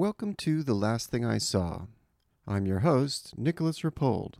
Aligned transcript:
Welcome 0.00 0.32
to 0.36 0.62
The 0.62 0.72
Last 0.72 1.10
Thing 1.10 1.26
I 1.26 1.36
Saw. 1.36 1.82
I'm 2.46 2.64
your 2.64 2.78
host, 2.78 3.36
Nicolas 3.36 3.80
Rapold. 3.80 4.36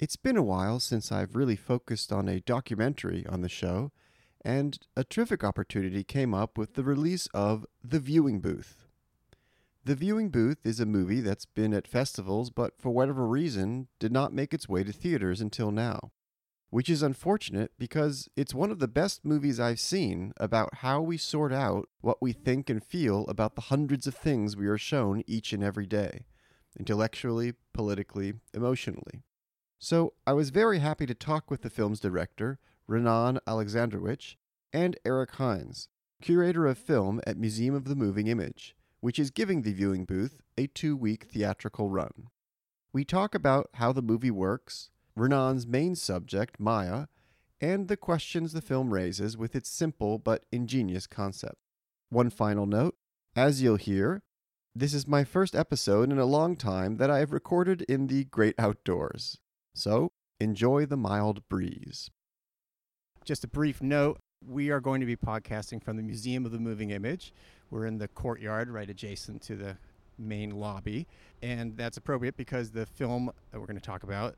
It's 0.00 0.16
been 0.16 0.36
a 0.36 0.42
while 0.42 0.80
since 0.80 1.12
I've 1.12 1.36
really 1.36 1.54
focused 1.54 2.12
on 2.12 2.28
a 2.28 2.40
documentary 2.40 3.24
on 3.28 3.42
the 3.42 3.48
show, 3.48 3.92
and 4.44 4.76
a 4.96 5.04
terrific 5.04 5.44
opportunity 5.44 6.02
came 6.02 6.34
up 6.34 6.58
with 6.58 6.74
the 6.74 6.82
release 6.82 7.28
of 7.32 7.64
The 7.84 8.00
Viewing 8.00 8.40
Booth. 8.40 8.88
The 9.84 9.94
Viewing 9.94 10.30
Booth 10.30 10.66
is 10.66 10.80
a 10.80 10.84
movie 10.84 11.20
that's 11.20 11.46
been 11.46 11.72
at 11.72 11.86
festivals 11.86 12.50
but 12.50 12.76
for 12.76 12.90
whatever 12.90 13.24
reason 13.24 13.86
did 14.00 14.10
not 14.10 14.32
make 14.32 14.52
its 14.52 14.68
way 14.68 14.82
to 14.82 14.92
theaters 14.92 15.40
until 15.40 15.70
now. 15.70 16.10
Which 16.70 16.90
is 16.90 17.02
unfortunate 17.02 17.72
because 17.78 18.28
it's 18.36 18.54
one 18.54 18.70
of 18.70 18.80
the 18.80 18.88
best 18.88 19.24
movies 19.24 19.60
I've 19.60 19.80
seen 19.80 20.32
about 20.36 20.76
how 20.76 21.00
we 21.00 21.16
sort 21.16 21.52
out 21.52 21.88
what 22.00 22.20
we 22.20 22.32
think 22.32 22.68
and 22.68 22.84
feel 22.84 23.24
about 23.28 23.54
the 23.54 23.62
hundreds 23.62 24.06
of 24.06 24.14
things 24.14 24.56
we 24.56 24.66
are 24.66 24.76
shown 24.76 25.22
each 25.26 25.52
and 25.52 25.62
every 25.62 25.86
day, 25.86 26.26
intellectually, 26.78 27.54
politically, 27.72 28.34
emotionally. 28.52 29.22
So 29.78 30.14
I 30.26 30.32
was 30.32 30.50
very 30.50 30.80
happy 30.80 31.06
to 31.06 31.14
talk 31.14 31.50
with 31.50 31.62
the 31.62 31.70
film's 31.70 32.00
director, 32.00 32.58
Renan 32.88 33.38
Alexandrovich, 33.46 34.36
and 34.72 34.98
Eric 35.04 35.32
Hynes, 35.32 35.88
curator 36.20 36.66
of 36.66 36.78
film 36.78 37.20
at 37.26 37.38
Museum 37.38 37.74
of 37.74 37.84
the 37.84 37.94
Moving 37.94 38.26
Image, 38.26 38.74
which 39.00 39.18
is 39.18 39.30
giving 39.30 39.62
the 39.62 39.72
viewing 39.72 40.04
booth 40.04 40.40
a 40.58 40.66
two 40.66 40.96
week 40.96 41.26
theatrical 41.30 41.90
run. 41.90 42.28
We 42.92 43.04
talk 43.04 43.34
about 43.34 43.70
how 43.74 43.92
the 43.92 44.02
movie 44.02 44.30
works, 44.30 44.90
Renan's 45.16 45.66
main 45.66 45.94
subject, 45.94 46.60
Maya, 46.60 47.06
and 47.60 47.88
the 47.88 47.96
questions 47.96 48.52
the 48.52 48.60
film 48.60 48.92
raises 48.92 49.36
with 49.36 49.56
its 49.56 49.70
simple 49.70 50.18
but 50.18 50.44
ingenious 50.52 51.06
concept. 51.06 51.56
One 52.10 52.30
final 52.30 52.66
note 52.66 52.96
as 53.34 53.62
you'll 53.62 53.76
hear, 53.76 54.22
this 54.74 54.92
is 54.92 55.06
my 55.06 55.24
first 55.24 55.54
episode 55.54 56.12
in 56.12 56.18
a 56.18 56.26
long 56.26 56.54
time 56.54 56.98
that 56.98 57.10
I 57.10 57.20
have 57.20 57.32
recorded 57.32 57.82
in 57.82 58.08
the 58.08 58.24
great 58.24 58.54
outdoors. 58.58 59.38
So 59.74 60.12
enjoy 60.38 60.84
the 60.86 60.96
mild 60.96 61.48
breeze. 61.48 62.10
Just 63.24 63.42
a 63.44 63.48
brief 63.48 63.80
note 63.80 64.20
we 64.46 64.70
are 64.70 64.80
going 64.80 65.00
to 65.00 65.06
be 65.06 65.16
podcasting 65.16 65.82
from 65.82 65.96
the 65.96 66.02
Museum 66.02 66.44
of 66.44 66.52
the 66.52 66.58
Moving 66.58 66.90
Image. 66.90 67.32
We're 67.70 67.86
in 67.86 67.98
the 67.98 68.08
courtyard 68.08 68.68
right 68.68 68.88
adjacent 68.88 69.42
to 69.42 69.56
the 69.56 69.76
main 70.18 70.50
lobby. 70.50 71.06
And 71.42 71.76
that's 71.76 71.96
appropriate 71.96 72.36
because 72.36 72.70
the 72.70 72.86
film 72.86 73.30
that 73.50 73.58
we're 73.58 73.66
going 73.66 73.78
to 73.78 73.82
talk 73.82 74.02
about 74.02 74.36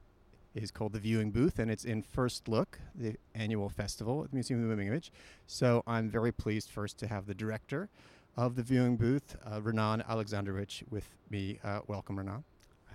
is 0.63 0.71
called 0.71 0.93
The 0.93 0.99
Viewing 0.99 1.31
Booth, 1.31 1.59
and 1.59 1.71
it's 1.71 1.85
in 1.85 2.03
First 2.03 2.49
Look, 2.49 2.79
the 2.95 3.17
annual 3.35 3.69
festival 3.69 4.25
at 4.25 4.31
the 4.31 4.37
Museum 4.37 4.61
of 4.61 4.65
the 4.65 4.71
Moving 4.71 4.89
Image. 4.89 5.13
So 5.47 5.83
I'm 5.87 6.09
very 6.09 6.33
pleased 6.33 6.71
first 6.71 6.99
to 6.99 7.07
have 7.07 7.27
the 7.27 7.35
director 7.35 7.89
of 8.37 8.57
The 8.57 8.63
Viewing 8.63 8.97
Booth, 8.97 9.37
uh, 9.47 9.61
Renan 9.61 10.03
Alexandrovich, 10.09 10.85
with 10.91 11.09
me. 11.31 11.59
Uh, 11.63 11.81
welcome, 11.87 12.19
Renan. 12.19 12.45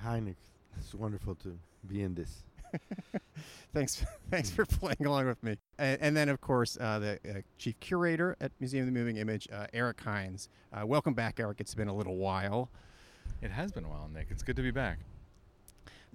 Hi, 0.01 0.19
Nick. 0.19 0.37
It's 0.77 0.93
wonderful 0.93 1.35
to 1.35 1.57
be 1.87 2.01
in 2.01 2.15
this. 2.15 2.43
thanks, 3.73 4.03
thanks 4.31 4.49
for 4.49 4.65
playing 4.65 5.05
along 5.05 5.27
with 5.27 5.41
me. 5.43 5.57
And, 5.77 6.01
and 6.01 6.17
then, 6.17 6.29
of 6.29 6.41
course, 6.41 6.77
uh, 6.79 6.99
the 6.99 7.19
uh, 7.29 7.41
chief 7.57 7.79
curator 7.79 8.35
at 8.41 8.51
Museum 8.59 8.87
of 8.87 8.93
the 8.93 8.99
Moving 8.99 9.17
Image, 9.17 9.47
uh, 9.51 9.67
Eric 9.73 9.97
Hynes. 9.97 10.47
Uh, 10.73 10.85
welcome 10.85 11.13
back, 11.13 11.39
Eric. 11.39 11.59
It's 11.59 11.75
been 11.75 11.87
a 11.87 11.95
little 11.95 12.17
while. 12.17 12.69
It 13.41 13.51
has 13.51 13.71
been 13.71 13.85
a 13.85 13.89
while, 13.89 14.09
Nick. 14.13 14.27
It's 14.31 14.43
good 14.43 14.55
to 14.55 14.61
be 14.61 14.71
back. 14.71 14.99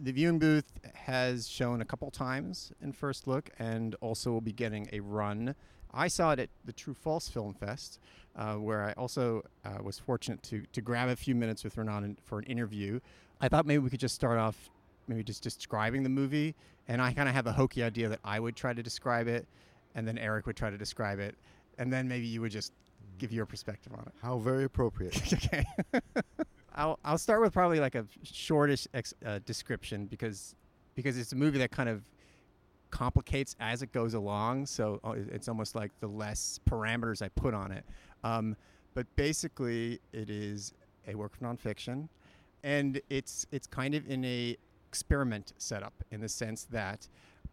The 0.01 0.13
viewing 0.13 0.39
booth 0.39 0.71
has 0.95 1.49
shown 1.49 1.81
a 1.81 1.85
couple 1.85 2.11
times 2.11 2.73
in 2.81 2.93
First 2.93 3.27
Look, 3.27 3.51
and 3.59 3.97
also 4.01 4.31
will 4.31 4.41
be 4.41 4.53
getting 4.53 4.89
a 4.93 5.01
run. 5.01 5.55
I 5.93 6.07
saw 6.09 6.33
it 6.33 6.39
at 6.39 6.51
the 6.65 6.73
True 6.73 6.95
False 6.95 7.29
Film 7.29 7.55
Fest, 7.55 7.99
uh, 8.37 8.55
where 8.55 8.85
I 8.85 8.93
also 8.93 9.43
uh, 9.65 9.83
was 9.83 9.99
fortunate 9.99 10.43
to 10.45 10.63
to 10.73 10.81
grab 10.81 11.09
a 11.09 11.17
few 11.17 11.35
minutes 11.35 11.65
with 11.65 11.77
Renan 11.77 12.19
for 12.23 12.39
an 12.39 12.45
interview. 12.45 13.01
I 13.41 13.49
thought 13.49 13.67
maybe 13.67 13.79
we 13.79 13.91
could 13.91 14.01
just 14.01 14.15
start 14.15 14.39
off 14.39 14.71
maybe 15.09 15.25
just 15.25 15.43
describing 15.43 16.03
the 16.03 16.09
movie. 16.09 16.55
And 16.87 17.03
I 17.03 17.13
kind 17.13 17.29
of 17.29 17.35
have 17.35 17.47
a 17.47 17.53
hokey 17.53 17.83
idea 17.83 18.09
that 18.09 18.21
I 18.25 18.39
would 18.41 18.57
try 18.57 18.73
to 18.73 18.83
describe 18.83 19.29
it, 19.29 19.47
and 19.95 20.07
then 20.07 20.17
Eric 20.17 20.47
would 20.47 20.57
try 20.57 20.71
to 20.71 20.79
describe 20.79 21.19
it, 21.19 21.35
and 21.79 21.93
then 21.93 22.09
maybe 22.09 22.27
you 22.27 22.41
would 22.41 22.53
just 22.53 22.73
give 23.19 23.33
your 23.33 23.47
perspective 23.47 23.93
on 23.93 24.01
it. 24.07 24.13
How 24.23 24.39
very 24.39 24.65
appropriate. 24.65 25.21
okay. 25.33 25.65
I'll 26.75 26.99
I'll 27.05 27.19
start 27.19 27.41
with 27.41 27.53
probably 27.53 27.81
like 27.81 27.95
a 27.95 28.07
shortish 28.23 28.87
ex, 28.95 29.15
uh, 29.25 29.41
description 29.45 30.07
because 30.07 30.55
because 30.95 31.17
it's 31.17 31.33
a 31.33 31.37
movie 31.37 31.59
that 31.59 31.71
kind 31.71 31.89
of 31.89 32.03
complicates 32.91 33.55
as 33.61 33.83
it 33.83 33.93
goes 33.93 34.15
along. 34.15 34.67
So 34.67 35.01
uh, 35.05 35.15
it's 35.31 35.49
almost 35.49 35.75
like 35.75 35.93
the 36.01 36.07
less 36.07 36.61
parameters 36.69 37.23
I 37.23 37.29
put 37.29 37.55
on 37.55 37.73
it. 37.73 37.85
Um, 38.25 38.57
but 38.95 39.07
basically, 39.17 40.01
it 40.13 40.31
is 40.31 40.73
a 41.07 41.15
work 41.15 41.35
of 41.35 41.41
nonfiction, 41.41 42.09
and 42.63 43.01
it's 43.09 43.47
it's 43.53 43.67
kind 43.67 43.95
of 43.95 44.09
in 44.09 44.25
a 44.25 44.57
experiment 44.89 45.53
setup 45.59 45.93
in 46.11 46.21
the 46.21 46.29
sense 46.29 46.65
that 46.71 47.09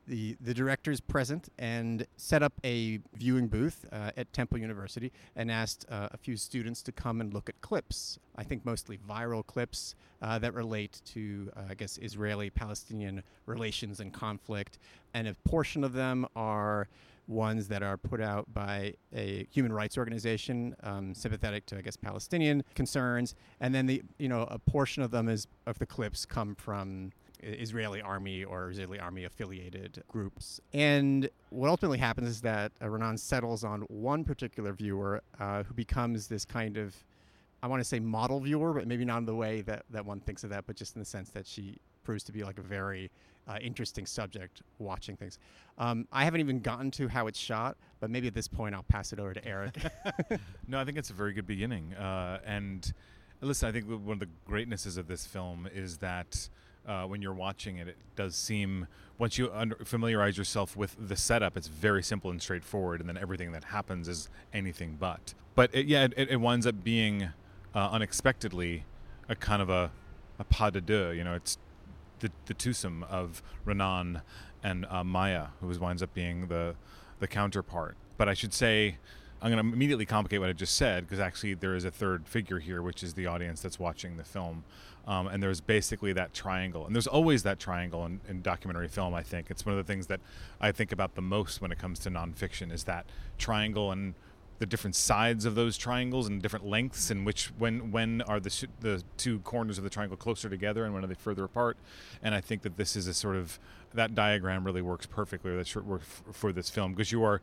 the 0.08 0.36
the 0.42 0.54
director 0.54 0.92
is 0.92 1.02
present 1.02 1.50
and 1.58 2.06
set 2.18 2.44
up 2.44 2.54
a 2.64 3.00
viewing 3.14 3.48
booth 3.48 3.86
uh, 3.92 4.12
at 4.18 4.32
Temple 4.34 4.58
University 4.58 5.12
and 5.36 5.52
asked 5.52 5.86
uh, 5.90 6.10
a 6.12 6.18
few 6.18 6.38
students 6.38 6.82
to 6.84 6.92
come 6.92 7.22
and 7.22 7.34
look 7.34 7.50
at 7.50 7.60
clips. 7.62 8.20
I 8.36 8.44
think 8.44 8.66
mostly 8.66 8.98
viral 8.98 9.46
clips 9.46 9.96
uh, 10.22 10.40
that 10.40 10.54
relate 10.54 11.02
to, 11.14 11.52
uh, 11.56 11.62
I 11.70 11.74
guess, 11.74 11.98
Israeli-Palestinian 12.02 13.24
relations 13.46 14.00
and 14.00 14.14
conflict, 14.14 14.80
and 15.14 15.28
a 15.28 15.36
portion 15.46 15.84
of 15.84 15.94
them 15.94 16.26
are 16.36 16.88
ones 17.28 17.68
that 17.68 17.82
are 17.82 17.98
put 17.98 18.22
out 18.22 18.54
by 18.54 18.94
a 19.14 19.48
human 19.52 19.74
rights 19.74 19.98
organization 19.98 20.76
um, 20.84 21.14
sympathetic 21.16 21.66
to, 21.68 21.78
I 21.78 21.82
guess, 21.82 21.96
Palestinian 21.96 22.64
concerns, 22.76 23.36
and 23.60 23.74
then 23.74 23.86
the 23.86 24.04
you 24.20 24.30
know 24.30 24.44
a 24.44 24.60
portion 24.60 25.04
of 25.04 25.12
them 25.12 25.28
is 25.30 25.48
of 25.66 25.80
the 25.80 25.86
clips 25.86 26.26
come 26.26 26.56
from 26.56 27.12
Israeli 27.42 28.02
army 28.02 28.44
or 28.44 28.70
Israeli 28.70 29.00
army 29.00 29.24
affiliated 29.24 30.04
groups. 30.08 30.60
And 30.74 31.30
what 31.50 31.70
ultimately 31.70 31.98
happens 31.98 32.30
is 32.30 32.42
that 32.42 32.72
uh, 32.82 32.90
Renan 32.90 33.18
settles 33.18 33.64
on 33.64 33.82
one 33.82 34.24
particular 34.24 34.74
viewer 34.74 35.22
uh, 35.40 35.64
who 35.64 35.74
becomes 35.74 36.28
this 36.28 36.46
kind 36.46 36.78
of, 36.78 36.96
I 37.64 37.68
want 37.68 37.80
to 37.80 37.86
say 37.86 38.00
model 38.00 38.40
viewer, 38.40 38.74
but 38.74 38.88
maybe 38.88 39.06
not 39.06 39.20
in 39.20 39.26
the 39.26 39.36
way 39.36 39.62
that, 39.62 39.84
that 39.92 40.06
one 40.06 40.20
thinks 40.20 40.44
of 40.44 40.50
that, 40.52 40.66
but 40.68 40.76
just 40.76 40.96
in 40.96 41.00
the 41.00 41.06
sense 41.06 41.30
that 41.32 41.48
she 41.48 41.78
proves 42.04 42.24
to 42.24 42.32
be 42.32 42.44
like 42.44 42.60
a 42.60 42.62
very 42.62 43.12
uh, 43.48 43.58
interesting 43.62 44.06
subject 44.06 44.62
watching 44.80 45.16
things. 45.16 45.40
Um, 45.78 46.08
I 46.12 46.24
haven't 46.24 46.40
even 46.40 46.60
gotten 46.60 46.92
to 46.92 47.08
how 47.08 47.28
it's 47.28 47.40
shot, 47.40 47.78
but 48.00 48.10
maybe 48.10 48.28
at 48.28 48.34
this 48.34 48.48
point 48.48 48.76
I'll 48.76 48.84
pass 48.84 49.14
it 49.14 49.20
over 49.20 49.34
to 49.34 49.46
Eric. 49.46 49.78
no, 50.68 50.80
I 50.80 50.86
think 50.86 50.98
it's 50.98 51.10
a 51.10 51.14
very 51.14 51.34
good 51.34 51.48
beginning. 51.48 51.94
Uh, 51.94 52.40
and 52.46 52.92
listen, 53.42 53.68
I 53.70 53.72
think 53.72 53.86
one 53.88 54.14
of 54.14 54.20
the 54.20 54.30
greatnesses 54.46 54.98
of 54.98 55.08
this 55.08 55.26
film 55.26 55.68
is 55.74 55.98
that 55.98 56.50
uh, 56.88 57.04
when 57.04 57.22
you're 57.22 57.34
watching 57.34 57.78
it. 57.78 57.88
It 57.88 57.98
does 58.16 58.36
seem 58.36 58.88
once 59.18 59.38
you 59.38 59.50
under, 59.54 59.76
familiarize 59.78 60.38
yourself 60.38 60.76
with 60.76 60.96
the 61.00 61.16
setup, 61.16 61.56
it's 61.56 61.68
very 61.68 62.04
simple 62.04 62.32
and 62.32 62.42
straightforward, 62.42 63.00
and 63.00 63.08
then 63.08 63.18
everything 63.18 63.52
that 63.54 63.66
happens 63.66 64.08
is 64.08 64.30
anything 64.54 64.98
but. 65.00 65.34
But 65.56 65.74
it, 65.74 65.86
yeah, 65.86 66.08
it, 66.18 66.30
it, 66.32 66.42
winds 66.42 66.68
up 66.68 66.84
being 66.84 67.30
uh, 67.74 67.90
unexpectedly 67.92 68.84
a 69.30 69.36
kind 69.36 69.62
of 69.62 69.70
a 69.70 69.92
a 70.38 70.44
pas 70.44 70.72
de 70.72 70.82
deux. 70.82 71.14
You 71.14 71.24
know, 71.24 71.34
it's 71.36 71.58
the 72.20 72.30
the 72.46 72.54
twosome 72.54 73.04
of 73.04 73.42
Renan 73.64 74.22
and 74.64 74.86
uh, 74.90 75.04
Maya, 75.04 75.48
who 75.62 75.68
winds 75.80 76.04
up 76.04 76.14
being 76.14 76.48
the 76.48 76.76
the 77.20 77.28
counterpart. 77.28 77.96
But 78.18 78.30
I 78.30 78.34
should 78.34 78.54
say. 78.54 78.98
I'm 79.42 79.52
going 79.52 79.64
to 79.64 79.74
immediately 79.74 80.06
complicate 80.06 80.40
what 80.40 80.50
I 80.50 80.54
just 80.54 80.76
said 80.76 81.04
because 81.04 81.20
actually 81.20 81.54
there 81.54 81.76
is 81.76 81.84
a 81.84 81.92
third 81.92 82.28
figure 82.28 82.58
here, 82.58 82.82
which 82.82 83.04
is 83.04 83.14
the 83.14 83.28
audience 83.28 83.62
that's 83.62 83.78
watching 83.78 84.18
the 84.18 84.24
film. 84.24 84.64
Um, 85.08 85.28
and 85.28 85.42
there's 85.42 85.62
basically 85.62 86.14
that 86.14 86.34
triangle. 86.34 86.86
And 86.86 86.96
there's 86.96 87.08
always 87.08 87.44
that 87.44 87.60
triangle 87.60 88.06
in, 88.06 88.22
in, 88.28 88.42
documentary 88.42 88.88
film, 88.88 89.14
I 89.14 89.22
think. 89.22 89.52
It's 89.52 89.66
one 89.66 89.78
of 89.78 89.86
the 89.86 89.92
things 89.92 90.08
that 90.08 90.20
I 90.60 90.72
think 90.72 90.92
about 90.92 91.14
the 91.14 91.22
most 91.22 91.62
when 91.62 91.72
it 91.72 91.78
comes 91.78 92.00
to 92.00 92.10
nonfiction 92.10 92.72
is 92.72 92.86
that 92.86 93.06
triangle 93.38 93.92
and 93.92 94.16
the 94.58 94.66
different 94.66 94.96
sides 94.96 95.46
of 95.46 95.56
those 95.56 95.78
triangles 95.78 96.28
and 96.28 96.42
different 96.42 96.66
lengths 96.66 97.12
and 97.12 97.26
which 97.26 97.48
when 97.58 97.92
when 97.92 98.22
are 98.22 98.40
the 98.40 98.68
the 98.80 99.04
two 99.18 99.40
corners 99.40 99.78
of 99.78 99.84
the 99.84 99.90
triangle 99.90 100.16
closer 100.16 100.50
together 100.50 100.86
and 100.86 100.94
when 100.94 101.04
are 101.04 101.08
they 101.08 101.14
further 101.14 101.44
apart 101.44 101.78
and 102.24 102.34
I 102.34 102.40
think 102.40 102.62
that 102.62 102.78
this 102.78 102.96
is 102.96 103.06
a 103.06 103.14
sort 103.14 103.36
of 103.36 103.60
that 103.94 104.16
diagram 104.16 104.64
really 104.64 104.82
works 104.82 105.06
perfectly 105.06 105.52
or 105.52 105.58
that 105.58 105.68
for 106.32 106.54
this 106.54 106.70
film 106.70 106.94
because 106.94 107.12
you 107.12 107.22
are 107.24 107.42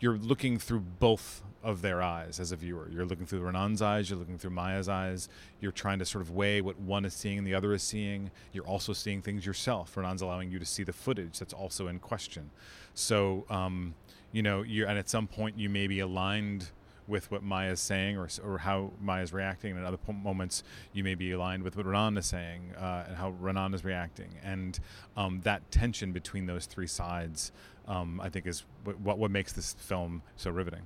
you're 0.00 0.18
looking 0.18 0.58
through 0.58 0.80
both 0.80 1.42
of 1.62 1.82
their 1.82 2.00
eyes 2.00 2.38
as 2.38 2.52
a 2.52 2.56
viewer. 2.56 2.88
You're 2.90 3.04
looking 3.04 3.26
through 3.26 3.40
Renan's 3.40 3.82
eyes, 3.82 4.08
you're 4.08 4.18
looking 4.18 4.38
through 4.38 4.52
Maya's 4.52 4.88
eyes. 4.88 5.28
You're 5.60 5.72
trying 5.72 5.98
to 5.98 6.04
sort 6.04 6.22
of 6.22 6.30
weigh 6.30 6.60
what 6.60 6.78
one 6.78 7.04
is 7.04 7.14
seeing 7.14 7.38
and 7.38 7.46
the 7.46 7.54
other 7.54 7.72
is 7.72 7.82
seeing. 7.82 8.30
You're 8.52 8.66
also 8.66 8.92
seeing 8.92 9.22
things 9.22 9.44
yourself. 9.44 9.96
Renan's 9.96 10.22
allowing 10.22 10.50
you 10.50 10.58
to 10.58 10.64
see 10.64 10.84
the 10.84 10.92
footage 10.92 11.38
that's 11.38 11.52
also 11.52 11.88
in 11.88 11.98
question. 11.98 12.50
So, 12.94 13.44
um, 13.50 13.94
you 14.30 14.42
know, 14.42 14.62
you 14.62 14.86
and 14.86 14.98
at 14.98 15.08
some 15.08 15.26
point 15.26 15.58
you 15.58 15.68
may 15.68 15.86
be 15.86 16.00
aligned 16.00 16.70
with 17.08 17.30
what 17.30 17.42
Maya's 17.42 17.80
saying 17.80 18.16
or, 18.18 18.28
or 18.44 18.58
how 18.58 18.92
Maya's 19.00 19.32
reacting. 19.32 19.72
And 19.72 19.80
at 19.80 19.86
other 19.86 19.98
moments, 20.12 20.62
you 20.92 21.02
may 21.02 21.14
be 21.14 21.32
aligned 21.32 21.62
with 21.62 21.76
what 21.76 21.86
Renan 21.86 22.18
is 22.18 22.26
saying 22.26 22.74
uh, 22.78 23.04
and 23.08 23.16
how 23.16 23.30
Renan 23.30 23.74
is 23.74 23.82
reacting. 23.84 24.28
And 24.44 24.78
um, 25.16 25.40
that 25.44 25.70
tension 25.70 26.12
between 26.12 26.46
those 26.46 26.66
three 26.66 26.86
sides 26.86 27.50
um, 27.88 28.20
I 28.20 28.28
think 28.28 28.46
is 28.46 28.64
what, 28.84 29.18
what 29.18 29.30
makes 29.30 29.52
this 29.52 29.74
film 29.78 30.22
so 30.36 30.50
riveting. 30.50 30.82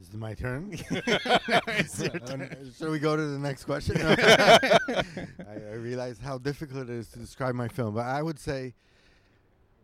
Is 0.00 0.08
it 0.10 0.16
my 0.16 0.32
turn? 0.34 0.70
It's 0.90 2.00
your 2.00 2.14
Uh, 2.14 2.18
turn. 2.20 2.72
Shall 2.78 2.90
we 2.92 3.00
go 3.00 3.16
to 3.16 3.26
the 3.26 3.38
next 3.38 3.64
question? 3.64 3.96
No. 3.98 4.14
I, 4.14 5.72
I 5.72 5.74
realize 5.74 6.18
how 6.22 6.38
difficult 6.38 6.88
it 6.88 6.90
is 6.90 7.08
to 7.08 7.18
describe 7.18 7.56
my 7.56 7.66
film, 7.66 7.94
but 7.94 8.06
I 8.06 8.22
would 8.22 8.38
say 8.38 8.74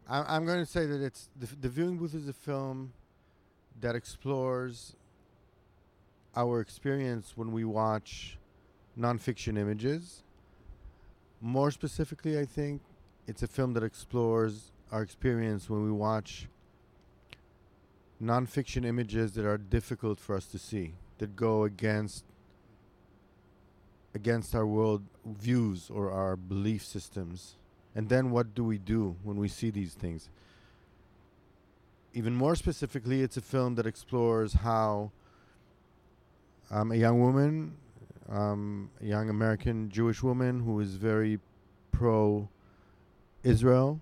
I, 0.09 0.37
I'm 0.37 0.47
going 0.47 0.61
to 0.65 0.71
say 0.71 0.87
that 0.87 1.03
it's 1.03 1.29
the, 1.37 1.49
the 1.61 1.69
viewing 1.69 1.97
booth 1.99 2.15
is 2.15 2.29
a 2.29 2.33
film 2.33 2.93
that 3.85 3.95
explores 3.95 4.97
our 6.35 6.59
experience 6.59 7.35
when 7.37 7.53
we 7.53 7.67
watch 7.67 8.39
nonfiction 8.99 9.59
images. 9.59 10.23
More 11.43 11.71
specifically, 11.71 12.39
I 12.39 12.47
think 12.47 12.81
it's 13.27 13.43
a 13.43 13.47
film 13.47 13.75
that 13.75 13.83
explores 13.83 14.73
our 14.91 15.03
experience 15.03 15.69
when 15.69 15.85
we 15.85 15.93
watch 15.93 16.49
nonfiction 18.23 18.87
images 18.87 19.35
that 19.35 19.45
are 19.45 19.59
difficult 19.59 20.19
for 20.19 20.35
us 20.35 20.47
to 20.47 20.59
see, 20.59 20.95
that 21.19 21.37
go 21.37 21.65
against 21.65 22.25
against 24.15 24.55
our 24.55 24.67
world 24.67 25.03
views 25.27 25.91
or 25.93 26.11
our 26.11 26.37
belief 26.37 26.83
systems. 26.83 27.57
And 27.95 28.09
then 28.09 28.31
what 28.31 28.55
do 28.55 28.65
we 28.65 28.79
do 28.79 29.17
when 29.23 29.37
we 29.37 29.49
see 29.49 29.69
these 29.69 29.93
things? 29.93 30.31
Even 32.17 32.35
more 32.37 32.55
specifically, 32.55 33.23
it's 33.23 33.37
a 33.37 33.41
film 33.41 33.75
that 33.75 33.87
explores 33.87 34.53
how 34.53 35.11
um, 36.71 36.93
a 36.93 36.95
young 36.95 37.21
woman, 37.21 37.75
um, 38.29 38.89
a 39.03 39.05
young 39.05 39.29
American 39.29 39.91
Jewish 39.91 40.23
woman 40.23 40.61
who 40.61 40.79
is 40.79 40.95
very 40.95 41.41
pro 41.91 42.49
Israel, 43.43 44.01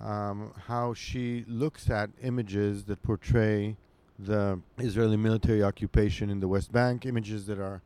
um, 0.00 0.52
how 0.66 0.92
she 0.92 1.44
looks 1.46 1.88
at 1.88 2.10
images 2.20 2.84
that 2.84 3.00
portray 3.04 3.76
the 4.18 4.58
Israeli 4.78 5.16
military 5.16 5.62
occupation 5.62 6.30
in 6.30 6.40
the 6.40 6.48
West 6.48 6.72
Bank, 6.72 7.06
images 7.06 7.46
that 7.46 7.60
are 7.60 7.80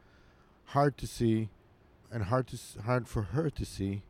hard 0.66 0.96
to 0.96 1.06
see 1.06 1.50
and 2.10 2.25
hard 2.25 2.46
to 2.46 2.56
s- 2.56 2.78
hard 2.87 3.06
for 3.06 3.22
her 3.22 3.50
to 3.50 3.64
see, 3.66 4.02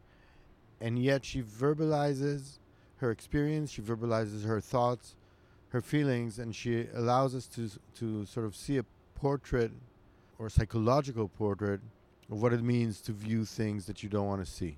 and 0.81 0.97
yet 0.97 1.25
she 1.25 1.43
verbalizes 1.43 2.59
her 2.97 3.11
experience, 3.11 3.71
she 3.71 3.83
verbalizes 3.83 4.45
her 4.45 4.61
thoughts, 4.61 5.15
her 5.69 5.81
feelings, 5.81 6.39
and 6.39 6.55
she 6.55 6.87
allows 6.95 7.35
us 7.35 7.47
to 7.47 7.71
to 7.99 8.25
sort 8.27 8.47
of 8.47 8.55
see 8.55 8.79
a 8.79 8.85
portrait 9.15 9.73
or 10.39 10.49
psychological 10.49 11.29
portrait 11.29 11.81
of 12.31 12.43
what 12.43 12.53
it 12.53 12.63
means 12.63 13.01
to 13.01 13.13
view 13.13 13.45
things 13.45 13.87
that 13.87 14.03
you 14.03 14.09
don't 14.09 14.27
want 14.27 14.45
to 14.45 14.51
see. 14.51 14.77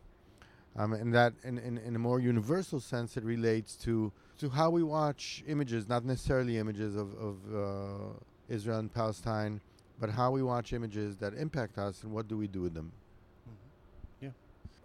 Um, 0.76 0.92
and 0.92 1.12
that, 1.14 1.32
in, 1.42 1.58
in, 1.58 1.78
in 1.78 1.96
a 1.96 1.98
more 1.98 2.20
universal 2.20 2.78
sense, 2.78 3.16
it 3.16 3.24
relates 3.24 3.74
to, 3.76 4.12
to 4.38 4.48
how 4.48 4.70
we 4.70 4.82
watch 4.82 5.42
images, 5.48 5.88
not 5.88 6.04
necessarily 6.04 6.56
images 6.58 6.94
of, 6.94 7.14
of 7.14 7.36
uh, 7.52 8.12
Israel 8.48 8.78
and 8.78 8.92
Palestine, 8.92 9.60
but 9.98 10.10
how 10.10 10.30
we 10.30 10.42
watch 10.42 10.72
images 10.72 11.16
that 11.16 11.34
impact 11.34 11.78
us 11.78 12.04
and 12.04 12.12
what 12.12 12.28
do 12.28 12.36
we 12.36 12.46
do 12.46 12.60
with 12.60 12.74
them. 12.74 12.92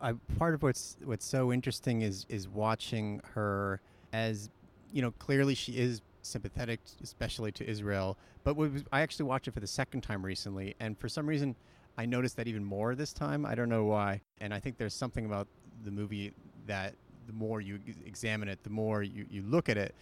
I, 0.03 0.13
part 0.37 0.53
of 0.53 0.61
what's 0.61 0.97
what's 1.05 1.25
so 1.25 1.53
interesting 1.53 2.01
is 2.01 2.25
is 2.27 2.47
watching 2.47 3.21
her 3.33 3.79
as 4.11 4.49
you 4.91 5.01
know 5.01 5.11
clearly 5.11 5.55
she 5.55 5.77
is 5.77 6.01
sympathetic 6.21 6.81
especially 7.01 7.51
to 7.53 7.67
Israel 7.67 8.17
but 8.43 8.57
was, 8.57 8.83
I 8.91 9.01
actually 9.01 9.25
watched 9.25 9.47
it 9.47 9.53
for 9.53 9.61
the 9.61 9.67
second 9.67 10.01
time 10.01 10.23
recently 10.23 10.75
and 10.79 10.97
for 10.99 11.07
some 11.07 11.25
reason 11.25 11.55
I 11.97 12.05
noticed 12.05 12.37
that 12.37 12.47
even 12.47 12.63
more 12.63 12.95
this 12.95 13.13
time. 13.13 13.45
I 13.45 13.55
don't 13.55 13.69
know 13.69 13.85
why 13.85 14.21
and 14.41 14.53
I 14.53 14.59
think 14.59 14.77
there's 14.77 14.93
something 14.93 15.25
about 15.25 15.47
the 15.83 15.91
movie 15.91 16.33
that 16.67 16.95
the 17.25 17.33
more 17.33 17.61
you 17.61 17.79
examine 18.05 18.49
it 18.49 18.61
the 18.63 18.69
more 18.69 19.03
you, 19.03 19.25
you 19.29 19.41
look 19.43 19.69
at 19.69 19.77
it 19.77 19.95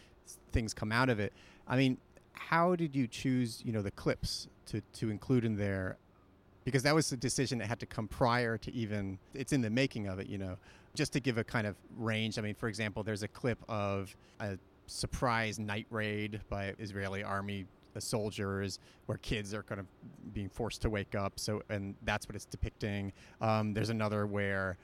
things 0.52 0.74
come 0.74 0.92
out 0.92 1.10
of 1.10 1.20
it. 1.20 1.32
I 1.68 1.78
mean 1.78 1.98
how 2.34 2.76
did 2.76 2.96
you 2.96 3.06
choose 3.08 3.62
you 3.64 3.72
know 3.72 3.84
the 3.84 3.92
clips 3.92 4.48
to 4.66 4.82
to 4.94 5.12
include 5.12 5.46
in 5.46 5.56
there 5.58 5.98
because 6.64 6.84
that 6.84 6.94
was 6.94 7.12
a 7.12 7.18
decision 7.18 7.58
that 7.60 7.68
had 7.68 7.80
to 7.80 7.86
come 7.86 8.08
prior 8.08 8.58
to 8.58 8.74
even 8.74 9.18
it's 9.34 9.54
in 9.54 9.62
the 9.62 9.70
making 9.70 10.08
of 10.08 10.20
it 10.20 10.28
you 10.28 10.38
know 10.38 10.58
just 10.94 11.14
to 11.14 11.20
give 11.22 11.38
a 11.38 11.44
kind 11.44 11.66
of 11.66 11.76
range. 11.98 12.38
I 12.38 12.42
mean 12.42 12.56
for 12.56 12.68
example 12.68 13.04
there's 13.04 13.24
a 13.24 13.28
clip 13.28 13.60
of 13.70 14.16
a 14.40 14.58
surprise 14.88 15.58
night 15.58 15.88
raid 15.90 16.42
by 16.50 16.74
israeli 16.78 17.24
army 17.24 17.66
soldiers 18.00 18.80
where 19.06 19.18
kids 19.18 19.54
are 19.54 19.64
kind 19.64 19.80
of 19.80 19.88
being 20.34 20.50
forced 20.50 20.82
to 20.84 20.90
wake 20.90 21.16
up. 21.16 21.40
So 21.40 21.62
and 21.70 21.96
that's 22.04 22.28
what 22.28 22.36
it's 22.36 22.46
depicting. 22.46 23.12
Um, 23.42 23.74
there's 23.74 23.90
another 23.90 24.26
where 24.26 24.78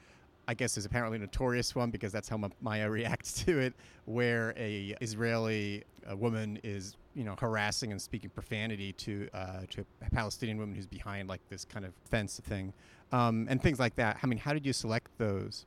I 0.46 0.54
guess 0.54 0.78
is 0.78 0.84
apparently 0.86 1.16
a 1.16 1.20
notorious 1.20 1.74
one 1.74 1.90
because 1.90 2.12
that's 2.12 2.28
how 2.28 2.40
Maya 2.60 2.90
reacts 2.90 3.32
to 3.44 3.58
it, 3.58 3.74
where 4.06 4.54
a 4.56 4.94
Israeli 5.00 5.84
uh 6.10 6.16
woman 6.16 6.58
is 6.62 6.96
you 7.18 7.24
know 7.24 7.34
harassing 7.36 7.90
and 7.90 8.00
speaking 8.00 8.30
profanity 8.30 8.92
to 8.92 9.28
uh, 9.34 9.62
to 9.70 9.84
a 10.06 10.10
Palestinian 10.10 10.56
woman 10.56 10.76
who's 10.76 10.86
behind 10.86 11.28
like 11.28 11.40
this 11.48 11.64
kind 11.64 11.84
of 11.84 11.92
fence 12.08 12.40
thing, 12.44 12.72
um, 13.10 13.46
and 13.50 13.60
things 13.60 13.80
like 13.80 13.96
that. 13.96 14.18
I 14.22 14.26
mean, 14.28 14.38
how 14.38 14.52
did 14.52 14.64
you 14.64 14.72
select 14.72 15.10
those? 15.18 15.66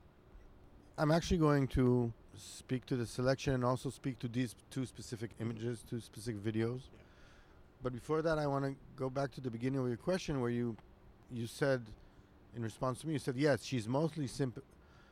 I'm 0.98 1.12
actually 1.12 1.40
going 1.40 1.68
to 1.70 2.14
speak 2.38 2.86
to 2.86 2.96
the 2.96 3.06
selection 3.06 3.54
and 3.54 3.66
also 3.66 3.90
speak 3.90 4.18
to 4.20 4.30
these 4.30 4.56
two 4.70 4.86
specific 4.86 5.32
images, 5.42 5.84
two 5.90 6.00
specific 6.00 6.42
videos. 6.42 6.84
But 7.84 7.92
before 7.92 8.22
that, 8.22 8.38
I 8.40 8.48
want 8.48 8.64
to 8.66 8.76
go 8.96 9.10
back 9.10 9.32
to 9.34 9.42
the 9.42 9.52
beginning 9.52 9.80
of 9.82 9.88
your 9.88 9.98
question, 9.98 10.40
where 10.40 10.52
you 10.52 10.78
you 11.34 11.48
said, 11.48 11.82
in 12.56 12.64
response 12.64 13.02
to 13.02 13.08
me, 13.08 13.14
you 13.14 13.20
said 13.20 13.36
yes, 13.36 13.66
she's 13.66 13.90
mostly 13.90 14.28
symp- 14.28 14.64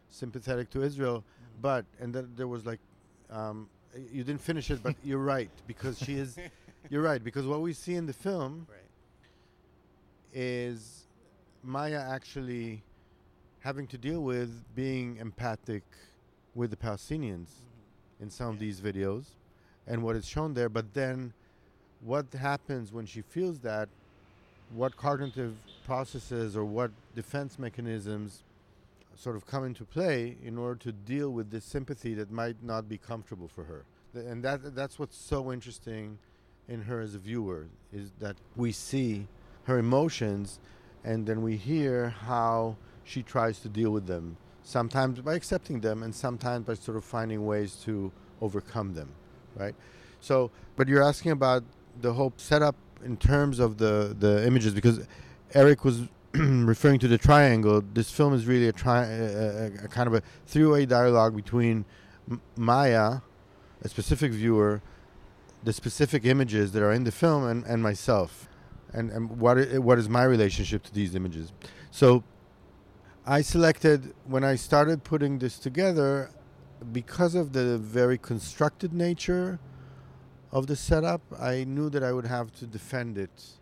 sympathetic 0.10 0.70
to 0.70 0.84
Israel, 0.84 1.26
but 1.62 1.84
and 2.00 2.16
then 2.16 2.32
there 2.38 2.48
was 2.48 2.66
like, 2.66 2.80
um, 3.30 3.68
Uh, 3.94 4.00
you 4.12 4.24
didn't 4.24 4.42
finish 4.42 4.72
it, 4.72 4.82
but 4.84 4.96
you're 5.04 5.20
right 5.20 5.50
because 5.68 5.98
she 6.00 6.16
is. 6.16 6.38
You're 6.90 7.02
right 7.02 7.24
because 7.24 7.46
what 7.46 7.62
we 7.62 7.74
see 7.74 7.96
in 7.96 8.06
the 8.06 8.14
film 8.14 8.66
Right. 8.70 8.80
is 10.34 11.04
Maya 11.64 12.04
actually 12.10 12.82
having 13.60 13.86
to 13.88 13.98
deal 13.98 14.22
with 14.22 14.64
being 14.76 15.18
empathic 15.18 15.84
with 16.56 16.70
the 16.72 16.78
Palestinians 16.78 17.50
mm-hmm. 17.50 18.24
in 18.24 18.30
some 18.30 18.50
of 18.50 18.60
these 18.60 18.80
videos 18.80 19.26
and 19.88 20.02
what 20.04 20.16
is 20.16 20.26
shown 20.26 20.54
there. 20.54 20.70
But 20.70 20.94
then 20.94 21.34
what 22.02 22.32
happens 22.34 22.94
when 22.94 23.06
she 23.06 23.22
feels 23.22 23.60
that? 23.60 23.90
What 24.74 24.96
cognitive 24.96 25.56
processes 25.86 26.56
or 26.56 26.64
what 26.64 26.92
defense 27.16 27.58
mechanisms 27.58 28.44
sort 29.20 29.36
of 29.36 29.46
come 29.46 29.66
into 29.66 29.84
play 29.84 30.38
in 30.44 30.58
order 30.58 30.80
to 30.80 30.92
deal 30.94 31.30
with 31.30 31.52
this 31.52 31.66
sympathy 31.66 32.14
that 32.14 32.32
might 32.32 32.64
not 32.64 32.88
be 32.88 32.98
comfortable 32.98 33.50
for 33.50 33.66
her? 33.66 33.84
And 34.14 34.44
that 34.44 34.76
that's 34.76 34.98
what's 34.98 35.18
so 35.18 35.52
interesting 35.52 36.18
in 36.70 36.84
her 36.84 37.02
as 37.02 37.16
a 37.16 37.20
viewer 37.20 37.68
is 37.92 38.12
that 38.20 38.38
we 38.56 38.72
see 38.72 39.28
her 39.64 39.80
emotions 39.80 40.60
and 41.04 41.26
then 41.26 41.42
we 41.42 41.58
hear 41.58 42.10
how 42.10 42.78
she 43.04 43.24
tries 43.24 43.60
to 43.60 43.68
deal 43.68 43.92
with 43.92 44.06
them 44.06 44.38
sometimes 44.64 45.20
by 45.20 45.34
accepting 45.34 45.80
them 45.80 46.04
and 46.04 46.14
sometimes 46.14 46.66
by 46.66 46.74
sort 46.76 46.96
of 46.96 47.04
finding 47.04 47.46
ways 47.46 47.76
to 47.84 48.12
overcome 48.42 48.94
them 48.94 49.10
right 49.56 49.76
so 50.22 50.52
but 50.76 50.88
you're 50.88 51.04
asking 51.04 51.32
about 51.32 51.64
the 52.02 52.14
whole 52.14 52.32
setup 52.38 52.76
in 53.04 53.18
terms 53.18 53.60
of 53.60 53.78
the 53.78 54.16
the 54.20 54.46
images 54.46 54.74
because 54.74 55.08
eric 55.54 55.84
was 55.84 56.08
referring 56.34 57.00
to 57.00 57.08
the 57.08 57.18
triangle 57.18 57.82
this 57.94 58.12
film 58.12 58.34
is 58.34 58.46
really 58.46 58.68
a, 58.68 58.72
tri- 58.72 59.06
a, 59.06 59.24
a, 59.24 59.66
a 59.86 59.88
kind 59.88 60.08
of 60.08 60.14
a 60.14 60.22
three-way 60.46 60.86
dialogue 60.86 61.36
between 61.36 61.86
M- 62.30 62.42
maya 62.56 63.20
a 63.82 63.90
specific 63.90 64.32
viewer 64.32 64.82
the 65.64 65.74
specific 65.74 66.26
images 66.26 66.72
that 66.72 66.82
are 66.84 66.92
in 66.92 67.04
the 67.04 67.12
film 67.12 67.46
and, 67.46 67.66
and 67.66 67.84
myself. 67.84 68.48
And, 68.94 69.12
and 69.12 69.40
what 69.40 69.58
i- 69.58 69.78
what 69.78 69.98
is 70.00 70.08
my 70.08 70.24
relationship 70.24 70.84
to 70.84 70.94
these 70.94 71.16
images? 71.16 71.52
So 71.92 72.24
i 73.26 73.42
selected 73.42 74.14
when 74.26 74.44
i 74.44 74.56
started 74.56 75.04
putting 75.04 75.40
this 75.40 75.60
together 75.60 76.32
because 76.94 77.36
of 77.36 77.52
the 77.52 77.78
very 77.78 78.18
constructed 78.18 78.94
nature 78.94 79.60
of 80.52 80.68
the 80.68 80.76
setup 80.76 81.22
i 81.40 81.66
knew 81.66 81.90
that 81.90 82.02
i 82.04 82.12
would 82.14 82.26
have 82.26 82.52
to 82.54 82.66
defend 82.66 83.18
it 83.18 83.59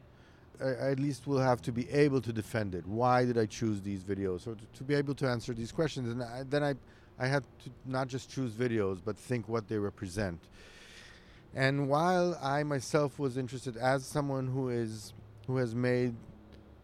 I, 0.64 0.92
at 0.92 1.00
least 1.00 1.28
will 1.28 1.40
have 1.40 1.62
to 1.64 1.72
be 1.72 1.90
able 1.90 2.22
to 2.22 2.34
defend 2.34 2.76
it. 2.76 2.86
Why 2.86 3.26
did 3.26 3.38
i 3.38 3.46
choose 3.46 3.82
these 3.82 4.04
videos? 4.04 4.42
So 4.42 4.54
to, 4.54 4.66
to 4.78 4.84
be 4.84 4.96
able 4.96 5.16
to 5.16 5.28
answer 5.28 5.54
these 5.54 5.72
questions 5.72 6.10
and 6.10 6.24
I, 6.24 6.44
then 6.50 6.64
i 6.64 6.74
i 7.20 7.28
had 7.28 7.44
to 7.64 7.70
not 7.86 8.08
just 8.08 8.30
choose 8.30 8.52
videos 8.54 9.00
but 9.04 9.18
think 9.18 9.48
what 9.48 9.68
they 9.68 9.78
represent. 9.78 10.40
And 11.56 11.90
while 11.90 12.38
I 12.42 12.64
myself 12.64 13.18
was 13.18 13.38
interested 13.38 13.78
as 13.78 14.06
someone 14.06 14.48
who 14.48 14.70
is 14.70 15.14
who 15.48 15.58
has 15.58 15.74
made 15.74 16.14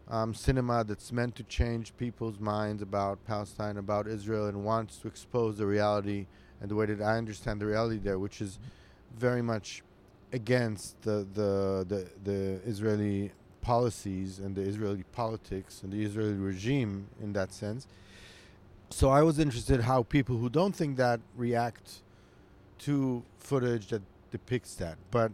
um, 0.08 0.34
cinema 0.34 0.84
that's 0.84 1.12
meant 1.12 1.34
to 1.36 1.42
change 1.44 1.96
people's 1.96 2.38
minds 2.38 2.82
about 2.82 3.24
Palestine, 3.24 3.76
about 3.76 4.06
Israel, 4.06 4.46
and 4.46 4.64
wants 4.64 4.98
to 4.98 5.08
expose 5.08 5.58
the 5.58 5.66
reality 5.66 6.26
and 6.60 6.70
the 6.70 6.74
way 6.74 6.86
that 6.86 7.00
I 7.00 7.16
understand 7.18 7.60
the 7.60 7.66
reality 7.66 7.98
there, 7.98 8.18
which 8.18 8.40
is 8.40 8.58
very 9.16 9.42
much 9.42 9.82
against 10.32 11.00
the 11.02 11.26
the 11.32 11.84
the, 11.88 12.08
the 12.24 12.60
Israeli 12.66 13.32
policies 13.64 14.38
and 14.38 14.54
the 14.54 14.60
Israeli 14.60 15.04
politics 15.12 15.82
and 15.82 15.92
the 15.92 16.04
Israeli 16.04 16.34
regime 16.34 17.08
in 17.20 17.32
that 17.32 17.52
sense. 17.52 17.88
So 18.90 19.08
I 19.08 19.22
was 19.22 19.38
interested 19.38 19.80
how 19.80 20.04
people 20.04 20.36
who 20.36 20.48
don't 20.48 20.76
think 20.76 20.96
that 20.98 21.20
react 21.34 22.02
to 22.80 23.24
footage 23.38 23.88
that 23.88 24.02
depicts 24.30 24.74
that. 24.76 24.96
But 25.10 25.32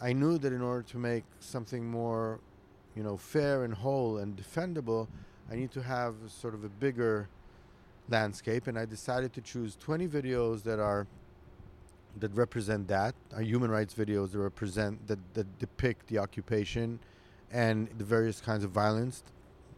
I 0.00 0.12
knew 0.12 0.36
that 0.38 0.52
in 0.52 0.60
order 0.60 0.82
to 0.82 0.98
make 0.98 1.24
something 1.40 1.90
more, 1.90 2.38
you 2.94 3.02
know, 3.02 3.16
fair 3.16 3.64
and 3.64 3.72
whole 3.72 4.18
and 4.18 4.36
defendable, 4.36 5.08
I 5.50 5.56
need 5.56 5.72
to 5.72 5.82
have 5.82 6.14
sort 6.28 6.54
of 6.54 6.64
a 6.64 6.68
bigger 6.68 7.28
landscape, 8.08 8.66
and 8.66 8.78
I 8.78 8.84
decided 8.84 9.32
to 9.34 9.40
choose 9.40 9.76
20 9.76 10.06
videos 10.08 10.62
that 10.64 10.78
are 10.78 11.06
that 12.20 12.34
represent 12.34 12.88
that, 12.88 13.14
are 13.34 13.40
human 13.40 13.70
rights 13.70 13.94
videos 13.94 14.32
that 14.32 14.38
represent 14.38 15.06
that, 15.08 15.18
that 15.32 15.58
depict 15.58 16.08
the 16.08 16.18
occupation 16.18 16.98
and 17.52 17.88
the 17.98 18.04
various 18.04 18.40
kinds 18.40 18.64
of 18.64 18.70
violence 18.70 19.22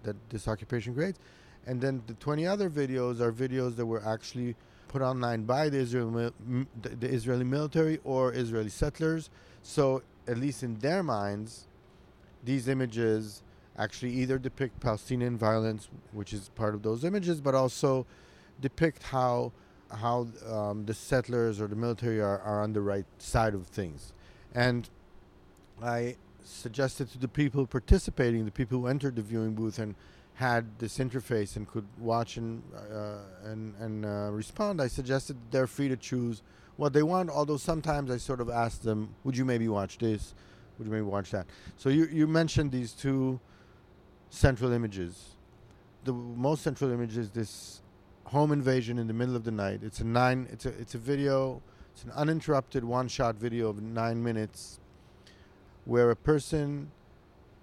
that 0.04 0.16
this 0.31 0.49
occupation 0.49 0.95
creates. 0.95 1.19
And 1.66 1.81
then 1.81 2.02
the 2.07 2.14
20 2.14 2.47
other 2.47 2.71
videos 2.71 3.21
are 3.21 3.33
videos 3.33 3.76
that 3.76 3.87
were 3.87 4.07
actually 4.07 4.54
put 4.88 5.02
online 5.02 5.45
by 5.45 5.69
the 5.69 5.78
Israeli, 5.78 6.31
the, 6.83 7.09
Israeli 7.09 7.45
military 7.45 7.99
or 8.04 8.33
Israeli 8.33 8.69
settlers. 8.69 9.31
So, 9.62 10.02
at 10.28 10.38
least 10.38 10.62
in 10.62 10.78
their 10.78 11.02
minds, 11.02 11.66
these 12.45 12.69
images 12.69 13.43
actually 13.76 14.12
either 14.12 14.38
depict 14.38 14.78
Palestinian 14.81 15.37
violence, 15.37 15.88
which 16.12 16.33
is 16.33 16.50
part 16.50 16.75
of 16.75 16.83
those 16.83 17.04
images, 17.04 17.40
but 17.40 17.54
also 17.54 18.07
depict 18.61 19.02
how 19.02 19.52
how 19.90 20.26
um, 20.50 20.87
the 20.87 20.95
settlers 20.95 21.61
or 21.61 21.69
the 21.69 21.76
military 21.76 22.21
are, 22.21 22.40
are 22.40 22.62
on 22.62 22.73
the 22.73 22.81
right 22.81 23.07
side 23.19 23.54
of 23.54 23.66
things. 23.66 24.12
And 24.54 24.88
I 25.83 26.16
suggested 26.44 27.10
to 27.10 27.18
the 27.18 27.28
people 27.28 27.66
participating, 27.66 28.44
the 28.44 28.50
people 28.50 28.80
who 28.80 28.86
entered 28.86 29.16
the 29.16 29.22
viewing 29.22 29.54
booth 29.54 29.78
and 29.78 29.94
had 30.34 30.78
this 30.78 30.98
interface 30.98 31.56
and 31.56 31.68
could 31.68 31.86
watch 31.98 32.36
and 32.36 32.62
uh, 32.74 33.18
and 33.44 33.74
and 33.80 34.04
uh, 34.04 34.30
respond, 34.32 34.80
I 34.80 34.88
suggested 34.88 35.36
they're 35.50 35.66
free 35.66 35.88
to 35.88 35.96
choose 35.96 36.42
what 36.76 36.92
they 36.92 37.02
want. 37.02 37.30
Although 37.30 37.56
sometimes 37.56 38.10
I 38.10 38.16
sort 38.16 38.40
of 38.40 38.50
asked 38.50 38.82
them, 38.82 39.14
"Would 39.24 39.36
you 39.36 39.44
maybe 39.44 39.68
watch 39.68 39.98
this? 39.98 40.34
Would 40.78 40.86
you 40.86 40.92
maybe 40.92 41.02
watch 41.02 41.30
that?" 41.30 41.46
So 41.76 41.88
you 41.88 42.06
you 42.06 42.26
mentioned 42.26 42.72
these 42.72 42.92
two 42.92 43.40
central 44.30 44.72
images. 44.72 45.36
The 46.04 46.12
most 46.12 46.62
central 46.62 46.90
image 46.90 47.16
is 47.16 47.30
this 47.30 47.80
home 48.24 48.52
invasion 48.52 48.98
in 48.98 49.06
the 49.06 49.14
middle 49.14 49.36
of 49.36 49.44
the 49.44 49.52
night. 49.52 49.80
It's 49.82 50.00
a 50.00 50.04
nine. 50.04 50.48
It's 50.50 50.66
a 50.66 50.70
it's 50.70 50.94
a 50.94 50.98
video. 50.98 51.62
It's 51.92 52.02
an 52.02 52.10
uninterrupted 52.10 52.82
one-shot 52.82 53.36
video 53.36 53.68
of 53.68 53.80
nine 53.80 54.20
minutes, 54.20 54.80
where 55.85 56.11
a 56.11 56.17
person 56.17 56.91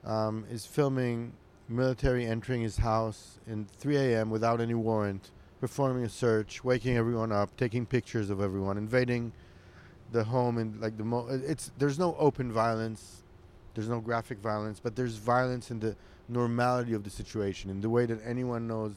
um, 0.04 0.46
is 0.50 0.66
filming 0.66 1.34
military 1.68 2.26
entering 2.26 2.62
his 2.62 2.78
house 2.78 3.40
in 3.48 3.66
3 3.78 3.98
a.m. 3.98 4.30
without 4.30 4.60
any 4.60 4.74
warrant, 4.74 5.32
performing 5.60 6.04
a 6.04 6.10
search, 6.10 6.64
waking 6.64 6.98
everyone 6.98 7.32
up, 7.32 7.56
taking 7.58 7.86
pictures 7.86 8.30
of 8.30 8.42
everyone, 8.42 8.78
invading 8.78 9.32
the 10.12 10.24
home, 10.24 10.58
and 10.58 10.80
like 10.82 10.98
the 10.98 11.04
mo. 11.04 11.28
It's 11.30 11.72
there's 11.78 11.98
no 11.98 12.16
open 12.20 12.52
violence, 12.52 13.24
there's 13.74 13.90
no 13.90 14.00
graphic 14.00 14.40
violence, 14.40 14.80
but 14.80 14.96
there's 14.96 15.16
violence 15.16 15.72
in 15.72 15.80
the 15.80 15.96
normality 16.28 16.94
of 16.94 17.04
the 17.04 17.10
situation, 17.10 17.70
in 17.70 17.82
the 17.82 17.90
way 17.90 18.06
that 18.06 18.20
anyone 18.26 18.68
knows, 18.68 18.96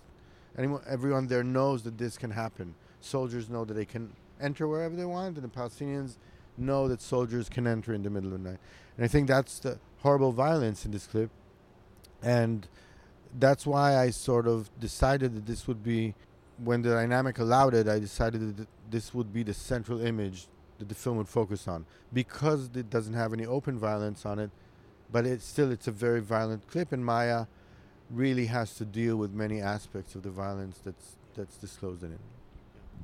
anyone, 0.59 0.83
everyone 0.89 1.29
there 1.29 1.45
knows 1.45 1.83
that 1.85 1.99
this 1.99 2.19
can 2.19 2.31
happen. 2.31 2.75
Soldiers 3.01 3.49
know 3.49 3.65
that 3.65 3.75
they 3.75 3.85
can 3.85 4.11
enter 4.41 4.67
wherever 4.67 4.97
they 4.97 5.05
want, 5.05 5.37
and 5.37 5.45
the 5.45 5.49
Palestinians 5.49 6.17
know 6.57 6.89
that 6.89 7.01
soldiers 7.03 7.49
can 7.49 7.67
enter 7.67 7.93
in 7.93 8.03
the 8.03 8.11
middle 8.11 8.33
of 8.33 8.43
the 8.43 8.51
night. 8.51 8.59
And 8.97 9.05
I 9.05 9.09
think 9.09 9.29
that's 9.29 9.59
the 9.59 9.79
horrible 9.99 10.33
violence 10.33 10.85
in 10.85 10.91
this 10.93 11.07
clip 11.07 11.31
and 12.25 12.67
that's 13.39 13.67
why 13.67 13.97
I 13.99 14.11
sort 14.11 14.47
of 14.47 14.71
decided 14.81 15.35
that 15.35 15.47
this 15.47 15.69
would 15.69 15.83
be 15.83 16.15
when 16.59 16.83
the 16.83 16.91
dynamic 16.91 17.39
allowed 17.39 17.75
it. 17.75 17.87
I 17.89 17.99
decided 17.99 18.57
that 18.57 18.69
this 18.91 19.13
would 19.13 19.33
be 19.33 19.43
the 19.43 19.55
central 19.55 20.01
image 20.01 20.47
that 20.79 20.89
the 20.89 20.95
film 20.95 21.19
would 21.19 21.29
focus 21.29 21.69
on 21.69 21.85
because 22.13 22.71
it 22.75 22.91
doesn't 22.91 23.15
have 23.15 23.33
any 23.33 23.45
open 23.45 23.79
violence 23.79 24.25
on 24.25 24.39
it, 24.39 24.51
but 25.13 25.27
it's 25.27 25.45
still 25.45 25.71
it's 25.71 25.87
a 25.87 25.93
very 25.93 26.21
violent 26.21 26.67
clip, 26.69 26.93
and 26.93 27.05
Maya 27.05 27.47
really 28.11 28.47
has 28.47 28.75
to 28.77 28.85
deal 28.85 29.17
with 29.17 29.33
many 29.33 29.61
aspects 29.61 30.15
of 30.15 30.23
the 30.23 30.31
violence 30.31 30.79
that's 30.85 31.17
that's 31.35 31.57
disclosed 31.57 32.03
in 32.03 32.13
it. 32.13 32.21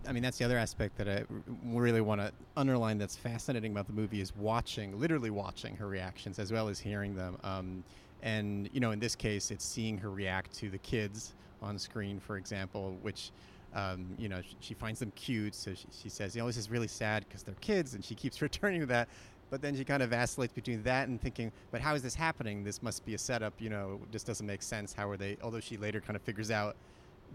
I 0.09 0.13
mean, 0.13 0.23
that's 0.23 0.39
the 0.39 0.45
other 0.45 0.59
aspect 0.59 0.97
that 0.99 1.09
I 1.09 1.25
really 1.65 2.01
want 2.01 2.21
to 2.21 2.33
underline. 2.57 2.99
That's 2.99 3.17
fascinating 3.17 3.73
about 3.73 3.87
the 3.87 3.93
movie 3.93 4.21
is 4.21 4.35
watching, 4.35 4.99
literally 4.99 5.31
watching 5.31 5.77
her 5.77 5.87
reactions 5.87 6.39
as 6.39 6.53
well 6.53 6.69
as 6.69 6.79
hearing 6.79 7.15
them. 7.15 7.37
Um, 7.45 7.85
and 8.23 8.69
you 8.73 8.81
know 8.81 8.91
in 8.91 9.01
this 9.01 9.15
case 9.15 9.51
it's 9.51 9.65
seeing 9.65 9.97
her 9.99 10.11
react 10.11 10.53
to 10.53 10.71
the 10.71 10.79
kids 10.79 11.35
on 11.63 11.79
screen 11.79 12.21
for 12.21 12.37
example 12.37 12.97
which 13.03 13.31
um, 13.75 14.07
you 14.19 14.29
know 14.29 14.41
she, 14.43 14.57
she, 14.61 14.75
finds 14.75 14.99
them 14.99 15.13
cute 15.15 15.55
so 15.55 15.73
she, 15.75 15.87
she 15.93 16.09
says 16.09 16.35
you 16.35 16.43
know 16.43 16.47
this 16.47 16.57
is 16.57 16.71
really 16.71 16.89
sad 16.89 17.25
because 17.29 17.43
they're 17.43 17.55
kids 17.61 17.95
and 17.95 18.05
she 18.05 18.15
keeps 18.15 18.43
returning 18.43 18.81
to 18.81 18.87
that 18.87 19.09
but 19.49 19.63
then 19.63 19.77
she 19.77 19.85
kind 19.85 20.03
of 20.03 20.11
vacillates 20.11 20.53
between 20.53 20.83
that 20.83 21.09
and 21.09 21.21
thinking 21.21 21.53
but 21.71 21.81
how 21.81 21.95
is 21.95 22.03
this 22.03 22.15
happening 22.15 22.65
this 22.65 22.83
must 22.83 23.05
be 23.05 23.15
a 23.15 23.19
setup 23.19 23.55
you 23.59 23.71
know 23.71 24.01
just 24.11 24.27
doesn't 24.27 24.47
make 24.47 24.63
sense 24.63 24.93
how 24.93 25.09
are 25.09 25.17
they 25.17 25.37
although 25.43 25.61
she 25.61 25.77
later 25.77 26.01
kind 26.01 26.17
of 26.17 26.23
figures 26.23 26.51
out 26.51 26.77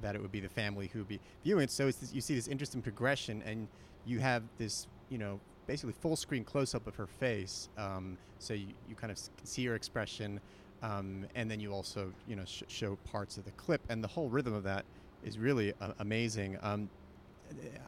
that 0.01 0.15
it 0.15 0.21
would 0.21 0.31
be 0.31 0.39
the 0.39 0.49
family 0.49 0.89
who 0.91 0.99
would 0.99 1.07
be 1.07 1.19
viewing 1.43 1.63
it 1.63 1.71
so 1.71 1.85
this, 1.85 2.13
you 2.13 2.21
see 2.21 2.35
this 2.35 2.47
interesting 2.47 2.81
progression 2.81 3.41
and 3.45 3.67
you 4.05 4.19
have 4.19 4.43
this 4.57 4.87
you 5.09 5.17
know 5.17 5.39
basically 5.67 5.93
full 5.93 6.15
screen 6.15 6.43
close 6.43 6.75
up 6.75 6.85
of 6.87 6.95
her 6.95 7.07
face 7.07 7.69
um, 7.77 8.17
so 8.39 8.53
you, 8.53 8.67
you 8.87 8.95
kind 8.95 9.11
of 9.11 9.19
see 9.43 9.65
her 9.65 9.75
expression 9.75 10.39
um, 10.85 11.25
and 11.35 11.49
then 11.49 11.59
you 11.59 11.73
also 11.73 12.11
you 12.27 12.35
know 12.35 12.45
sh- 12.45 12.63
show 12.67 12.97
parts 13.11 13.37
of 13.37 13.45
the 13.45 13.51
clip, 13.51 13.81
and 13.89 14.03
the 14.03 14.07
whole 14.07 14.29
rhythm 14.29 14.53
of 14.53 14.63
that 14.63 14.85
is 15.23 15.37
really 15.37 15.73
uh, 15.81 15.93
amazing. 15.99 16.57
Um, 16.61 16.89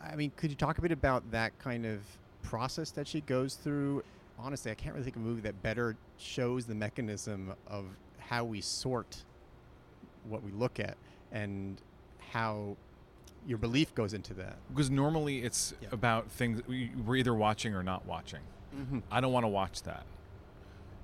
I 0.04 0.16
mean, 0.16 0.32
could 0.36 0.50
you 0.50 0.56
talk 0.56 0.78
a 0.78 0.82
bit 0.82 0.92
about 0.92 1.30
that 1.32 1.58
kind 1.60 1.86
of 1.86 2.00
process 2.42 2.92
that 2.92 3.08
she 3.08 3.22
goes 3.22 3.56
through? 3.56 4.04
Honestly, 4.40 4.72
I 4.72 4.76
can't 4.76 4.94
really 4.94 5.04
think 5.04 5.16
of 5.16 5.22
a 5.22 5.26
movie 5.26 5.42
that 5.42 5.62
better 5.64 5.96
shows 6.18 6.66
the 6.66 6.76
mechanism 6.76 7.54
of 7.68 7.86
how 8.20 8.44
we 8.44 8.62
sort 8.62 9.24
what 10.28 10.44
we 10.44 10.52
look 10.52 10.80
at 10.80 10.98
and 11.32 11.82
how 12.32 12.76
your 13.46 13.58
belief 13.58 13.96
goes 13.96 14.14
into 14.14 14.34
that. 14.36 14.58
Because 14.70 14.90
normally 14.90 15.44
it's 15.44 15.74
yeah. 15.82 15.90
about 15.92 16.30
things 16.32 16.62
we're 16.68 17.16
either 17.16 17.34
watching 17.34 17.74
or 17.74 17.84
not 17.84 18.06
watching. 18.06 18.42
Mm-hmm. 18.76 19.00
I 19.12 19.22
don't 19.22 19.32
want 19.32 19.46
to 19.46 19.50
watch 19.50 19.84
that 19.84 20.06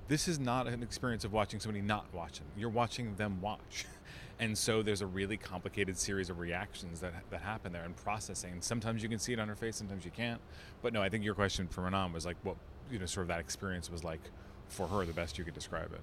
this 0.08 0.28
is 0.28 0.38
not 0.38 0.66
an 0.66 0.82
experience 0.82 1.24
of 1.24 1.32
watching 1.32 1.60
somebody 1.60 1.80
not 1.80 2.06
watching. 2.12 2.44
You're 2.56 2.68
watching 2.68 3.14
them 3.16 3.40
watch. 3.40 3.86
and 4.38 4.56
so 4.56 4.82
there's 4.82 5.00
a 5.00 5.06
really 5.06 5.36
complicated 5.36 5.96
series 5.96 6.28
of 6.28 6.38
reactions 6.38 7.00
that, 7.00 7.14
that 7.30 7.40
happen 7.40 7.72
there 7.72 7.84
and 7.84 7.96
processing. 7.96 8.52
And 8.52 8.64
sometimes 8.64 9.02
you 9.02 9.08
can 9.08 9.18
see 9.18 9.32
it 9.32 9.40
on 9.40 9.48
her 9.48 9.56
face, 9.56 9.76
sometimes 9.76 10.04
you 10.04 10.10
can't. 10.10 10.40
But 10.82 10.92
no, 10.92 11.02
I 11.02 11.08
think 11.08 11.24
your 11.24 11.34
question 11.34 11.68
for 11.68 11.80
Manon 11.82 12.12
was 12.12 12.26
like, 12.26 12.36
what, 12.42 12.56
you 12.90 12.98
know, 12.98 13.06
sort 13.06 13.22
of 13.22 13.28
that 13.28 13.40
experience 13.40 13.90
was 13.90 14.04
like 14.04 14.20
for 14.68 14.86
her, 14.88 15.04
the 15.06 15.12
best 15.12 15.38
you 15.38 15.44
could 15.44 15.54
describe 15.54 15.92
it. 15.92 16.00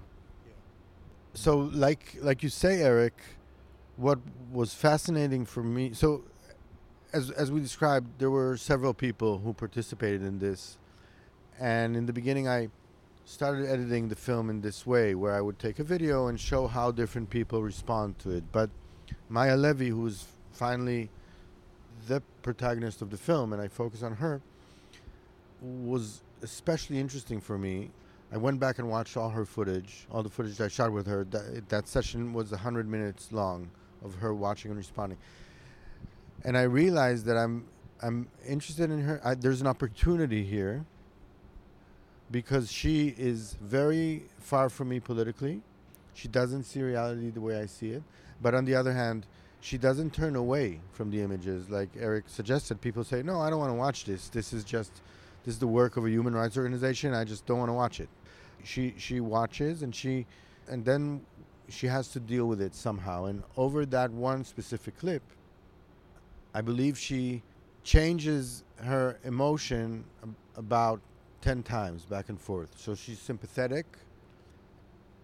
So, 1.33 1.69
like, 1.71 2.17
like 2.21 2.43
you 2.43 2.49
say, 2.49 2.81
Eric, 2.81 3.13
what 4.01 4.17
was 4.51 4.73
fascinating 4.73 5.45
for 5.45 5.61
me, 5.61 5.93
so 5.93 6.23
as, 7.13 7.29
as 7.29 7.51
we 7.51 7.59
described, 7.59 8.07
there 8.17 8.31
were 8.31 8.57
several 8.57 8.95
people 8.95 9.37
who 9.37 9.53
participated 9.53 10.23
in 10.23 10.39
this. 10.39 10.79
And 11.59 11.95
in 11.95 12.07
the 12.07 12.13
beginning, 12.13 12.47
I 12.47 12.69
started 13.25 13.69
editing 13.69 14.09
the 14.09 14.15
film 14.15 14.49
in 14.49 14.61
this 14.61 14.87
way, 14.87 15.13
where 15.13 15.33
I 15.33 15.41
would 15.41 15.59
take 15.59 15.77
a 15.77 15.83
video 15.83 16.27
and 16.27 16.39
show 16.39 16.65
how 16.65 16.89
different 16.89 17.29
people 17.29 17.61
respond 17.61 18.17
to 18.19 18.31
it. 18.31 18.43
But 18.51 18.71
Maya 19.29 19.55
Levy, 19.55 19.89
who's 19.89 20.25
finally 20.51 21.11
the 22.07 22.23
protagonist 22.41 23.03
of 23.03 23.11
the 23.11 23.17
film, 23.17 23.53
and 23.53 23.61
I 23.61 23.67
focus 23.67 24.01
on 24.01 24.15
her, 24.15 24.41
was 25.61 26.21
especially 26.41 26.97
interesting 26.97 27.39
for 27.39 27.59
me. 27.59 27.91
I 28.33 28.37
went 28.37 28.59
back 28.59 28.79
and 28.79 28.89
watched 28.89 29.15
all 29.15 29.29
her 29.29 29.45
footage, 29.45 30.07
all 30.09 30.23
the 30.23 30.29
footage 30.29 30.59
I 30.59 30.69
shot 30.69 30.91
with 30.91 31.05
her. 31.05 31.23
That, 31.25 31.69
that 31.69 31.87
session 31.87 32.33
was 32.33 32.49
100 32.49 32.87
minutes 32.87 33.31
long 33.31 33.69
of 34.03 34.15
her 34.15 34.33
watching 34.33 34.71
and 34.71 34.77
responding. 34.77 35.17
And 36.43 36.57
I 36.57 36.63
realized 36.63 37.25
that 37.25 37.37
I'm 37.37 37.65
I'm 38.01 38.27
interested 38.47 38.89
in 38.89 39.01
her. 39.01 39.21
I, 39.23 39.35
there's 39.35 39.61
an 39.61 39.67
opportunity 39.67 40.43
here 40.43 40.85
because 42.31 42.71
she 42.71 43.13
is 43.17 43.57
very 43.61 44.23
far 44.39 44.69
from 44.69 44.89
me 44.89 44.99
politically. 44.99 45.61
She 46.13 46.27
doesn't 46.27 46.63
see 46.63 46.81
reality 46.81 47.29
the 47.29 47.41
way 47.41 47.59
I 47.59 47.67
see 47.67 47.91
it. 47.91 48.03
But 48.41 48.55
on 48.55 48.65
the 48.65 48.73
other 48.73 48.93
hand, 48.93 49.27
she 49.59 49.77
doesn't 49.77 50.13
turn 50.13 50.35
away 50.35 50.79
from 50.93 51.11
the 51.11 51.21
images 51.21 51.69
like 51.69 51.89
Eric 51.99 52.25
suggested. 52.27 52.81
People 52.81 53.03
say, 53.03 53.21
"No, 53.21 53.39
I 53.39 53.49
don't 53.49 53.59
want 53.59 53.69
to 53.69 53.75
watch 53.75 54.05
this. 54.05 54.29
This 54.29 54.51
is 54.51 54.63
just 54.63 55.01
this 55.43 55.53
is 55.53 55.59
the 55.59 55.67
work 55.67 55.97
of 55.97 56.05
a 56.05 56.09
human 56.09 56.33
rights 56.33 56.57
organization. 56.57 57.13
I 57.13 57.23
just 57.23 57.45
don't 57.45 57.59
want 57.59 57.69
to 57.69 57.73
watch 57.73 57.99
it." 57.99 58.09
She 58.63 58.95
she 58.97 59.19
watches 59.19 59.83
and 59.83 59.93
she 59.93 60.25
and 60.67 60.83
then 60.85 61.21
she 61.71 61.87
has 61.87 62.09
to 62.09 62.19
deal 62.19 62.45
with 62.47 62.61
it 62.61 62.75
somehow. 62.75 63.25
And 63.25 63.43
over 63.57 63.85
that 63.87 64.11
one 64.11 64.43
specific 64.43 64.97
clip, 64.97 65.23
I 66.53 66.61
believe 66.61 66.97
she 66.97 67.41
changes 67.83 68.63
her 68.83 69.17
emotion 69.23 70.03
about 70.55 71.01
10 71.41 71.63
times 71.63 72.05
back 72.05 72.29
and 72.29 72.39
forth. 72.39 72.77
So 72.77 72.93
she's 72.95 73.19
sympathetic 73.19 73.85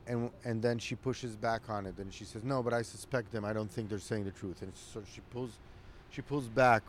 and 0.07 0.31
and 0.45 0.61
then 0.61 0.79
she 0.79 0.95
pushes 0.95 1.35
back 1.35 1.69
on 1.69 1.85
it 1.85 1.97
and 1.97 2.13
she 2.13 2.23
says, 2.23 2.43
"No, 2.43 2.63
but 2.63 2.73
I 2.73 2.81
suspect 2.81 3.31
them. 3.31 3.43
I 3.43 3.53
don't 3.53 3.69
think 3.69 3.89
they're 3.89 3.99
saying 3.99 4.23
the 4.23 4.31
truth." 4.31 4.61
And 4.61 4.71
so 4.73 5.03
she 5.13 5.21
pulls 5.29 5.51
she 6.09 6.21
pulls 6.21 6.47
back, 6.47 6.83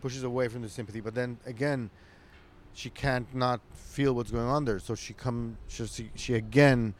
pushes 0.00 0.22
away 0.22 0.48
from 0.48 0.62
the 0.62 0.68
sympathy, 0.68 1.00
but 1.00 1.14
then 1.14 1.38
again 1.46 1.90
she 2.74 2.90
can't 2.90 3.34
not 3.34 3.60
feel 3.74 4.12
what's 4.12 4.30
going 4.30 4.46
on 4.46 4.64
there. 4.64 4.78
So 4.78 4.94
she 4.94 5.14
come 5.14 5.56
she 5.68 5.86
she, 5.86 6.10
she 6.14 6.34
again 6.34 6.94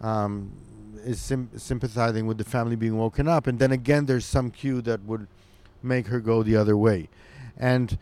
um, 0.00 0.50
is 1.04 1.20
sim- 1.20 1.50
sympathizing 1.56 2.26
with 2.26 2.38
the 2.38 2.44
family 2.44 2.76
being 2.76 2.96
woken 2.96 3.28
up, 3.28 3.46
and 3.46 3.58
then 3.58 3.72
again 3.72 4.06
there's 4.06 4.24
some 4.24 4.50
cue 4.50 4.80
that 4.82 5.02
would 5.04 5.26
make 5.82 6.06
her 6.08 6.20
go 6.20 6.42
the 6.42 6.56
other 6.56 6.76
way, 6.76 7.08
and 7.56 7.98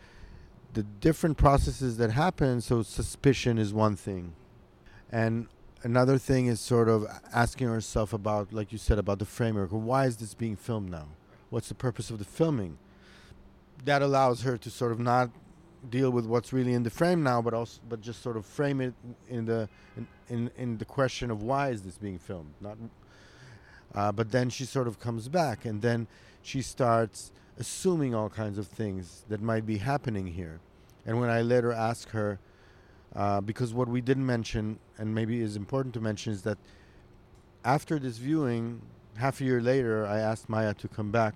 the 0.73 0.83
different 0.83 1.37
processes 1.37 1.97
that 1.97 2.11
happen. 2.11 2.61
So 2.61 2.83
suspicion 2.83 3.57
is 3.57 3.73
one 3.73 3.95
thing, 3.95 4.33
and 5.11 5.47
another 5.83 6.17
thing 6.17 6.47
is 6.47 6.59
sort 6.59 6.89
of 6.89 7.05
asking 7.33 7.67
herself 7.67 8.13
about, 8.13 8.53
like 8.53 8.71
you 8.71 8.77
said, 8.77 8.99
about 8.99 9.19
the 9.19 9.25
framework. 9.25 9.69
Why 9.71 10.05
is 10.05 10.17
this 10.17 10.33
being 10.33 10.55
filmed 10.55 10.91
now? 10.91 11.07
What's 11.49 11.69
the 11.69 11.75
purpose 11.75 12.09
of 12.09 12.19
the 12.19 12.25
filming? 12.25 12.77
That 13.85 14.01
allows 14.01 14.41
her 14.43 14.57
to 14.57 14.69
sort 14.69 14.91
of 14.91 14.99
not 14.99 15.29
deal 15.89 16.09
with 16.09 16.25
what's 16.25 16.51
really 16.51 16.73
in 16.73 16.83
the 16.83 16.89
frame 16.89 17.23
now, 17.23 17.41
but 17.41 17.53
also 17.53 17.79
but 17.87 18.01
just 18.01 18.21
sort 18.21 18.37
of 18.37 18.45
frame 18.45 18.81
it 18.81 18.93
in 19.29 19.45
the 19.45 19.69
in 19.95 20.07
in, 20.29 20.51
in 20.57 20.77
the 20.77 20.85
question 20.85 21.31
of 21.31 21.43
why 21.43 21.69
is 21.69 21.81
this 21.83 21.97
being 21.97 22.19
filmed? 22.19 22.53
Not. 22.61 22.77
Uh, 23.95 24.11
but 24.11 24.31
then 24.31 24.49
she 24.49 24.65
sort 24.65 24.87
of 24.87 24.99
comes 24.99 25.27
back, 25.29 25.65
and 25.65 25.81
then 25.81 26.07
she 26.41 26.61
starts 26.61 27.31
assuming 27.57 28.13
all 28.13 28.29
kinds 28.29 28.57
of 28.57 28.67
things 28.67 29.23
that 29.29 29.41
might 29.41 29.65
be 29.65 29.77
happening 29.77 30.27
here. 30.27 30.59
And 31.05 31.19
when 31.19 31.29
I 31.29 31.41
later 31.41 31.71
ask 31.73 32.09
her, 32.09 32.39
uh, 33.15 33.41
because 33.41 33.73
what 33.73 33.87
we 33.87 33.99
didn't 33.99 34.25
mention, 34.25 34.77
and 34.97 35.15
maybe 35.15 35.41
is 35.41 35.55
important 35.55 35.93
to 35.95 36.01
mention, 36.01 36.31
is 36.31 36.43
that 36.43 36.59
after 37.65 37.97
this 37.97 38.17
viewing, 38.17 38.81
half 39.17 39.41
a 39.41 39.43
year 39.43 39.59
later, 39.59 40.05
I 40.05 40.19
asked 40.19 40.49
Maya 40.49 40.73
to 40.75 40.87
come 40.87 41.09
back 41.09 41.33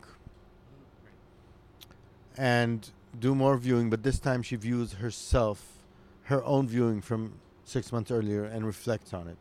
and 2.38 2.90
do 3.17 3.36
more 3.36 3.58
viewing, 3.58 3.89
but 3.89 4.03
this 4.03 4.20
time 4.20 4.41
she 4.41 4.55
views 4.55 4.93
herself, 4.93 5.84
her 6.24 6.43
own 6.43 6.67
viewing 6.67 7.01
from 7.01 7.34
six 7.63 7.91
months 7.91 8.12
earlier, 8.12 8.43
and 8.43 8.65
reflects 8.65 9.13
on 9.13 9.27
it. 9.27 9.38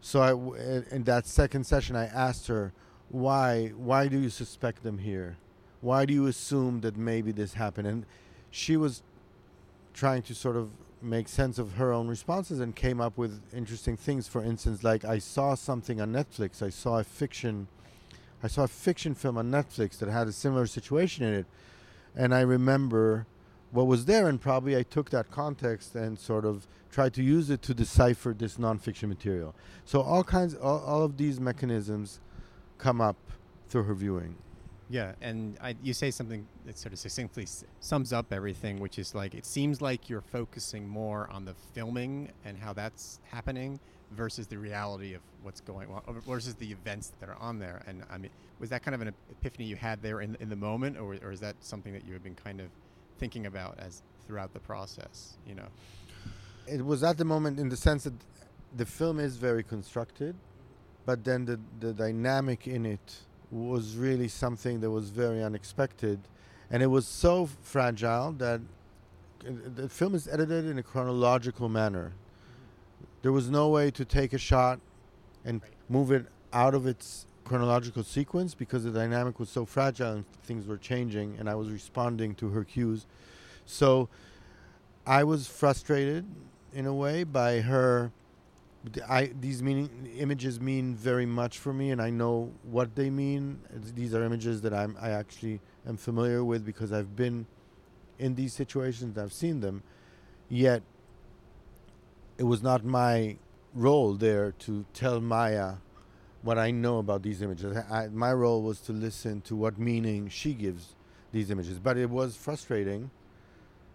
So 0.00 0.20
I 0.22 0.30
w- 0.30 0.54
in- 0.90 1.04
that 1.04 1.26
second 1.26 1.64
session, 1.64 1.94
I 1.94 2.06
asked 2.06 2.48
her, 2.48 2.72
"Why? 3.08 3.68
Why 3.68 4.08
do 4.08 4.18
you 4.18 4.30
suspect 4.30 4.82
them 4.82 4.98
here? 4.98 5.36
Why 5.80 6.06
do 6.06 6.12
you 6.12 6.26
assume 6.26 6.80
that 6.80 6.96
maybe 6.96 7.32
this 7.32 7.54
happened?" 7.54 7.86
And 7.86 8.06
she 8.50 8.76
was 8.76 9.02
trying 9.94 10.22
to 10.22 10.34
sort 10.34 10.56
of 10.56 10.70
make 11.00 11.28
sense 11.28 11.58
of 11.58 11.74
her 11.74 11.92
own 11.92 12.08
responses 12.08 12.60
and 12.60 12.74
came 12.74 13.00
up 13.00 13.18
with 13.18 13.42
interesting 13.52 13.96
things. 13.96 14.28
For 14.28 14.42
instance, 14.42 14.82
like 14.82 15.04
I 15.04 15.18
saw 15.18 15.54
something 15.54 16.00
on 16.00 16.12
Netflix. 16.12 16.62
I 16.62 16.70
saw 16.70 16.98
a 16.98 17.04
fiction. 17.04 17.68
I 18.42 18.48
saw 18.48 18.64
a 18.64 18.68
fiction 18.68 19.14
film 19.14 19.36
on 19.36 19.50
Netflix 19.50 19.98
that 19.98 20.08
had 20.08 20.26
a 20.26 20.32
similar 20.32 20.66
situation 20.66 21.24
in 21.24 21.34
it, 21.34 21.46
and 22.14 22.34
I 22.34 22.40
remember 22.40 23.26
what 23.70 23.86
was 23.86 24.04
there, 24.04 24.28
and 24.28 24.40
probably 24.40 24.76
I 24.76 24.82
took 24.82 25.10
that 25.10 25.30
context 25.30 25.94
and 25.94 26.18
sort 26.18 26.44
of 26.44 26.66
tried 26.90 27.14
to 27.14 27.22
use 27.22 27.48
it 27.48 27.62
to 27.62 27.74
decipher 27.74 28.34
this 28.34 28.58
nonfiction 28.58 29.08
material. 29.08 29.54
So 29.86 30.02
all 30.02 30.22
kinds, 30.22 30.54
all, 30.54 30.80
all 30.80 31.02
of 31.02 31.16
these 31.16 31.40
mechanisms 31.40 32.20
come 32.76 33.00
up 33.00 33.16
through 33.68 33.84
her 33.84 33.94
viewing. 33.94 34.36
Yeah, 34.92 35.12
and 35.22 35.56
I, 35.62 35.74
you 35.82 35.94
say 35.94 36.10
something 36.10 36.46
that 36.66 36.76
sort 36.76 36.92
of 36.92 36.98
succinctly 36.98 37.46
sums 37.80 38.12
up 38.12 38.30
everything, 38.30 38.78
which 38.78 38.98
is 38.98 39.14
like 39.14 39.34
it 39.34 39.46
seems 39.46 39.80
like 39.80 40.10
you're 40.10 40.20
focusing 40.20 40.86
more 40.86 41.30
on 41.32 41.46
the 41.46 41.54
filming 41.72 42.30
and 42.44 42.58
how 42.58 42.74
that's 42.74 43.18
happening 43.24 43.80
versus 44.10 44.46
the 44.48 44.58
reality 44.58 45.14
of 45.14 45.22
what's 45.42 45.62
going 45.62 45.88
on, 45.90 46.20
versus 46.26 46.56
the 46.56 46.70
events 46.70 47.14
that 47.20 47.30
are 47.30 47.38
on 47.40 47.58
there. 47.58 47.80
And 47.86 48.04
I 48.10 48.18
mean, 48.18 48.30
was 48.58 48.68
that 48.68 48.82
kind 48.82 48.94
of 48.94 49.00
an 49.00 49.14
epiphany 49.30 49.64
you 49.64 49.76
had 49.76 50.02
there 50.02 50.20
in, 50.20 50.36
in 50.40 50.50
the 50.50 50.56
moment, 50.56 50.98
or, 50.98 51.16
or 51.22 51.32
is 51.32 51.40
that 51.40 51.56
something 51.60 51.94
that 51.94 52.04
you 52.06 52.12
have 52.12 52.22
been 52.22 52.34
kind 52.34 52.60
of 52.60 52.66
thinking 53.16 53.46
about 53.46 53.78
as 53.78 54.02
throughout 54.26 54.52
the 54.52 54.60
process? 54.60 55.38
You 55.46 55.54
know, 55.54 55.68
it 56.66 56.84
was 56.84 57.02
at 57.02 57.16
the 57.16 57.24
moment 57.24 57.58
in 57.58 57.70
the 57.70 57.78
sense 57.78 58.04
that 58.04 58.12
the 58.76 58.84
film 58.84 59.18
is 59.18 59.36
very 59.36 59.62
constructed, 59.62 60.36
but 61.06 61.24
then 61.24 61.46
the, 61.46 61.58
the 61.80 61.94
dynamic 61.94 62.66
in 62.66 62.84
it 62.84 63.22
was 63.52 63.96
really 63.96 64.28
something 64.28 64.80
that 64.80 64.90
was 64.90 65.10
very 65.10 65.42
unexpected. 65.42 66.18
And 66.70 66.82
it 66.82 66.86
was 66.86 67.06
so 67.06 67.48
fragile 67.60 68.32
that 68.32 68.62
the 69.44 69.88
film 69.88 70.14
is 70.14 70.26
edited 70.26 70.64
in 70.64 70.78
a 70.78 70.82
chronological 70.82 71.68
manner. 71.68 72.12
There 73.20 73.32
was 73.32 73.50
no 73.50 73.68
way 73.68 73.90
to 73.90 74.04
take 74.04 74.32
a 74.32 74.38
shot 74.38 74.80
and 75.44 75.60
move 75.88 76.10
it 76.10 76.26
out 76.52 76.74
of 76.74 76.86
its 76.86 77.26
chronological 77.44 78.04
sequence 78.04 78.54
because 78.54 78.84
the 78.84 78.90
dynamic 78.90 79.38
was 79.38 79.50
so 79.50 79.66
fragile 79.66 80.12
and 80.12 80.24
things 80.44 80.66
were 80.66 80.78
changing, 80.78 81.36
and 81.38 81.48
I 81.50 81.54
was 81.54 81.70
responding 81.70 82.34
to 82.36 82.50
her 82.50 82.64
cues. 82.64 83.06
So 83.66 84.08
I 85.06 85.24
was 85.24 85.46
frustrated 85.46 86.24
in 86.72 86.86
a 86.86 86.94
way 86.94 87.24
by 87.24 87.60
her. 87.60 88.12
I 89.08 89.30
these 89.40 89.62
meaning 89.62 90.10
images 90.18 90.60
mean 90.60 90.94
very 90.94 91.26
much 91.26 91.58
for 91.58 91.72
me, 91.72 91.90
and 91.90 92.02
I 92.02 92.10
know 92.10 92.52
what 92.64 92.96
they 92.96 93.10
mean. 93.10 93.60
These 93.94 94.14
are 94.14 94.24
images 94.24 94.60
that 94.62 94.74
I'm 94.74 94.96
I 95.00 95.10
actually 95.10 95.60
am 95.86 95.96
familiar 95.96 96.44
with 96.44 96.64
because 96.64 96.92
I've 96.92 97.14
been 97.14 97.46
in 98.18 98.34
these 98.34 98.52
situations. 98.52 99.16
I've 99.16 99.32
seen 99.32 99.60
them. 99.60 99.82
Yet 100.48 100.82
it 102.38 102.44
was 102.44 102.62
not 102.62 102.84
my 102.84 103.36
role 103.74 104.14
there 104.14 104.52
to 104.60 104.84
tell 104.92 105.20
Maya 105.20 105.74
what 106.42 106.58
I 106.58 106.72
know 106.72 106.98
about 106.98 107.22
these 107.22 107.40
images. 107.40 107.76
I, 107.90 108.08
my 108.08 108.32
role 108.32 108.62
was 108.62 108.80
to 108.80 108.92
listen 108.92 109.40
to 109.42 109.54
what 109.54 109.78
meaning 109.78 110.28
she 110.28 110.54
gives 110.54 110.96
these 111.30 111.50
images. 111.50 111.78
But 111.78 111.96
it 111.96 112.10
was 112.10 112.36
frustrating 112.36 113.10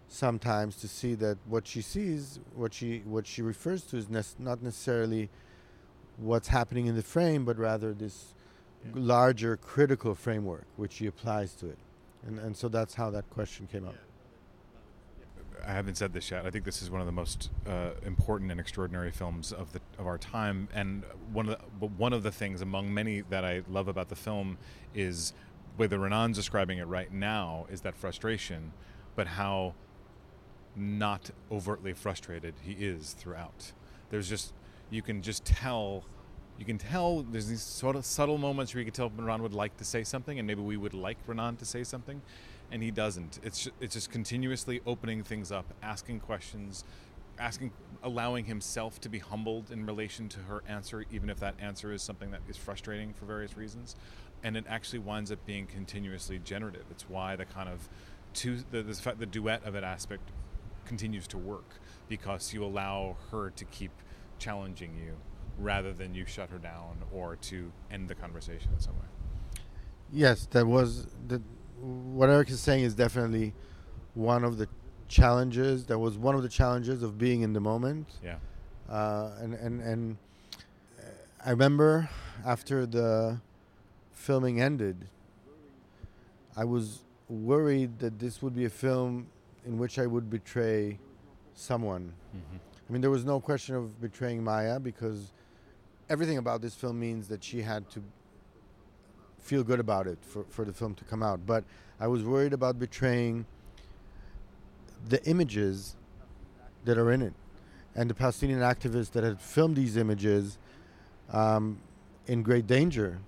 sometimes 0.08 0.76
to 0.76 0.88
see 0.88 1.14
that 1.16 1.38
what 1.46 1.66
she 1.66 1.82
sees, 1.82 2.40
what 2.54 2.72
she 2.74 3.02
what 3.04 3.26
she 3.26 3.42
refers 3.42 3.82
to, 3.84 3.96
is 3.96 4.08
nec- 4.08 4.38
not 4.38 4.62
necessarily 4.62 5.28
what's 6.16 6.48
happening 6.48 6.86
in 6.86 6.96
the 6.96 7.02
frame, 7.02 7.44
but 7.44 7.58
rather 7.58 7.92
this 7.94 8.34
Yeah. 8.84 8.92
larger 8.94 9.56
critical 9.56 10.14
framework 10.14 10.64
which 10.76 10.92
she 10.94 11.06
applies 11.06 11.54
to 11.54 11.68
it. 11.68 11.78
And 12.26 12.38
and 12.38 12.56
so 12.56 12.68
that's 12.68 12.94
how 12.94 13.10
that 13.10 13.28
question 13.30 13.66
came 13.66 13.86
up. 13.86 13.94
I 15.66 15.72
haven't 15.72 15.96
said 15.96 16.12
this 16.12 16.30
yet. 16.30 16.46
I 16.46 16.50
think 16.50 16.64
this 16.64 16.80
is 16.82 16.88
one 16.90 17.00
of 17.00 17.06
the 17.06 17.12
most 17.12 17.50
uh, 17.66 17.90
important 18.06 18.50
and 18.50 18.60
extraordinary 18.60 19.10
films 19.10 19.52
of 19.52 19.72
the 19.72 19.80
of 19.98 20.06
our 20.06 20.16
time, 20.18 20.68
and 20.72 21.02
one 21.32 21.48
of 21.48 21.58
the 21.80 21.86
one 21.86 22.12
of 22.12 22.22
the 22.22 22.30
things 22.30 22.62
among 22.62 22.94
many 22.94 23.20
that 23.22 23.44
I 23.44 23.62
love 23.68 23.88
about 23.88 24.08
the 24.08 24.16
film 24.16 24.56
is 24.94 25.32
whether 25.76 25.98
Renan's 25.98 26.36
describing 26.36 26.78
it 26.78 26.84
right 26.86 27.12
now 27.12 27.66
is 27.70 27.80
that 27.82 27.96
frustration, 27.96 28.72
but 29.16 29.26
how 29.26 29.74
not 30.76 31.30
overtly 31.50 31.92
frustrated 31.92 32.54
he 32.62 32.72
is 32.72 33.12
throughout. 33.12 33.72
There's 34.10 34.28
just 34.28 34.52
you 34.90 35.02
can 35.02 35.22
just 35.22 35.44
tell. 35.44 36.04
You 36.58 36.64
can 36.64 36.78
tell 36.78 37.22
there's 37.22 37.46
these 37.46 37.62
sort 37.62 37.94
of 37.94 38.04
subtle 38.04 38.36
moments 38.36 38.74
where 38.74 38.80
you 38.80 38.84
can 38.84 38.94
tell 38.94 39.10
Renan 39.10 39.42
would 39.42 39.54
like 39.54 39.76
to 39.76 39.84
say 39.84 40.02
something, 40.02 40.38
and 40.38 40.46
maybe 40.46 40.60
we 40.60 40.76
would 40.76 40.94
like 40.94 41.18
Renan 41.26 41.56
to 41.56 41.64
say 41.64 41.84
something, 41.84 42.20
and 42.72 42.82
he 42.82 42.90
doesn't. 42.90 43.38
It's 43.42 43.64
ju- 43.64 43.70
it's 43.80 43.94
just 43.94 44.10
continuously 44.10 44.80
opening 44.84 45.22
things 45.22 45.52
up, 45.52 45.66
asking 45.82 46.20
questions, 46.20 46.84
asking, 47.38 47.70
allowing 48.02 48.46
himself 48.46 49.00
to 49.02 49.08
be 49.08 49.20
humbled 49.20 49.70
in 49.70 49.86
relation 49.86 50.28
to 50.30 50.40
her 50.40 50.64
answer, 50.66 51.04
even 51.12 51.30
if 51.30 51.38
that 51.38 51.54
answer 51.60 51.92
is 51.92 52.02
something 52.02 52.32
that 52.32 52.40
is 52.48 52.56
frustrating 52.56 53.14
for 53.14 53.24
various 53.24 53.56
reasons, 53.56 53.94
and 54.42 54.56
it 54.56 54.64
actually 54.68 54.98
winds 54.98 55.30
up 55.30 55.44
being 55.46 55.66
continuously 55.66 56.40
generative. 56.40 56.84
It's 56.90 57.08
why 57.08 57.36
the 57.36 57.44
kind 57.44 57.68
of 57.68 57.88
the 58.34 58.82
the, 58.82 59.14
the 59.16 59.26
duet 59.26 59.64
of 59.64 59.76
an 59.76 59.84
aspect 59.84 60.28
continues 60.88 61.26
to 61.28 61.38
work 61.38 61.74
because 62.08 62.52
you 62.52 62.64
allow 62.64 63.16
her 63.30 63.50
to 63.50 63.64
keep 63.66 63.92
challenging 64.38 64.96
you 64.96 65.16
rather 65.58 65.92
than 65.92 66.14
you 66.14 66.24
shut 66.24 66.48
her 66.50 66.58
down 66.58 66.96
or 67.12 67.36
to 67.36 67.70
end 67.90 68.08
the 68.08 68.14
conversation 68.14 68.70
in 68.72 68.80
some 68.80 68.94
way. 68.94 69.60
Yes, 70.12 70.46
that 70.52 70.66
was 70.66 71.06
the 71.26 71.42
what 71.80 72.28
Eric 72.28 72.50
is 72.50 72.60
saying 72.60 72.82
is 72.82 72.94
definitely 72.94 73.54
one 74.14 74.42
of 74.42 74.58
the 74.58 74.66
challenges. 75.06 75.84
That 75.84 75.98
was 75.98 76.16
one 76.16 76.34
of 76.34 76.42
the 76.42 76.48
challenges 76.48 77.02
of 77.02 77.18
being 77.18 77.42
in 77.42 77.52
the 77.52 77.60
moment. 77.60 78.08
Yeah. 78.24 78.36
Uh, 78.88 79.30
and 79.40 79.54
and 79.54 79.80
and 79.82 80.16
uh, 80.98 81.02
I 81.44 81.50
remember 81.50 82.08
after 82.46 82.86
the 82.86 83.40
filming 84.12 84.60
ended, 84.60 85.08
I 86.56 86.64
was 86.64 87.00
worried 87.28 87.98
that 87.98 88.18
this 88.18 88.40
would 88.40 88.54
be 88.54 88.64
a 88.64 88.70
film 88.70 89.26
in 89.68 89.78
which 89.78 89.98
I 89.98 90.06
would 90.06 90.30
betray 90.30 90.98
someone. 91.54 92.12
Mm-hmm. 92.34 92.56
I 92.88 92.92
mean, 92.92 93.02
there 93.02 93.10
was 93.10 93.24
no 93.24 93.38
question 93.38 93.74
of 93.74 94.00
betraying 94.00 94.42
Maya 94.42 94.80
because 94.80 95.30
everything 96.08 96.38
about 96.38 96.62
this 96.62 96.74
film 96.74 96.98
means 96.98 97.28
that 97.28 97.44
she 97.44 97.60
had 97.60 97.88
to 97.90 98.02
feel 99.38 99.62
good 99.62 99.78
about 99.78 100.06
it 100.06 100.18
for, 100.22 100.44
for 100.48 100.64
the 100.64 100.72
film 100.72 100.94
to 100.94 101.04
come 101.04 101.22
out. 101.22 101.44
But 101.46 101.64
I 102.00 102.06
was 102.06 102.24
worried 102.24 102.54
about 102.54 102.78
betraying 102.78 103.44
the 105.06 105.22
images 105.28 105.96
that 106.86 106.96
are 106.96 107.12
in 107.12 107.20
it 107.20 107.34
and 107.94 108.08
the 108.08 108.14
Palestinian 108.14 108.60
activists 108.60 109.10
that 109.12 109.22
had 109.22 109.38
filmed 109.38 109.76
these 109.76 109.98
images 109.98 110.56
um, 111.30 111.78
in 112.26 112.42
great 112.42 112.66
danger 112.66 113.18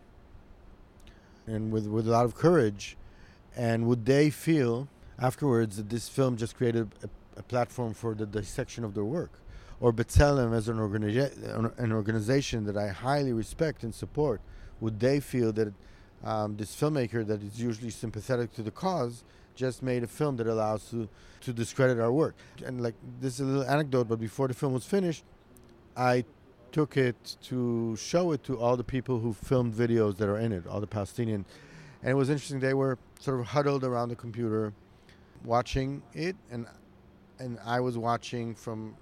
and 1.47 1.71
with, 1.71 1.87
with 1.87 2.09
a 2.09 2.11
lot 2.11 2.25
of 2.25 2.35
courage. 2.35 2.97
And 3.57 3.87
would 3.87 4.07
they 4.07 4.31
feel 4.31 4.89
afterwards 5.21 5.83
this 5.83 6.09
film 6.09 6.37
just 6.37 6.57
created 6.57 6.93
a, 7.03 7.09
a 7.39 7.43
platform 7.43 7.95
for 7.95 8.15
the 8.15 8.27
dissection 8.27 8.85
of 8.85 8.95
their 8.95 9.05
work. 9.05 9.33
Or 9.81 9.93
B'Tselem 9.93 10.55
as 10.55 10.69
an, 10.69 10.77
organiza- 10.77 11.79
an 11.79 11.93
organization 11.93 12.65
that 12.67 12.77
I 12.77 12.89
highly 12.89 13.33
respect 13.33 13.83
and 13.83 13.95
support, 13.95 14.41
would 14.81 15.01
they 15.01 15.21
feel 15.21 15.53
that 15.53 15.73
um, 16.23 16.57
this 16.57 16.75
filmmaker 16.77 17.27
that 17.27 17.43
is 17.43 17.61
usually 17.61 17.91
sympathetic 17.91 18.53
to 18.55 18.63
the 18.63 18.71
cause 18.71 19.25
just 19.55 19.83
made 19.83 20.03
a 20.03 20.07
film 20.07 20.37
that 20.37 20.47
allows 20.47 20.91
to 20.91 21.09
to 21.41 21.53
discredit 21.53 21.99
our 21.99 22.13
work? 22.13 22.35
And 22.65 22.83
like 22.83 22.95
this 23.21 23.35
is 23.35 23.41
a 23.41 23.45
little 23.45 23.65
anecdote, 23.65 24.09
but 24.09 24.21
before 24.21 24.49
the 24.49 24.55
film 24.55 24.75
was 24.75 24.85
finished, 24.85 25.25
I 25.97 26.25
took 26.73 26.97
it 26.97 27.37
to 27.45 27.97
show 27.97 28.33
it 28.33 28.45
to 28.45 28.59
all 28.59 28.77
the 28.77 28.85
people 28.85 29.19
who 29.19 29.33
filmed 29.33 29.75
videos 29.75 30.17
that 30.19 30.29
are 30.29 30.39
in 30.39 30.53
it, 30.53 30.67
all 30.67 30.81
the 30.81 30.87
Palestinian, 30.87 31.45
and 32.03 32.11
it 32.11 32.15
was 32.15 32.31
interesting. 32.31 32.61
They 32.61 32.75
were 32.75 32.99
sort 33.19 33.41
of 33.41 33.47
huddled 33.47 33.83
around 33.83 34.11
the 34.11 34.17
computer, 34.17 34.73
watching 35.45 36.03
it, 36.15 36.37
and 36.51 36.67
and 37.39 37.59
I 37.65 37.81
was 37.81 37.97
watching 37.97 38.55
from 38.55 38.97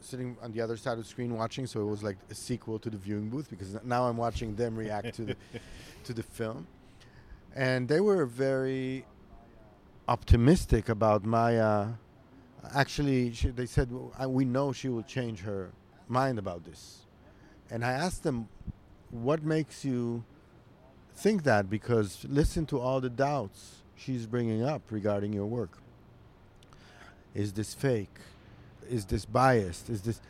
sitting 0.00 0.36
on 0.42 0.52
the 0.52 0.60
other 0.60 0.76
side 0.76 0.92
of 0.92 0.98
the 0.98 1.04
screen 1.04 1.34
watching. 1.34 1.66
So 1.66 1.80
it 1.80 1.86
was 1.86 2.02
like 2.02 2.16
a 2.30 2.34
sequel 2.34 2.78
to 2.80 2.90
the 2.90 2.96
viewing 2.96 3.28
booth 3.28 3.48
because 3.50 3.76
now 3.84 4.06
I'm 4.06 4.16
watching 4.16 4.54
them 4.54 4.76
react 4.76 5.14
to 5.16 5.24
the 5.24 5.36
to 6.04 6.12
the 6.12 6.22
film, 6.22 6.66
and 7.54 7.88
they 7.88 8.00
were 8.00 8.26
very 8.26 9.06
optimistic 10.08 10.88
about 10.88 11.24
Maya. 11.24 11.88
Actually, 12.74 13.32
she, 13.32 13.50
they 13.50 13.66
said 13.66 13.90
we 14.26 14.44
know 14.44 14.72
she 14.72 14.88
will 14.88 15.02
change 15.02 15.40
her 15.40 15.70
mind 16.08 16.38
about 16.38 16.64
this, 16.64 17.06
and 17.70 17.84
I 17.84 17.92
asked 17.92 18.22
them, 18.22 18.48
"What 19.10 19.42
makes 19.42 19.84
you 19.84 20.24
think 21.14 21.42
that?" 21.44 21.68
Because 21.68 22.24
listen 22.28 22.64
to 22.66 22.80
all 22.80 23.00
the 23.00 23.10
doubts 23.10 23.83
she's 23.96 24.26
bringing 24.26 24.64
up 24.64 24.82
regarding 24.90 25.32
your 25.32 25.46
work. 25.46 25.78
Is 27.34 27.52
this 27.52 27.74
fake? 27.74 28.16
Is 28.88 29.04
this 29.06 29.24
biased? 29.24 29.90
Is 29.90 30.02
this 30.02 30.20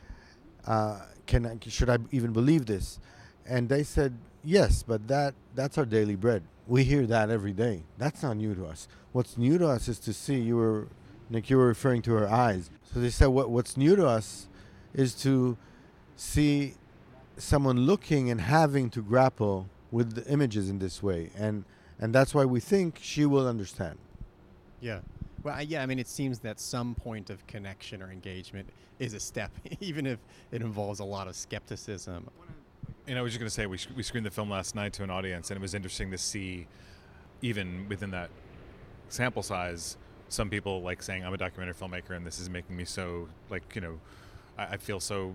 uh, 0.66 1.00
can 1.26 1.46
I, 1.46 1.58
should 1.68 1.90
I 1.90 1.98
even 2.10 2.32
believe 2.32 2.66
this? 2.66 2.98
And 3.46 3.68
they 3.68 3.82
said 3.82 4.14
yes, 4.42 4.82
but 4.82 5.06
that 5.08 5.34
that's 5.54 5.78
our 5.78 5.84
daily 5.84 6.16
bread. 6.16 6.42
We 6.66 6.84
hear 6.84 7.06
that 7.06 7.30
every 7.30 7.52
day. 7.52 7.82
That's 7.98 8.22
not 8.22 8.36
new 8.36 8.54
to 8.54 8.66
us. 8.66 8.88
What's 9.12 9.36
new 9.36 9.58
to 9.58 9.68
us 9.68 9.88
is 9.88 9.98
to 10.00 10.12
see 10.12 10.36
you 10.36 10.56
were 10.56 10.88
Nick. 11.28 11.50
You 11.50 11.58
were 11.58 11.66
referring 11.66 12.02
to 12.02 12.12
her 12.14 12.28
eyes. 12.28 12.70
So 12.92 13.00
they 13.00 13.10
said 13.10 13.26
what 13.26 13.50
what's 13.50 13.76
new 13.76 13.96
to 13.96 14.06
us 14.06 14.48
is 14.94 15.14
to 15.22 15.56
see 16.16 16.74
someone 17.36 17.80
looking 17.80 18.30
and 18.30 18.40
having 18.40 18.88
to 18.90 19.02
grapple 19.02 19.68
with 19.90 20.14
the 20.14 20.26
images 20.30 20.70
in 20.70 20.78
this 20.78 21.02
way, 21.02 21.30
and 21.36 21.64
and 21.98 22.14
that's 22.14 22.34
why 22.34 22.44
we 22.44 22.60
think 22.60 22.98
she 23.00 23.26
will 23.26 23.46
understand. 23.46 23.98
Yeah. 24.80 25.00
Well, 25.42 25.54
I, 25.54 25.62
yeah, 25.62 25.82
I 25.82 25.86
mean, 25.86 25.98
it 25.98 26.08
seems 26.08 26.38
that 26.40 26.58
some 26.58 26.94
point 26.94 27.30
of 27.30 27.46
connection 27.46 28.02
or 28.02 28.10
engagement 28.10 28.68
is 28.98 29.14
a 29.14 29.20
step, 29.20 29.50
even 29.80 30.06
if 30.06 30.18
it 30.50 30.62
involves 30.62 31.00
a 31.00 31.04
lot 31.04 31.28
of 31.28 31.36
skepticism. 31.36 32.28
And 33.06 33.18
I 33.18 33.22
was 33.22 33.32
just 33.32 33.40
going 33.40 33.48
to 33.48 33.54
say, 33.54 33.66
we, 33.66 33.78
we 33.94 34.02
screened 34.02 34.24
the 34.24 34.30
film 34.30 34.50
last 34.50 34.74
night 34.74 34.94
to 34.94 35.02
an 35.02 35.10
audience, 35.10 35.50
and 35.50 35.58
it 35.58 35.60
was 35.60 35.74
interesting 35.74 36.10
to 36.10 36.18
see, 36.18 36.66
even 37.42 37.86
within 37.88 38.10
that 38.12 38.30
sample 39.10 39.42
size, 39.42 39.98
some 40.30 40.48
people 40.48 40.80
like 40.80 41.02
saying, 41.02 41.24
I'm 41.24 41.34
a 41.34 41.36
documentary 41.36 41.74
filmmaker, 41.74 42.16
and 42.16 42.26
this 42.26 42.40
is 42.40 42.48
making 42.48 42.76
me 42.76 42.86
so, 42.86 43.28
like, 43.50 43.62
you 43.74 43.82
know, 43.82 44.00
I, 44.58 44.64
I 44.64 44.76
feel 44.76 45.00
so. 45.00 45.34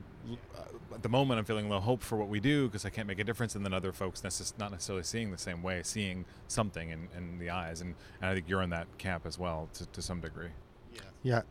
Uh, 0.55 0.61
at 0.93 1.03
the 1.03 1.09
moment, 1.09 1.39
I'm 1.39 1.45
feeling 1.45 1.69
low 1.69 1.79
hope 1.79 2.01
for 2.01 2.17
what 2.17 2.29
we 2.29 2.39
do 2.39 2.67
because 2.67 2.85
I 2.85 2.89
can't 2.89 3.07
make 3.07 3.19
a 3.19 3.23
difference, 3.23 3.55
and 3.55 3.63
then 3.63 3.73
other 3.73 3.91
folks 3.91 4.21
necess- 4.21 4.53
not 4.57 4.71
necessarily 4.71 5.03
seeing 5.03 5.31
the 5.31 5.37
same 5.37 5.61
way, 5.61 5.81
seeing 5.83 6.25
something 6.47 6.89
in, 6.89 7.07
in 7.15 7.39
the 7.39 7.49
eyes, 7.49 7.81
and, 7.81 7.95
and 8.21 8.31
I 8.31 8.33
think 8.33 8.49
you're 8.49 8.61
in 8.61 8.69
that 8.71 8.87
camp 8.97 9.25
as 9.25 9.37
well 9.37 9.69
to, 9.73 9.85
to 9.87 10.01
some 10.01 10.19
degree. 10.19 10.49
Yeah. 10.93 11.01
Yeah, 11.23 11.41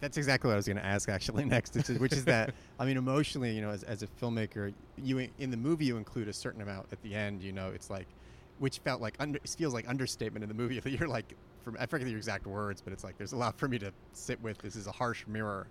That's 0.00 0.16
exactly 0.16 0.48
what 0.48 0.54
I 0.54 0.56
was 0.56 0.66
going 0.66 0.76
to 0.76 0.84
ask 0.84 1.08
actually 1.08 1.44
next, 1.56 1.74
which 1.74 1.90
is, 1.90 1.98
which 1.98 2.12
is 2.12 2.24
that 2.26 2.54
I 2.78 2.84
mean 2.84 2.96
emotionally, 2.96 3.54
you 3.54 3.62
know, 3.62 3.70
as, 3.70 3.82
as 3.82 4.02
a 4.02 4.06
filmmaker, 4.06 4.72
you 5.02 5.28
in 5.38 5.50
the 5.50 5.56
movie 5.56 5.86
you 5.86 5.96
include 5.96 6.28
a 6.28 6.32
certain 6.32 6.62
amount 6.62 6.86
at 6.92 7.02
the 7.02 7.14
end. 7.14 7.42
You 7.42 7.52
know, 7.52 7.70
it's 7.74 7.90
like, 7.90 8.06
which 8.58 8.78
felt 8.78 9.00
like 9.00 9.16
under, 9.18 9.38
it 9.38 9.48
feels 9.48 9.74
like 9.74 9.88
understatement 9.88 10.42
in 10.42 10.48
the 10.48 10.54
movie. 10.54 10.78
That 10.78 10.90
you're 10.98 11.08
like, 11.08 11.34
from 11.62 11.76
I 11.80 11.86
forget 11.86 12.06
your 12.06 12.18
exact 12.18 12.46
words, 12.46 12.80
but 12.80 12.92
it's 12.92 13.02
like 13.04 13.18
there's 13.18 13.32
a 13.32 13.36
lot 13.36 13.58
for 13.58 13.66
me 13.68 13.78
to 13.78 13.92
sit 14.12 14.40
with. 14.42 14.58
This 14.58 14.76
is 14.76 14.86
a 14.86 14.92
harsh 14.92 15.26
mirror. 15.26 15.66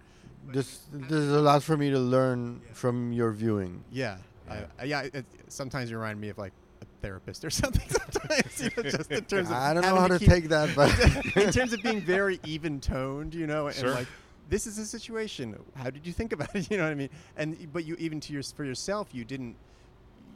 This 0.48 0.82
there's 0.92 1.30
a 1.30 1.42
lot 1.42 1.64
for 1.64 1.78
me 1.78 1.90
to 1.92 2.00
learn 2.00 2.62
from 2.74 3.12
your 3.14 3.32
viewing. 3.32 3.84
Yeah, 3.92 4.18
Yeah. 4.48 4.66
I, 4.80 4.82
I, 4.82 4.86
yeah. 4.86 5.02
It, 5.14 5.26
sometimes 5.48 5.90
you 5.90 5.98
remind 5.98 6.20
me 6.20 6.30
of 6.30 6.38
like 6.38 6.54
a 6.82 6.86
therapist 7.02 7.46
or 7.46 7.50
something. 7.62 7.88
Sometimes, 7.90 8.62
you 8.62 8.70
know, 8.76 8.90
just 8.90 9.12
in 9.12 9.24
terms 9.26 9.50
of 9.50 9.56
I 9.56 9.74
don't 9.74 9.84
know 9.84 9.96
how 10.00 10.08
to 10.08 10.20
keep- 10.20 10.30
take 10.30 10.50
that, 10.50 10.76
but 10.76 10.90
in 11.38 11.52
terms 11.52 11.74
of 11.74 11.82
being 11.82 12.02
very 12.16 12.40
even 12.46 12.80
toned, 12.80 13.34
you 13.34 13.48
know, 13.48 13.68
and 13.68 13.76
Sure. 13.76 13.92
like 13.92 14.08
this 14.50 14.68
is 14.68 14.78
a 14.78 14.86
situation. 14.86 15.58
How 15.76 15.90
did 15.90 16.06
you 16.06 16.14
think 16.14 16.34
about 16.34 16.54
it? 16.56 16.70
You 16.70 16.78
know 16.78 16.84
what 16.84 16.92
I 16.92 16.96
mean? 16.96 17.10
And 17.38 17.72
but 17.72 17.86
you 17.86 17.96
even 18.00 18.20
to 18.22 18.34
your 18.34 18.44
for 18.44 18.66
yourself, 18.66 19.10
you 19.14 19.24
didn't. 19.26 19.56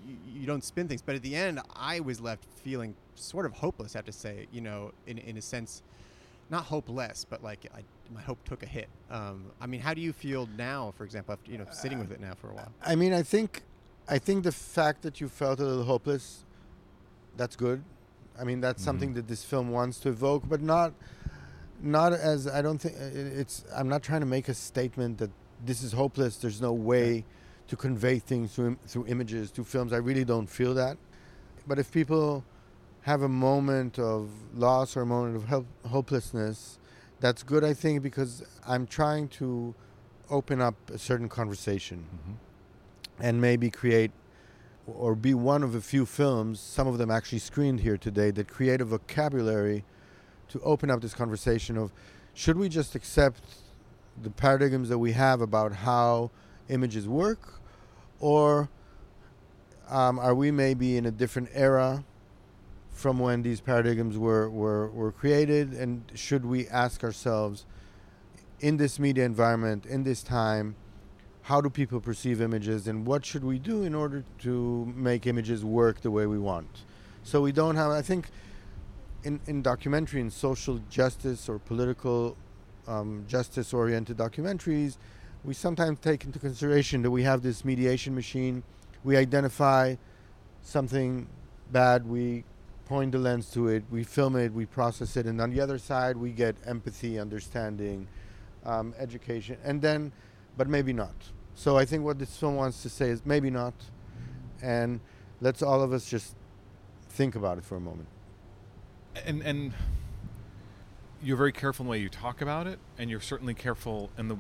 You, 0.08 0.15
you 0.41 0.48
don't 0.48 0.63
spin 0.63 0.88
things, 0.88 1.02
but 1.02 1.15
at 1.15 1.22
the 1.22 1.36
end, 1.36 1.60
I 1.76 2.00
was 2.00 2.22
left 2.22 2.46
feeling 2.63 2.96
sort 3.15 3.46
of 3.46 3.52
hopeless. 3.52 3.93
I 3.96 3.98
have 4.00 4.06
to 4.06 4.13
say, 4.13 4.48
you 4.54 4.62
know, 4.62 4.93
in 5.06 5.17
in 5.17 5.36
a 5.38 5.41
sense, 5.41 5.84
not 6.50 6.64
hopeless, 6.66 7.26
but 7.30 7.44
like 7.44 7.68
I, 7.76 7.82
my 8.14 8.22
hope 8.22 8.44
took 8.46 8.64
a 8.64 8.66
hit. 8.66 8.88
Um, 9.10 9.52
I 9.60 9.68
mean, 9.68 9.82
how 9.82 9.94
do 9.94 10.02
you 10.02 10.14
feel 10.14 10.48
now, 10.58 10.94
for 10.98 11.04
example, 11.04 11.34
after 11.34 11.52
you 11.52 11.58
know 11.58 11.66
sitting 11.72 12.00
with 12.00 12.12
it 12.12 12.20
now 12.20 12.34
for 12.36 12.50
a 12.50 12.54
while? 12.54 12.72
I 12.86 12.96
mean, 12.96 13.14
I 13.14 13.24
think, 13.24 13.64
I 14.08 14.18
think 14.18 14.44
the 14.44 14.52
fact 14.52 15.02
that 15.02 15.20
you 15.20 15.28
felt 15.28 15.60
a 15.60 15.66
little 15.66 15.84
hopeless, 15.84 16.46
that's 17.36 17.56
good. 17.56 17.84
I 18.40 18.44
mean, 18.44 18.62
that's 18.62 18.82
Mhm. 18.82 18.86
something 18.86 19.14
that 19.16 19.28
this 19.28 19.44
film 19.44 19.72
wants 19.72 20.00
to 20.02 20.10
evoke, 20.10 20.48
but 20.48 20.62
not, 20.62 20.94
not 21.82 22.14
as 22.14 22.48
I 22.48 22.62
don't 22.62 22.78
think 22.80 22.96
it's. 22.98 23.66
I'm 23.76 23.90
not 23.90 24.04
trying 24.04 24.22
to 24.22 24.28
make 24.28 24.48
a 24.48 24.54
statement 24.54 25.18
that 25.18 25.32
this 25.66 25.84
is 25.84 25.92
hopeless. 25.94 26.38
There's 26.38 26.62
no 26.62 26.72
way 26.74 27.26
to 27.68 27.76
convey 27.76 28.20
things 28.20 28.54
through 28.56 28.78
through 28.88 29.06
images, 29.08 29.50
through 29.52 29.66
films. 29.66 29.92
I 29.92 29.98
really 29.98 30.24
don't 30.24 30.48
feel 30.48 30.74
that. 30.76 30.98
But 31.68 31.78
if 31.80 31.92
people 31.92 32.46
have 33.08 33.22
a 33.22 33.30
moment 33.30 33.98
of 33.98 34.30
loss 34.54 34.98
or 34.98 35.04
a 35.04 35.06
moment 35.06 35.34
of 35.38 35.46
help, 35.46 35.65
hopelessness, 35.86 36.78
that's 37.22 37.41
good. 37.41 37.63
I 37.63 37.74
think 37.74 38.04
because 38.04 38.43
I'm 38.67 38.86
trying 38.86 39.30
to 39.39 39.74
open 40.30 40.60
up 40.60 40.76
a 40.89 40.98
certain 40.98 41.30
conversation 41.30 42.06
Mm-hmm. 42.13 43.24
and 43.24 43.39
maybe 43.39 43.70
create 43.70 44.12
or 44.86 45.15
be 45.15 45.34
one 45.34 45.63
of 45.63 45.74
a 45.74 45.80
few 45.80 46.06
films, 46.06 46.60
some 46.60 46.86
of 46.86 46.98
them 46.98 47.10
actually 47.10 47.39
screened 47.39 47.80
here 47.80 47.98
today, 47.98 48.30
that 48.32 48.50
create 48.50 48.82
a 48.82 48.86
vocabulary 48.86 49.86
to 50.50 50.60
open 50.60 50.91
up 50.91 51.00
this 51.00 51.13
conversation 51.13 51.78
of 51.78 51.93
should 52.34 52.58
we 52.58 52.67
just 52.67 52.93
accept 52.93 53.41
the 54.22 54.30
paradigms 54.30 54.89
that 54.89 54.98
we 54.98 55.13
have 55.13 55.39
about 55.39 55.72
how 55.72 56.30
images 56.67 57.08
work, 57.08 57.62
or 58.20 58.70
um, 59.89 60.20
are 60.20 60.36
we 60.36 60.52
maybe 60.52 60.98
in 60.98 61.06
a 61.06 61.12
different 61.12 61.48
era 61.54 62.04
from 62.98 63.20
when 63.20 63.44
these 63.44 63.62
paradigms 63.62 64.18
were, 64.18 64.50
were, 64.50 64.90
were 64.90 65.12
created? 65.12 65.74
And 65.74 66.12
should 66.16 66.46
we 66.46 66.68
ask 66.68 67.04
ourselves, 67.04 67.66
in 68.60 68.78
this 68.78 68.98
media 68.98 69.24
environment, 69.24 69.86
in 69.86 70.04
this 70.04 70.24
time, 70.24 70.76
how 71.48 71.62
do 71.62 71.70
people 71.70 72.02
perceive 72.02 72.42
images 72.42 72.88
and 72.90 73.06
what 73.06 73.24
should 73.24 73.44
we 73.44 73.58
do 73.58 73.84
in 73.84 73.96
order 73.96 74.22
to 74.38 74.92
make 74.94 75.26
images 75.26 75.64
work 75.64 76.02
the 76.02 76.12
way 76.12 76.26
we 76.26 76.38
want 76.38 76.84
so 77.24 77.40
we 77.40 77.54
don't 77.54 77.78
have 77.78 77.90
i 77.90 78.02
think 78.02 78.28
in, 79.24 79.40
in 79.48 79.62
documentary 79.62 80.20
in 80.20 80.30
social 80.30 80.82
justice 80.90 81.48
or 81.48 81.58
political 81.58 82.36
um, 82.86 83.24
justice 83.30 83.74
oriented 83.74 84.18
documentaries 84.18 84.98
we 85.46 85.54
sometimes 85.54 86.00
take 86.00 86.26
into 86.26 86.38
consideration 86.38 87.02
that 87.02 87.12
we 87.12 87.24
have 87.24 87.42
this 87.42 87.64
mediation 87.64 88.14
machine 88.14 88.62
we 89.06 89.16
identify 89.16 89.96
something 90.62 91.30
bad 91.72 92.06
we 92.06 92.44
point 92.88 93.12
the 93.12 93.17
lens 93.17 93.50
to 93.52 93.67
it 93.67 93.84
we 93.91 94.04
film 94.04 94.36
it 94.36 94.54
we 94.54 94.65
process 94.65 95.17
it 95.17 95.26
and 95.26 95.41
on 95.41 95.50
the 95.50 95.60
other 95.60 95.78
side 95.78 96.15
we 96.15 96.32
get 96.32 96.56
empathy 96.65 97.19
understanding 97.19 98.08
um, 98.65 98.93
education 98.97 99.58
and 99.63 99.82
then 99.82 100.12
but 100.58 100.67
maybe 100.67 100.91
not. 100.91 101.13
So 101.54 101.78
I 101.78 101.86
think 101.86 102.04
what 102.04 102.19
this 102.19 102.36
film 102.36 102.56
wants 102.56 102.82
to 102.84 102.89
say 102.89 103.10
is 103.10 103.26
maybe 103.26 103.50
not, 103.50 103.73
and 104.62 105.00
let's 105.39 105.62
all 105.62 105.82
of 105.82 105.93
us 105.93 106.10
just 106.10 106.36
think 107.10 107.36
about 107.36 107.58
it 107.58 107.63
for 107.63 107.76
a 107.76 107.80
moment. 107.80 108.10
and 109.26 109.41
and 109.41 109.73
you're 111.23 111.38
very 111.38 111.52
careful 111.52 111.84
in 111.84 111.88
the 111.88 111.91
way 111.91 112.00
you 112.00 112.10
talk 112.10 112.41
about 112.41 112.67
it, 112.67 112.80
and 112.97 113.10
you're 113.10 113.21
certainly 113.21 113.54
careful 113.54 114.10
in 114.17 114.28
the 114.28 114.38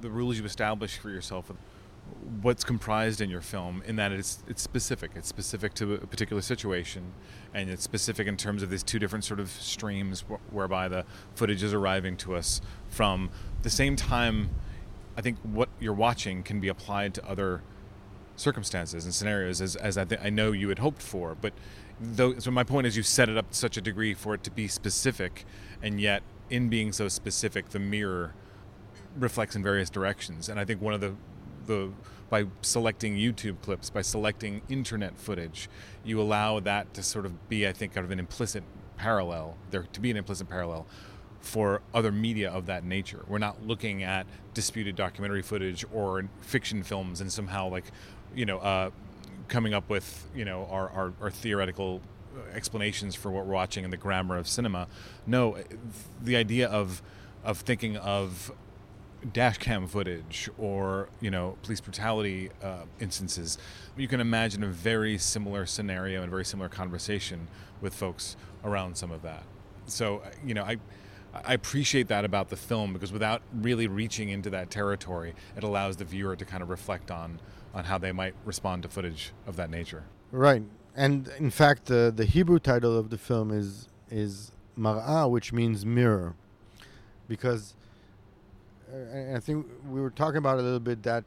the 0.00 0.10
rules 0.10 0.38
you 0.38 0.44
establish 0.44 0.98
for 0.98 1.10
yourself 1.10 1.50
what's 2.40 2.64
comprised 2.64 3.20
in 3.20 3.30
your 3.30 3.40
film. 3.40 3.82
In 3.86 3.96
that 3.96 4.12
it's 4.12 4.42
it's 4.48 4.62
specific. 4.62 5.12
It's 5.14 5.28
specific 5.28 5.74
to 5.74 5.94
a 5.94 6.06
particular 6.06 6.42
situation, 6.42 7.12
and 7.54 7.70
it's 7.70 7.82
specific 7.82 8.26
in 8.26 8.36
terms 8.36 8.62
of 8.62 8.70
these 8.70 8.82
two 8.82 8.98
different 8.98 9.24
sort 9.24 9.40
of 9.40 9.50
streams 9.50 10.22
wh- 10.22 10.54
whereby 10.54 10.88
the 10.88 11.04
footage 11.34 11.62
is 11.62 11.72
arriving 11.72 12.16
to 12.18 12.34
us 12.34 12.60
from 12.88 13.30
the 13.62 13.70
same 13.70 13.96
time. 13.96 14.50
I 15.16 15.20
think 15.20 15.38
what 15.42 15.68
you're 15.78 15.92
watching 15.92 16.42
can 16.42 16.60
be 16.60 16.68
applied 16.68 17.14
to 17.14 17.28
other 17.28 17.62
circumstances 18.36 19.04
and 19.04 19.14
scenarios 19.14 19.60
as, 19.60 19.76
as 19.76 19.98
I, 19.98 20.04
th- 20.04 20.20
I 20.24 20.30
know 20.30 20.52
you 20.52 20.70
had 20.70 20.78
hoped 20.78 21.02
for. 21.02 21.34
But 21.34 21.52
though, 22.00 22.38
so 22.38 22.50
my 22.50 22.64
point 22.64 22.86
is, 22.86 22.96
you 22.96 23.02
set 23.02 23.28
it 23.28 23.36
up 23.36 23.50
to 23.50 23.56
such 23.56 23.76
a 23.76 23.80
degree 23.80 24.14
for 24.14 24.34
it 24.34 24.42
to 24.44 24.50
be 24.50 24.68
specific, 24.68 25.44
and 25.82 26.00
yet 26.00 26.22
in 26.50 26.68
being 26.68 26.92
so 26.92 27.08
specific, 27.08 27.70
the 27.70 27.78
mirror 27.78 28.34
reflects 29.18 29.54
in 29.54 29.62
various 29.62 29.90
directions. 29.90 30.48
And 30.48 30.58
I 30.58 30.64
think 30.64 30.80
one 30.80 30.94
of 30.94 31.00
the 31.00 31.14
the 31.66 31.90
by 32.30 32.46
selecting 32.62 33.16
YouTube 33.16 33.60
clips, 33.60 33.90
by 33.90 34.00
selecting 34.00 34.62
internet 34.70 35.18
footage, 35.18 35.68
you 36.02 36.18
allow 36.20 36.60
that 36.60 36.94
to 36.94 37.02
sort 37.02 37.26
of 37.26 37.48
be, 37.50 37.68
I 37.68 37.72
think, 37.72 37.92
kind 37.92 38.06
of 38.06 38.10
an 38.10 38.18
implicit 38.18 38.64
parallel 38.96 39.56
there 39.70 39.82
to 39.92 40.00
be 40.00 40.10
an 40.10 40.16
implicit 40.16 40.48
parallel 40.48 40.86
for 41.40 41.82
other 41.92 42.12
media 42.12 42.50
of 42.50 42.66
that 42.66 42.84
nature. 42.84 43.24
We're 43.26 43.38
not 43.38 43.66
looking 43.66 44.02
at 44.02 44.26
disputed 44.54 44.96
documentary 44.96 45.42
footage 45.42 45.84
or 45.92 46.28
fiction 46.40 46.82
films 46.82 47.20
and 47.20 47.30
somehow 47.30 47.68
like, 47.68 47.84
you 48.34 48.46
know, 48.46 48.58
uh, 48.58 48.90
coming 49.48 49.74
up 49.74 49.90
with 49.90 50.26
you 50.34 50.44
know 50.44 50.66
our, 50.70 50.88
our, 50.90 51.12
our 51.20 51.30
theoretical 51.30 52.00
explanations 52.54 53.14
for 53.14 53.30
what 53.30 53.44
we're 53.44 53.52
watching 53.52 53.84
and 53.84 53.92
the 53.92 53.98
grammar 53.98 54.38
of 54.38 54.48
cinema. 54.48 54.88
No, 55.26 55.58
the 56.22 56.36
idea 56.36 56.68
of 56.68 57.02
of 57.44 57.58
thinking 57.58 57.96
of 57.96 58.52
dash 59.32 59.58
cam 59.58 59.86
footage 59.86 60.50
or 60.58 61.08
you 61.20 61.30
know 61.30 61.56
police 61.62 61.80
brutality 61.80 62.50
uh, 62.62 62.82
instances 63.00 63.58
you 63.96 64.08
can 64.08 64.20
imagine 64.20 64.62
a 64.64 64.68
very 64.68 65.18
similar 65.18 65.66
scenario 65.66 66.22
and 66.22 66.30
very 66.30 66.44
similar 66.44 66.68
conversation 66.68 67.46
with 67.80 67.94
folks 67.94 68.36
around 68.64 68.96
some 68.96 69.10
of 69.10 69.22
that. 69.22 69.42
So 69.86 70.18
uh, 70.18 70.30
you 70.44 70.54
know 70.54 70.64
i 70.64 70.76
i 71.44 71.54
appreciate 71.54 72.08
that 72.08 72.24
about 72.24 72.48
the 72.50 72.56
film 72.56 72.92
because 72.92 73.12
without 73.12 73.42
really 73.54 73.86
reaching 73.86 74.28
into 74.28 74.50
that 74.50 74.70
territory 74.70 75.34
it 75.56 75.62
allows 75.62 75.96
the 75.96 76.04
viewer 76.04 76.36
to 76.36 76.44
kind 76.44 76.62
of 76.62 76.68
reflect 76.68 77.10
on 77.10 77.40
on 77.74 77.84
how 77.84 77.98
they 77.98 78.12
might 78.12 78.34
respond 78.44 78.82
to 78.82 78.88
footage 78.88 79.32
of 79.46 79.56
that 79.56 79.70
nature. 79.70 80.04
Right, 80.30 80.62
and 80.94 81.28
in 81.38 81.50
fact, 81.50 81.86
the 81.86 82.12
the 82.14 82.24
Hebrew 82.24 82.58
title 82.58 82.96
of 82.96 83.10
the 83.10 83.18
film 83.18 83.50
is 83.50 83.88
is 84.10 84.52
Mar'ah, 84.78 85.30
which 85.30 85.52
means 85.52 85.84
mirror, 85.86 86.34
because 87.28 87.74
uh, 87.74 87.81
I 88.92 89.40
think 89.40 89.66
we 89.88 90.00
were 90.00 90.10
talking 90.10 90.36
about 90.36 90.58
a 90.58 90.62
little 90.62 90.80
bit 90.80 91.02
that 91.04 91.24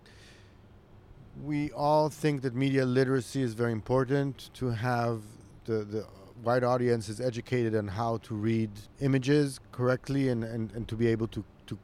we 1.44 1.72
all 1.72 2.10
think 2.10 2.44
that 2.44 2.54
media 2.54 2.86
literacy 2.86 3.42
is 3.42 3.54
very 3.54 3.72
important 3.72 4.52
to 4.54 4.70
have 4.70 5.24
the 5.66 5.84
the 5.84 6.06
wide 6.44 6.64
audience 6.64 7.10
is 7.10 7.20
educated 7.20 7.76
on 7.76 7.88
how 7.88 8.18
to 8.18 8.36
read 8.36 8.70
images 9.00 9.60
correctly 9.72 10.30
and, 10.30 10.44
and, 10.44 10.72
and 10.74 10.88
to 10.88 10.96
be 10.96 11.08
able 11.08 11.28
to, 11.28 11.44
to 11.66 11.78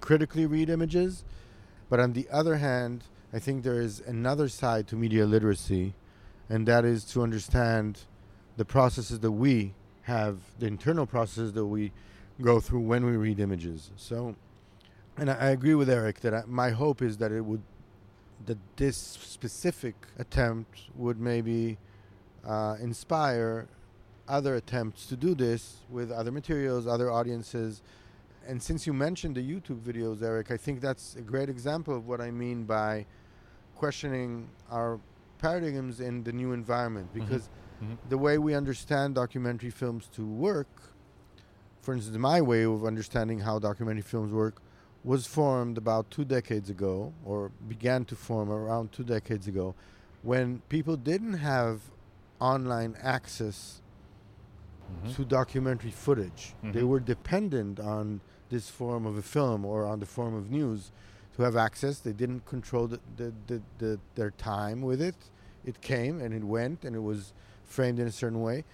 critically 0.00 0.46
read 0.46 0.70
images. 0.70 1.24
But 1.90 2.00
on 2.00 2.12
the 2.12 2.26
other 2.30 2.56
hand, 2.56 3.04
I 3.32 3.38
think 3.38 3.62
there 3.62 3.80
is 3.80 4.00
another 4.00 4.48
side 4.48 4.86
to 4.88 4.96
media 4.96 5.26
literacy, 5.26 5.94
and 6.48 6.66
that 6.68 6.84
is 6.84 7.04
to 7.06 7.22
understand 7.22 8.00
the 8.56 8.64
processes 8.64 9.20
that 9.20 9.32
we 9.32 9.74
have, 10.02 10.38
the 10.58 10.66
internal 10.66 11.04
processes 11.04 11.52
that 11.54 11.66
we 11.66 11.92
go 12.40 12.60
through 12.60 12.80
when 12.80 13.04
we 13.04 13.16
read 13.16 13.40
images. 13.40 13.90
So, 13.96 14.36
and 15.18 15.30
I, 15.30 15.50
agree 15.50 15.74
with 15.74 15.88
Eric 15.88 16.20
that 16.20 16.34
I, 16.34 16.42
my 16.46 16.70
hope 16.70 17.02
is 17.02 17.16
that 17.18 17.32
it 17.32 17.40
would, 17.40 17.62
that 18.46 18.58
this 18.76 18.96
specific 18.96 19.94
attempt 20.18 20.80
would 20.94 21.18
maybe 21.18 21.78
uh, 22.44 22.76
inspire 22.80 23.66
other 24.28 24.56
attempts 24.56 25.06
to 25.06 25.16
do 25.16 25.34
this 25.34 25.76
with 25.88 26.10
other 26.10 26.32
materials, 26.32 26.86
other 26.86 27.10
audiences. 27.10 27.82
And 28.46 28.62
since 28.62 28.86
you 28.86 28.92
mentioned 28.92 29.36
the 29.36 29.42
YouTube 29.42 29.80
videos, 29.80 30.22
Eric, 30.22 30.50
I 30.50 30.56
think 30.56 30.80
that's 30.80 31.16
a 31.16 31.22
great 31.22 31.48
example 31.48 31.94
of 31.96 32.06
what 32.06 32.20
I 32.20 32.30
mean 32.30 32.64
by 32.64 33.06
questioning 33.76 34.48
our 34.70 34.98
paradigms 35.38 36.00
in 36.00 36.24
the 36.24 36.32
new 36.32 36.52
environment 36.52 37.12
because 37.12 37.48
Mhm. 37.82 37.98
the 38.08 38.16
way 38.16 38.38
we 38.38 38.54
understand 38.54 39.14
documentary 39.14 39.68
films 39.70 40.08
to 40.08 40.24
work, 40.26 40.68
for 41.82 41.92
instance, 41.94 42.16
my 42.16 42.40
way 42.40 42.64
of 42.64 42.84
understanding 42.86 43.40
how 43.40 43.58
documentary 43.58 44.02
films 44.02 44.32
work 44.32 44.62
was 45.06 45.24
formed 45.26 45.78
about 45.78 46.10
two 46.10 46.24
decades 46.24 46.68
ago, 46.68 47.12
or 47.24 47.50
began 47.68 48.04
to 48.04 48.16
form 48.16 48.50
around 48.50 48.90
two 48.92 49.04
decades 49.04 49.46
ago, 49.46 49.74
when 50.22 50.60
people 50.68 50.96
didn't 50.96 51.34
have 51.34 51.80
online 52.40 52.96
access 53.00 53.80
Mhm. 55.04 55.14
to 55.14 55.24
documentary 55.24 55.92
footage. 55.92 56.54
They 56.62 56.82
Mhm. 56.82 56.88
were 56.88 57.00
dependent 57.00 57.78
on 57.78 58.20
this 58.50 58.68
form 58.68 59.06
of 59.06 59.16
a 59.16 59.22
film 59.22 59.64
or 59.64 59.84
on 59.84 60.00
the 60.00 60.06
form 60.06 60.34
of 60.34 60.50
news 60.50 60.90
to 61.36 61.42
have 61.42 61.56
access. 61.56 62.00
They 62.00 62.12
didn't 62.12 62.44
control 62.44 62.88
the, 62.88 63.00
the, 63.16 63.32
the, 63.46 63.62
the, 63.78 64.00
their 64.16 64.32
time 64.32 64.82
with 64.82 65.00
it. 65.00 65.16
It 65.64 65.80
came 65.80 66.20
and 66.20 66.34
it 66.34 66.44
went 66.44 66.84
and 66.84 66.94
it 66.96 67.00
was 67.02 67.32
framed 67.64 67.98
in 68.00 68.06
a 68.08 68.12
certain 68.12 68.42
way. 68.42 68.64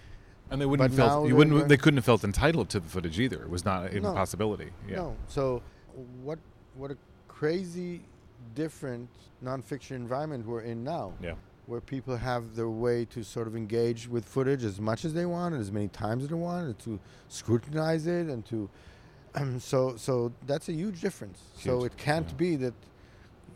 and 0.51 0.59
they 0.61 0.65
wouldn't 0.65 0.91
But 0.91 0.95
felt 0.97 1.27
you 1.29 1.35
wouldn't 1.37 1.69
they 1.69 1.77
couldn't 1.77 1.97
have 1.97 2.05
felt 2.05 2.23
entitled 2.23 2.67
to 2.69 2.79
the 2.79 2.89
footage 2.89 3.17
either 3.17 3.41
it 3.43 3.49
was 3.49 3.63
not 3.63 3.89
even 3.91 4.03
No. 4.03 4.11
a 4.11 4.13
possibility 4.13 4.71
yeah 4.87 4.97
No. 4.97 5.15
So 5.27 5.63
what 6.21 6.39
what 6.75 6.91
a 6.91 6.97
crazy 7.27 8.01
different 8.55 9.09
nonfiction 9.43 9.91
environment 9.91 10.45
we're 10.45 10.61
in 10.61 10.83
now. 10.83 11.13
Yeah. 11.21 11.35
Where 11.65 11.79
people 11.79 12.17
have 12.17 12.55
their 12.55 12.69
way 12.69 13.05
to 13.05 13.23
sort 13.23 13.47
of 13.47 13.55
engage 13.55 14.07
with 14.09 14.25
footage 14.25 14.63
as 14.65 14.81
much 14.81 15.05
as 15.05 15.13
they 15.13 15.25
want 15.25 15.53
and 15.53 15.61
as 15.61 15.71
many 15.71 15.87
times 15.87 16.23
as 16.23 16.29
they 16.29 16.35
want 16.35 16.65
and 16.65 16.79
to 16.79 16.99
scrutinize 17.29 18.05
it 18.05 18.27
and 18.27 18.45
to 18.47 18.69
um, 19.35 19.59
so 19.71 19.95
so 19.95 20.31
that's 20.45 20.67
a 20.69 20.73
huge 20.73 20.99
difference. 21.01 21.39
So 21.57 21.83
it 21.85 21.95
can't 21.97 22.27
yeah. 22.29 22.35
be 22.35 22.55
that 22.57 22.73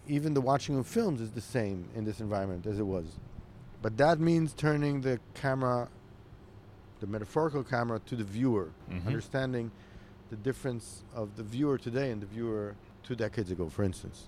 even 0.08 0.34
the 0.34 0.42
watching 0.42 0.78
of 0.78 0.88
films 0.88 1.20
is 1.20 1.32
the 1.32 1.42
same 1.42 1.90
in 1.96 2.06
this 2.06 2.22
environment 2.22 2.66
as 2.66 2.80
it 2.80 2.86
was. 2.86 3.06
But 3.82 3.98
that 3.98 4.20
means 4.20 4.54
turning 4.54 5.02
the 5.02 5.20
camera 5.34 5.90
the 7.00 7.08
metaphorical 7.08 7.64
camera 7.64 8.00
to 8.08 8.16
the 8.16 8.24
viewer, 8.24 8.70
Mhm. 8.90 9.06
understanding 9.06 9.70
the 10.30 10.36
difference 10.36 11.04
of 11.16 11.36
the 11.36 11.44
viewer 11.44 11.78
today 11.78 12.12
and 12.12 12.22
the 12.22 12.26
viewer 12.26 12.76
two 13.04 13.16
decades 13.16 13.52
ago, 13.52 13.70
for 13.70 13.84
instance. 13.84 14.28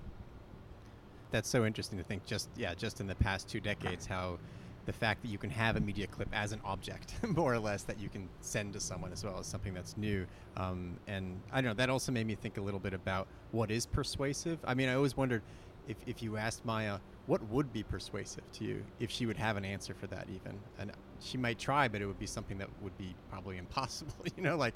That's 1.32 1.50
so 1.50 1.66
interesting 1.66 1.98
to 1.98 2.04
think. 2.04 2.26
Just 2.26 2.50
yeah, 2.58 2.74
just 2.74 3.02
in 3.02 3.08
the 3.08 3.16
past 3.16 3.48
two 3.48 3.60
decades, 3.60 4.06
how 4.06 4.40
the 4.86 4.94
fact 4.94 5.22
that 5.22 5.28
you 5.28 5.38
can 5.38 5.52
have 5.52 5.76
a 5.76 5.80
media 5.80 6.08
clip 6.08 6.30
as 6.34 6.52
an 6.52 6.60
object, 6.66 7.14
more 7.36 7.54
or 7.54 7.60
less, 7.60 7.84
that 7.84 8.00
you 8.00 8.10
can 8.10 8.28
send 8.42 8.74
to 8.74 8.80
someone 8.80 9.12
as 9.12 9.24
well 9.24 9.38
as 9.38 9.46
something 9.46 9.74
that's 9.74 9.96
new. 9.98 10.26
Um, 10.58 10.98
and 11.08 11.40
I 11.52 11.62
don't 11.62 11.72
know. 11.72 11.74
That 11.76 11.90
also 11.90 12.12
made 12.12 12.26
me 12.26 12.36
think 12.36 12.58
a 12.58 12.62
little 12.62 12.80
bit 12.80 12.94
about 12.94 13.28
what 13.52 13.70
is 13.70 13.86
persuasive. 13.86 14.58
I 14.64 14.74
mean, 14.74 14.90
I 14.90 14.96
always 14.96 15.16
wondered 15.16 15.44
if 15.88 15.98
if 16.08 16.24
you 16.24 16.38
asked 16.38 16.66
Maya 16.66 17.00
what 17.28 17.44
would 17.50 17.72
be 17.72 17.84
persuasive 17.84 18.44
to 18.54 18.64
you, 18.64 18.84
if 19.00 19.12
she 19.12 19.28
would 19.28 19.38
have 19.38 19.56
an 19.56 19.64
answer 19.64 19.94
for 19.94 20.08
that, 20.08 20.26
even, 20.34 20.58
and 20.80 20.92
she 21.20 21.38
might 21.38 21.60
try, 21.60 21.88
but 21.88 22.02
it 22.02 22.08
would 22.08 22.18
be 22.18 22.26
something 22.26 22.58
that 22.58 22.70
would 22.82 22.98
be 22.98 23.14
probably 23.30 23.58
impossible. 23.58 24.14
You 24.38 24.44
know, 24.44 24.58
like. 24.58 24.74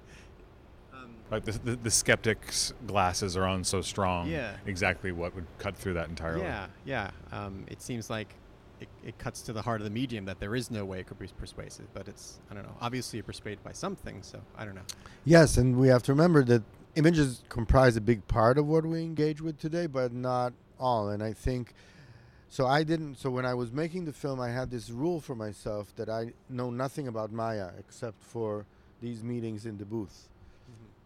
Um, 1.04 1.10
like 1.32 1.46
the, 1.46 1.52
the, 1.54 1.76
the 1.76 1.92
skeptic's 1.92 2.74
glasses 2.88 3.36
are 3.38 3.46
on 3.46 3.64
so 3.64 3.82
strong 3.82 4.28
Yeah. 4.30 4.56
exactly 4.66 5.12
what 5.12 5.34
would 5.36 5.46
cut 5.58 5.76
through 5.76 5.94
that 5.94 6.10
entirely 6.10 6.42
Yeah, 6.44 6.68
yeah. 6.86 7.12
Um, 7.32 7.66
it 7.68 7.82
seems 7.82 8.10
like 8.10 8.36
it, 8.80 8.88
it 9.04 9.18
cuts 9.18 9.42
to 9.44 9.54
the 9.54 9.62
heart 9.62 9.82
of 9.82 9.86
the 9.86 9.92
medium 9.92 10.26
that 10.26 10.40
there 10.40 10.56
is 10.56 10.70
no 10.70 10.84
way 10.86 11.00
it 11.00 11.08
could 11.08 11.20
be 11.20 11.28
persuasive, 11.38 11.88
but 11.94 12.08
it's 12.08 12.40
I 12.52 12.54
don't 12.54 12.64
know. 12.64 12.76
Obviously, 12.82 13.18
you're 13.18 13.24
persuaded 13.24 13.64
by 13.64 13.72
something, 13.72 14.22
so 14.22 14.40
I 14.58 14.66
don't 14.66 14.76
know. 14.76 14.82
Yes, 15.26 15.58
and 15.58 15.78
we 15.78 15.88
have 15.88 16.04
to 16.04 16.12
remember 16.14 16.44
that 16.46 16.64
images 16.96 17.44
comprise 17.50 17.96
a 17.96 18.02
big 18.02 18.28
part 18.28 18.58
of 18.58 18.68
what 18.68 18.86
we 18.86 19.02
engage 19.02 19.42
with 19.42 19.58
today, 19.58 19.88
but 19.88 20.12
not 20.14 20.54
all. 20.80 21.10
And 21.10 21.24
I 21.24 21.34
think 21.34 21.74
so. 22.50 22.68
I 22.68 22.84
didn't. 22.84 23.16
So 23.16 23.30
when 23.30 23.46
I 23.46 23.54
was 23.54 23.72
making 23.72 24.06
the 24.06 24.14
film, 24.14 24.40
I 24.42 24.50
had 24.50 24.70
this 24.70 24.90
rule 24.90 25.20
for 25.22 25.36
myself 25.36 25.96
that 25.96 26.10
I 26.10 26.34
know 26.50 26.70
nothing 26.70 27.08
about 27.08 27.32
Maya 27.32 27.70
except 27.80 28.22
for 28.22 28.66
these 29.02 29.24
meetings 29.24 29.66
in 29.66 29.78
the 29.78 29.86
booth. 29.86 30.30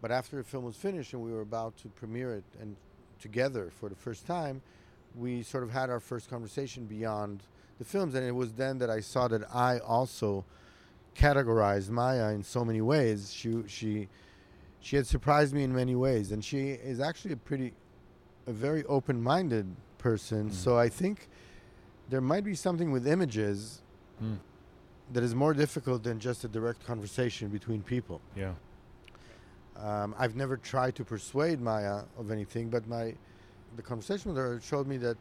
But 0.00 0.10
after 0.12 0.36
the 0.36 0.44
film 0.44 0.64
was 0.64 0.76
finished 0.76 1.12
and 1.12 1.22
we 1.22 1.32
were 1.32 1.40
about 1.40 1.76
to 1.78 1.88
premiere 1.88 2.34
it 2.34 2.44
and 2.60 2.76
together 3.20 3.70
for 3.80 3.88
the 3.88 3.96
first 3.96 4.26
time, 4.26 4.62
we 5.16 5.42
sort 5.42 5.64
of 5.64 5.70
had 5.72 5.90
our 5.90 5.98
first 6.00 6.30
conversation 6.30 6.84
beyond 6.84 7.42
the 7.78 7.84
films. 7.84 8.14
And 8.14 8.24
it 8.24 8.30
was 8.34 8.52
then 8.52 8.78
that 8.78 8.90
I 8.90 9.00
saw 9.00 9.26
that 9.28 9.42
I 9.54 9.78
also 9.80 10.44
categorized 11.16 11.90
Maya 11.90 12.30
in 12.32 12.42
so 12.44 12.64
many 12.64 12.80
ways. 12.80 13.32
She 13.32 13.64
she 13.66 14.08
she 14.80 14.94
had 14.96 15.06
surprised 15.06 15.52
me 15.52 15.64
in 15.64 15.74
many 15.74 15.96
ways, 15.96 16.30
and 16.30 16.44
she 16.44 16.68
is 16.70 17.00
actually 17.00 17.32
a 17.32 17.36
pretty 17.36 17.72
a 18.46 18.52
very 18.52 18.84
open-minded 18.84 19.66
person. 19.98 20.50
Mm. 20.50 20.54
So 20.54 20.78
I 20.78 20.88
think 20.88 21.28
there 22.08 22.20
might 22.20 22.44
be 22.44 22.54
something 22.54 22.92
with 22.92 23.06
images 23.06 23.82
Mm. 24.22 24.38
that 25.12 25.22
is 25.22 25.32
more 25.34 25.54
difficult 25.54 26.02
than 26.02 26.18
just 26.18 26.42
a 26.44 26.48
direct 26.48 26.84
conversation 26.84 27.48
between 27.50 27.82
people. 27.82 28.20
yeah 28.36 28.54
Um, 29.82 30.14
I've 30.18 30.34
never 30.34 30.56
tried 30.56 30.96
to 30.96 31.04
persuade 31.04 31.60
Maya 31.60 32.02
of 32.18 32.30
anything, 32.30 32.68
but 32.68 32.86
my 32.88 33.14
the 33.76 33.82
conversation 33.82 34.32
with 34.32 34.38
her 34.38 34.60
showed 34.60 34.86
me 34.86 34.96
that 34.98 35.16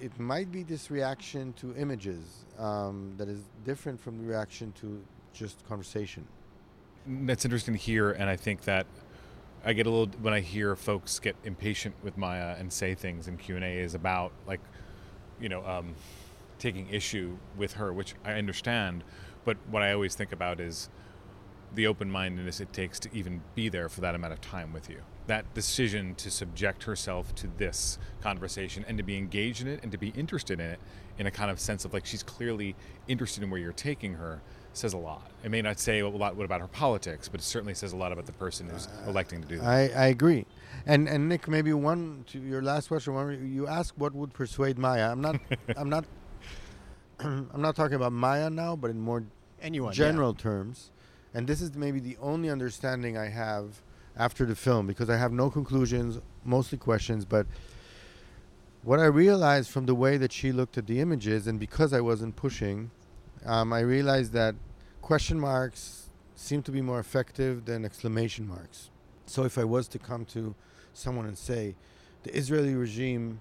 it 0.00 0.18
might 0.18 0.50
be 0.50 0.62
this 0.62 0.90
reaction 0.90 1.52
to 1.54 1.76
images 1.76 2.44
um, 2.58 3.12
that 3.18 3.28
is 3.28 3.42
different 3.64 4.00
from 4.00 4.18
the 4.18 4.24
reaction 4.24 4.72
to 4.80 5.02
just 5.32 5.66
conversation. 5.68 6.26
that's 7.06 7.44
interesting 7.44 7.74
to 7.74 7.80
hear 7.80 8.10
and 8.10 8.28
i 8.28 8.36
think 8.36 8.62
that 8.62 8.84
i 9.64 9.72
get 9.72 9.86
a 9.86 9.90
little 9.90 10.12
when 10.20 10.34
i 10.34 10.40
hear 10.40 10.74
folks 10.76 11.18
get 11.18 11.36
impatient 11.44 11.94
with 12.02 12.18
maya 12.18 12.56
and 12.58 12.72
say 12.72 12.94
things 12.94 13.28
in 13.28 13.36
q&a 13.36 13.78
is 13.78 13.94
about 13.94 14.32
like 14.46 14.60
you 15.40 15.48
know 15.48 15.64
um, 15.64 15.94
taking 16.58 16.88
issue 16.90 17.36
with 17.56 17.74
her 17.74 17.92
which 17.92 18.14
i 18.24 18.32
understand 18.32 19.04
but 19.44 19.56
what 19.70 19.82
i 19.82 19.92
always 19.92 20.14
think 20.14 20.32
about 20.32 20.60
is 20.60 20.88
the 21.74 21.86
open 21.86 22.10
mindedness 22.10 22.60
it 22.60 22.72
takes 22.72 22.98
to 23.00 23.08
even 23.12 23.42
be 23.54 23.68
there 23.68 23.88
for 23.88 24.00
that 24.00 24.14
amount 24.14 24.32
of 24.32 24.40
time 24.40 24.72
with 24.72 24.90
you. 24.90 25.00
That 25.26 25.52
decision 25.54 26.14
to 26.16 26.30
subject 26.30 26.84
herself 26.84 27.34
to 27.36 27.48
this 27.58 27.98
conversation 28.20 28.84
and 28.88 28.98
to 28.98 29.04
be 29.04 29.16
engaged 29.16 29.62
in 29.62 29.68
it 29.68 29.80
and 29.82 29.92
to 29.92 29.98
be 29.98 30.08
interested 30.08 30.58
in 30.60 30.66
it 30.66 30.80
in 31.18 31.26
a 31.26 31.30
kind 31.30 31.50
of 31.50 31.60
sense 31.60 31.84
of 31.84 31.92
like 31.92 32.06
she's 32.06 32.22
clearly 32.22 32.74
interested 33.06 33.42
in 33.42 33.50
where 33.50 33.60
you're 33.60 33.72
taking 33.72 34.14
her 34.14 34.40
says 34.72 34.92
a 34.92 34.98
lot. 34.98 35.30
It 35.44 35.50
may 35.50 35.62
not 35.62 35.78
say 35.78 36.00
a 36.00 36.08
lot 36.08 36.40
about 36.40 36.60
her 36.60 36.68
politics, 36.68 37.28
but 37.28 37.40
it 37.40 37.44
certainly 37.44 37.74
says 37.74 37.92
a 37.92 37.96
lot 37.96 38.12
about 38.12 38.26
the 38.26 38.32
person 38.32 38.68
who's 38.68 38.86
uh, 38.86 39.10
electing 39.10 39.42
to 39.42 39.48
do 39.48 39.58
that. 39.58 39.66
I, 39.66 39.88
I 39.88 40.06
agree. 40.06 40.46
And 40.86 41.08
and 41.08 41.28
Nick, 41.28 41.48
maybe 41.48 41.72
one 41.72 42.24
to 42.28 42.38
your 42.38 42.62
last 42.62 42.88
question. 42.88 43.14
One, 43.14 43.52
you 43.52 43.66
asked 43.66 43.98
what 43.98 44.14
would 44.14 44.32
persuade 44.32 44.78
Maya. 44.78 45.10
I'm 45.10 45.20
not. 45.20 45.40
I'm 45.76 45.90
not. 45.90 46.04
I'm 47.18 47.60
not 47.60 47.76
talking 47.76 47.96
about 47.96 48.12
Maya 48.12 48.48
now, 48.48 48.76
but 48.76 48.90
in 48.90 49.00
more 49.00 49.24
Anyone. 49.60 49.92
yeah. 49.92 49.96
general 49.96 50.34
terms. 50.34 50.90
And 51.34 51.46
this 51.46 51.60
is 51.60 51.74
maybe 51.74 52.00
the 52.00 52.16
only 52.20 52.50
understanding 52.50 53.16
I 53.16 53.28
have 53.28 53.82
after 54.16 54.44
the 54.44 54.56
film 54.56 54.86
because 54.86 55.08
I 55.08 55.16
have 55.16 55.32
no 55.32 55.50
conclusions, 55.50 56.18
mostly 56.44 56.78
questions. 56.78 57.24
But 57.24 57.46
what 58.82 58.98
I 58.98 59.06
realized 59.06 59.70
from 59.70 59.86
the 59.86 59.94
way 59.94 60.16
that 60.16 60.32
she 60.32 60.52
looked 60.52 60.76
at 60.78 60.86
the 60.86 61.00
images, 61.00 61.46
and 61.46 61.60
because 61.60 61.92
I 61.92 62.00
wasn't 62.00 62.36
pushing, 62.36 62.90
um, 63.44 63.72
I 63.72 63.80
realized 63.80 64.32
that 64.32 64.54
question 65.02 65.38
marks 65.38 66.08
seem 66.34 66.62
to 66.62 66.72
be 66.72 66.80
more 66.80 66.98
effective 66.98 67.64
than 67.64 67.84
exclamation 67.84 68.48
marks. 68.48 68.90
So 69.26 69.44
if 69.44 69.58
I 69.58 69.64
was 69.64 69.86
to 69.88 69.98
come 69.98 70.24
to 70.26 70.54
someone 70.92 71.26
and 71.26 71.38
say, 71.38 71.76
the 72.22 72.34
Israeli 72.36 72.74
regime 72.74 73.40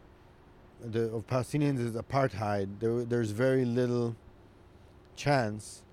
the, 0.81 1.11
of 1.13 1.25
Palestinians 1.27 1.79
is 1.79 1.93
apartheid, 1.93 2.79
there, 2.79 3.03
there's 3.03 3.31
very 3.31 3.65
little 3.65 4.15
chance 5.15 5.83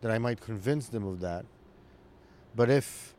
that 0.00 0.10
I 0.10 0.18
might 0.18 0.40
convince 0.40 0.88
them 0.88 1.06
of 1.06 1.20
that. 1.20 1.44
But 2.54 2.70
if 2.70 3.14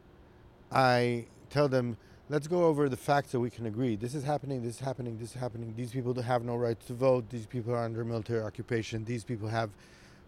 I 0.72 1.26
tell 1.50 1.68
them, 1.68 1.98
let's 2.30 2.48
go 2.48 2.66
over 2.66 2.90
the 2.90 2.98
facts 2.98 3.32
so 3.32 3.40
we 3.40 3.50
can 3.50 3.66
agree. 3.66 3.96
This 3.96 4.16
is 4.16 4.24
happening, 4.24 4.64
this 4.64 4.76
is 4.76 4.82
happening, 4.82 5.18
this 5.18 5.30
is 5.30 5.36
happening. 5.36 5.74
These 5.76 5.92
people 5.92 6.20
have 6.22 6.44
no 6.44 6.56
right 6.56 6.80
to 6.88 6.94
vote. 6.94 7.30
These 7.30 7.46
people 7.46 7.74
are 7.74 7.84
under 7.84 8.04
military 8.04 8.42
occupation. 8.42 9.06
These 9.06 9.24
people 9.24 9.48
have 9.48 9.70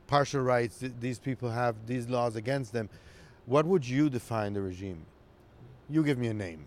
partial 0.08 0.42
rights. 0.42 0.84
These 1.00 1.20
people 1.20 1.50
have 1.50 1.76
these 1.86 2.08
laws 2.10 2.36
against 2.36 2.74
them. 2.74 2.90
What 3.46 3.66
would 3.66 3.88
you 3.88 4.10
define 4.10 4.54
the 4.54 4.62
regime? 4.62 5.06
You 5.90 6.04
give 6.04 6.18
me 6.18 6.28
a 6.28 6.34
name. 6.34 6.66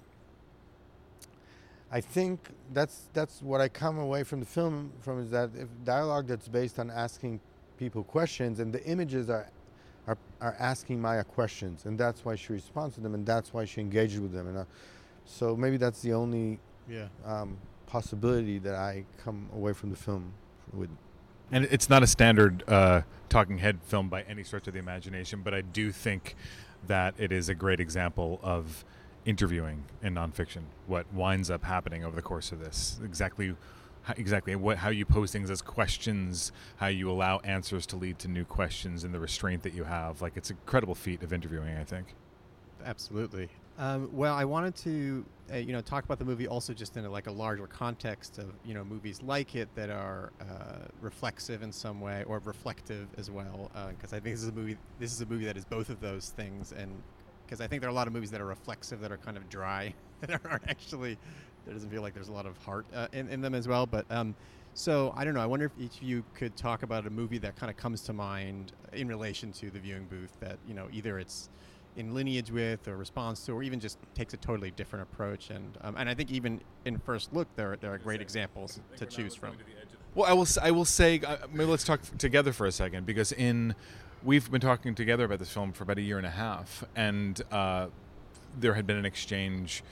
I 1.92 2.00
think 2.00 2.48
that's 2.72 3.08
that's 3.12 3.42
what 3.42 3.60
I 3.60 3.68
come 3.68 3.98
away 3.98 4.22
from 4.24 4.40
the 4.40 4.46
film 4.46 4.92
from 5.00 5.20
is 5.20 5.30
that 5.30 5.50
if 5.54 5.68
dialogue 5.84 6.26
that's 6.26 6.48
based 6.48 6.78
on 6.78 6.90
asking 6.90 7.38
people 7.76 8.02
questions 8.02 8.60
and 8.60 8.72
the 8.72 8.82
images 8.84 9.28
are 9.28 9.46
are, 10.06 10.18
are 10.40 10.56
asking 10.58 11.00
Maya 11.00 11.24
questions 11.24 11.84
and 11.86 11.98
that's 11.98 12.24
why 12.24 12.34
she 12.34 12.52
responds 12.52 12.94
to 12.96 13.00
them 13.00 13.14
and 13.14 13.24
that's 13.24 13.52
why 13.54 13.64
she 13.64 13.80
engages 13.80 14.20
with 14.20 14.32
them 14.32 14.46
and 14.48 14.58
uh, 14.58 14.64
so 15.24 15.56
maybe 15.56 15.76
that's 15.76 16.02
the 16.02 16.12
only 16.12 16.58
Yeah. 16.88 17.06
um, 17.24 17.56
possibility 17.86 18.58
that 18.58 18.74
I 18.74 19.04
come 19.22 19.48
away 19.54 19.72
from 19.72 19.90
the 19.90 19.96
film 19.96 20.32
with. 20.72 20.90
And 21.52 21.66
it's 21.66 21.88
not 21.90 22.02
a 22.02 22.06
standard 22.06 22.64
uh, 22.66 23.02
talking 23.28 23.58
head 23.58 23.78
film 23.82 24.08
by 24.08 24.22
any 24.22 24.42
stretch 24.42 24.66
of 24.66 24.72
the 24.72 24.78
imagination, 24.80 25.42
but 25.44 25.52
I 25.54 25.60
do 25.60 25.92
think 25.92 26.34
that 26.86 27.14
it 27.18 27.30
is 27.30 27.48
a 27.50 27.54
great 27.54 27.78
example 27.78 28.40
of 28.42 28.84
interviewing 29.26 29.84
in 30.02 30.14
nonfiction. 30.14 30.62
What 30.86 31.06
winds 31.12 31.50
up 31.50 31.62
happening 31.64 32.04
over 32.04 32.16
the 32.16 32.22
course 32.22 32.50
of 32.50 32.58
this, 32.58 32.98
exactly, 33.04 33.48
how, 33.48 33.56
exactly 34.16 34.54
what 34.56 34.78
how 34.78 34.90
you 34.90 35.04
pose 35.04 35.32
things 35.32 35.50
as 35.50 35.62
questions, 35.62 36.52
how 36.76 36.88
you 36.88 37.10
allow 37.10 37.38
answers 37.40 37.86
to 37.86 37.96
lead 37.96 38.18
to 38.20 38.28
new 38.28 38.44
questions, 38.44 39.04
and 39.04 39.14
the 39.14 39.20
restraint 39.20 39.62
that 39.62 39.74
you 39.74 39.84
have. 39.84 40.22
Like 40.22 40.36
it's 40.36 40.50
an 40.50 40.56
incredible 40.60 40.94
feat 40.94 41.22
of 41.22 41.32
interviewing. 41.32 41.76
I 41.76 41.84
think. 41.84 42.14
Absolutely. 42.84 43.48
Um, 43.78 44.10
well, 44.12 44.34
I 44.34 44.44
wanted 44.44 44.74
to, 44.76 45.24
uh, 45.52 45.56
you 45.56 45.72
know, 45.72 45.80
talk 45.80 46.04
about 46.04 46.18
the 46.18 46.24
movie 46.24 46.46
also 46.46 46.74
just 46.74 46.96
in 46.96 47.06
a, 47.06 47.10
like 47.10 47.26
a 47.26 47.32
larger 47.32 47.66
context 47.66 48.38
of 48.38 48.52
you 48.64 48.74
know 48.74 48.84
movies 48.84 49.22
like 49.22 49.54
it 49.54 49.68
that 49.74 49.90
are 49.90 50.30
uh, 50.40 50.86
reflexive 51.00 51.62
in 51.62 51.72
some 51.72 52.00
way 52.00 52.24
or 52.24 52.40
reflective 52.44 53.08
as 53.16 53.30
well. 53.30 53.70
Because 53.90 54.12
I 54.12 54.20
think 54.20 54.34
this 54.34 54.42
is 54.42 54.48
a 54.48 54.52
movie. 54.52 54.76
This 54.98 55.12
is 55.12 55.20
a 55.20 55.26
movie 55.26 55.46
that 55.46 55.56
is 55.56 55.64
both 55.64 55.88
of 55.88 56.00
those 56.00 56.30
things, 56.30 56.72
and 56.72 56.90
because 57.46 57.60
I 57.60 57.66
think 57.66 57.80
there 57.80 57.88
are 57.88 57.92
a 57.92 57.94
lot 57.94 58.06
of 58.06 58.12
movies 58.12 58.30
that 58.30 58.40
are 58.40 58.46
reflexive 58.46 59.00
that 59.00 59.12
are 59.12 59.18
kind 59.18 59.36
of 59.36 59.48
dry 59.48 59.94
that 60.20 60.40
aren't 60.44 60.68
actually. 60.68 61.18
There 61.64 61.74
doesn't 61.74 61.90
feel 61.90 62.02
like 62.02 62.14
there's 62.14 62.28
a 62.28 62.32
lot 62.32 62.46
of 62.46 62.56
heart 62.58 62.86
uh, 62.94 63.08
in, 63.12 63.28
in 63.28 63.40
them 63.40 63.54
as 63.54 63.68
well. 63.68 63.86
But 63.86 64.04
um, 64.10 64.34
so 64.74 65.12
I 65.16 65.24
don't 65.24 65.34
know. 65.34 65.40
I 65.40 65.46
wonder 65.46 65.66
if 65.66 65.72
each 65.78 65.96
of 65.98 66.02
you 66.02 66.24
could 66.34 66.56
talk 66.56 66.82
about 66.82 67.06
a 67.06 67.10
movie 67.10 67.38
that 67.38 67.56
kind 67.56 67.70
of 67.70 67.76
comes 67.76 68.02
to 68.02 68.12
mind 68.12 68.72
in 68.92 69.08
relation 69.08 69.52
to 69.52 69.70
the 69.70 69.78
viewing 69.78 70.04
booth. 70.06 70.32
That 70.40 70.58
you 70.66 70.74
know 70.74 70.88
either 70.92 71.18
it's 71.18 71.48
in 71.96 72.14
lineage 72.14 72.50
with 72.50 72.88
or 72.88 72.96
response 72.96 73.44
to, 73.44 73.52
or 73.52 73.62
even 73.62 73.78
just 73.78 73.98
takes 74.14 74.32
a 74.32 74.38
totally 74.38 74.70
different 74.70 75.02
approach. 75.02 75.50
And 75.50 75.76
um, 75.82 75.94
and 75.98 76.08
I 76.08 76.14
think 76.14 76.30
even 76.30 76.60
in 76.84 76.98
first 76.98 77.32
look, 77.32 77.48
there 77.56 77.76
there 77.80 77.92
are 77.92 77.98
great 77.98 78.20
examples 78.20 78.80
to 78.96 79.06
choose 79.06 79.34
from. 79.34 79.56
Well, 80.14 80.28
I 80.28 80.32
will. 80.32 80.42
s- 80.42 80.58
I 80.58 80.70
will 80.70 80.84
say. 80.84 81.20
Uh, 81.20 81.36
maybe 81.52 81.70
let's 81.70 81.84
talk 81.84 82.00
together 82.18 82.52
for 82.52 82.66
a 82.66 82.72
second 82.72 83.06
because 83.06 83.32
in 83.32 83.74
we've 84.22 84.50
been 84.50 84.60
talking 84.60 84.94
together 84.94 85.24
about 85.24 85.38
this 85.38 85.50
film 85.50 85.72
for 85.72 85.82
about 85.84 85.98
a 85.98 86.02
year 86.02 86.16
and 86.18 86.26
a 86.26 86.30
half, 86.30 86.84
and 86.96 87.40
uh, 87.50 87.86
there 88.58 88.74
had 88.74 88.86
been 88.86 88.96
an 88.98 89.04
exchange 89.06 89.82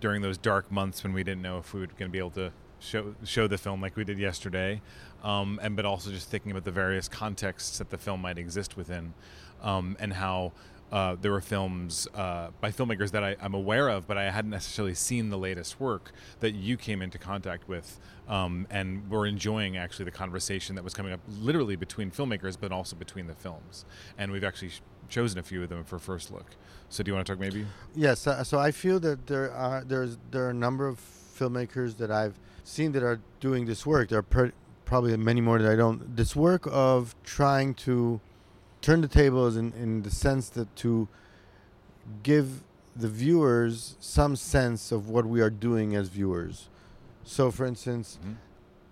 during 0.00 0.22
those 0.22 0.38
dark 0.38 0.70
months 0.70 1.02
when 1.02 1.12
we 1.12 1.22
didn't 1.24 1.42
know 1.42 1.58
if 1.58 1.74
we 1.74 1.80
were 1.80 1.86
going 1.86 2.08
to 2.08 2.08
be 2.08 2.18
able 2.18 2.30
to 2.30 2.52
show 2.80 3.14
show 3.24 3.46
the 3.48 3.58
film 3.58 3.80
like 3.80 3.96
we 3.96 4.04
did 4.04 4.18
yesterday, 4.18 4.80
um, 5.22 5.58
and 5.62 5.76
but 5.76 5.84
also 5.84 6.10
just 6.10 6.30
thinking 6.30 6.50
about 6.52 6.64
the 6.64 6.70
various 6.70 7.08
contexts 7.08 7.78
that 7.78 7.90
the 7.90 7.98
film 7.98 8.20
might 8.22 8.38
exist 8.38 8.76
within, 8.76 9.14
um, 9.62 9.96
and 10.00 10.12
how. 10.14 10.52
Uh, 10.90 11.14
there 11.20 11.32
were 11.32 11.40
films 11.42 12.08
uh, 12.14 12.48
by 12.62 12.70
filmmakers 12.70 13.10
that 13.10 13.22
I, 13.22 13.36
I'm 13.42 13.52
aware 13.52 13.90
of, 13.90 14.06
but 14.06 14.16
I 14.16 14.30
hadn't 14.30 14.52
necessarily 14.52 14.94
seen 14.94 15.28
the 15.28 15.36
latest 15.36 15.78
work 15.78 16.12
that 16.40 16.52
you 16.52 16.78
came 16.78 17.02
into 17.02 17.18
contact 17.18 17.68
with, 17.68 18.00
um, 18.26 18.66
and 18.70 19.10
were 19.10 19.26
enjoying 19.26 19.76
actually 19.76 20.06
the 20.06 20.12
conversation 20.12 20.76
that 20.76 20.84
was 20.84 20.94
coming 20.94 21.12
up 21.12 21.20
literally 21.42 21.76
between 21.76 22.10
filmmakers, 22.10 22.56
but 22.58 22.72
also 22.72 22.96
between 22.96 23.26
the 23.26 23.34
films. 23.34 23.84
And 24.16 24.32
we've 24.32 24.44
actually 24.44 24.70
chosen 25.08 25.38
a 25.38 25.42
few 25.42 25.62
of 25.62 25.68
them 25.68 25.84
for 25.84 25.98
first 25.98 26.30
look. 26.30 26.46
So 26.90 27.02
do 27.02 27.10
you 27.10 27.14
want 27.14 27.26
to 27.26 27.32
talk 27.32 27.40
maybe? 27.40 27.66
Yes, 27.94 28.26
uh, 28.26 28.42
so 28.44 28.58
I 28.58 28.70
feel 28.70 28.98
that 29.00 29.26
there 29.26 29.52
are 29.52 29.84
there's 29.84 30.18
there 30.30 30.44
are 30.46 30.50
a 30.50 30.54
number 30.54 30.86
of 30.86 30.98
filmmakers 31.38 31.96
that 31.98 32.10
I've 32.10 32.38
seen 32.64 32.92
that 32.92 33.02
are 33.02 33.20
doing 33.40 33.66
this 33.66 33.84
work. 33.86 34.08
There 34.08 34.18
are 34.18 34.22
pr- 34.22 34.54
probably 34.84 35.16
many 35.16 35.40
more 35.40 35.58
that 35.58 35.70
I 35.70 35.76
don't. 35.76 36.16
This 36.16 36.34
work 36.34 36.66
of 36.70 37.14
trying 37.24 37.74
to 37.86 38.20
turn 38.80 39.00
the 39.00 39.08
tables 39.08 39.56
in, 39.56 39.72
in 39.72 40.02
the 40.02 40.10
sense 40.10 40.48
that 40.50 40.74
to 40.76 41.08
give 42.22 42.62
the 42.96 43.08
viewers 43.08 43.96
some 44.00 44.34
sense 44.36 44.90
of 44.92 45.08
what 45.08 45.26
we 45.26 45.40
are 45.40 45.50
doing 45.50 45.94
as 45.94 46.08
viewers. 46.08 46.68
So, 47.24 47.50
for 47.50 47.66
instance, 47.66 48.18
Mhm. 48.24 48.36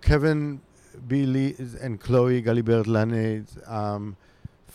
Kevin 0.02 0.60
B. 1.08 1.26
Lee 1.26 1.54
and 1.80 2.00
Chloe 2.00 2.42
Galibert 2.42 2.84
Laîné's 2.86 3.58
um, 3.66 4.16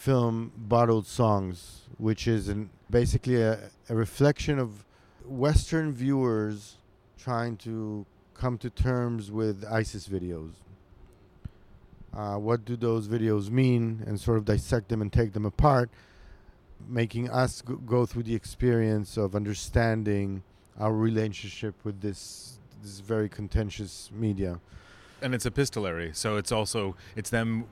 film 0.02 0.52
Bottled 0.58 1.06
Songs, 1.06 1.82
which 2.00 2.28
is 2.28 2.48
an, 2.48 2.72
basically 2.90 3.40
a, 3.40 3.70
a 3.88 3.94
reflection 3.94 4.58
of 4.58 4.84
Western 5.26 5.94
viewers 5.94 6.78
trying 7.20 7.56
to 7.58 8.04
come 8.34 8.58
to 8.58 8.72
terms 8.72 9.30
with 9.30 9.64
ISIS 9.70 10.08
videos. 10.08 10.54
Uh, 12.12 12.38
what 12.38 12.66
do 12.66 12.76
those 12.76 13.08
videos 13.08 13.52
mean, 13.52 14.04
and 14.08 14.20
sort 14.20 14.40
of 14.40 14.46
dissect 14.46 14.90
them 14.90 15.04
and 15.04 15.14
take 15.14 15.34
them 15.34 15.46
apart, 15.46 15.92
making 16.90 17.30
us 17.30 17.62
g- 17.62 17.76
go 17.86 18.08
through 18.08 18.24
the 18.24 18.34
experience 18.34 19.18
of 19.18 19.36
understanding 19.36 20.42
our 20.80 20.94
relationship 20.94 21.76
with 21.84 22.02
this 22.02 22.58
this 22.82 23.00
very 23.02 23.30
contentious 23.30 24.10
media. 24.12 24.60
And 25.22 25.36
it's 25.36 25.46
epistolary, 25.46 26.10
so 26.14 26.38
it's 26.38 26.52
also 26.52 26.96
it's 27.16 27.30
them 27.30 27.66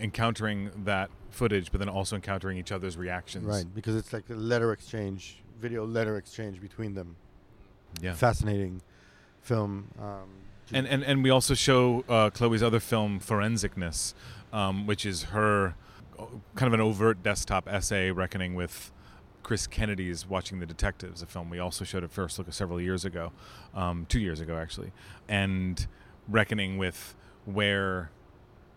encountering 0.00 0.70
that 0.84 1.10
footage, 1.30 1.70
but 1.70 1.78
then 1.78 1.88
also 1.88 2.16
encountering 2.16 2.58
each 2.58 2.72
other's 2.72 2.96
reactions. 2.96 3.44
Right, 3.44 3.66
because 3.74 3.96
it's 3.96 4.12
like 4.12 4.28
a 4.30 4.34
letter 4.34 4.72
exchange, 4.72 5.42
video 5.60 5.86
letter 5.86 6.16
exchange 6.16 6.60
between 6.60 6.94
them. 6.94 7.16
Yeah. 8.00 8.14
Fascinating 8.14 8.82
film. 9.40 9.88
Um, 10.00 10.28
and, 10.72 10.86
and 10.86 11.04
and 11.04 11.22
we 11.22 11.30
also 11.30 11.54
show 11.54 12.04
uh, 12.08 12.30
Chloe's 12.30 12.62
other 12.62 12.80
film, 12.80 13.20
Forensickness, 13.20 14.14
um, 14.52 14.86
which 14.86 15.06
is 15.06 15.24
her 15.24 15.74
uh, 16.18 16.24
kind 16.56 16.66
of 16.66 16.72
an 16.72 16.80
overt 16.80 17.22
desktop 17.22 17.68
essay 17.68 18.10
reckoning 18.10 18.54
with 18.54 18.90
Chris 19.42 19.68
Kennedy's 19.68 20.26
Watching 20.28 20.58
the 20.58 20.66
Detectives, 20.66 21.22
a 21.22 21.26
film 21.26 21.50
we 21.50 21.60
also 21.60 21.84
showed 21.84 22.02
at 22.02 22.10
first 22.10 22.36
look 22.38 22.52
several 22.52 22.80
years 22.80 23.04
ago, 23.04 23.30
um, 23.74 24.06
two 24.08 24.18
years 24.18 24.40
ago 24.40 24.56
actually, 24.56 24.90
and 25.28 25.86
reckoning 26.28 26.78
with 26.78 27.14
where 27.44 28.10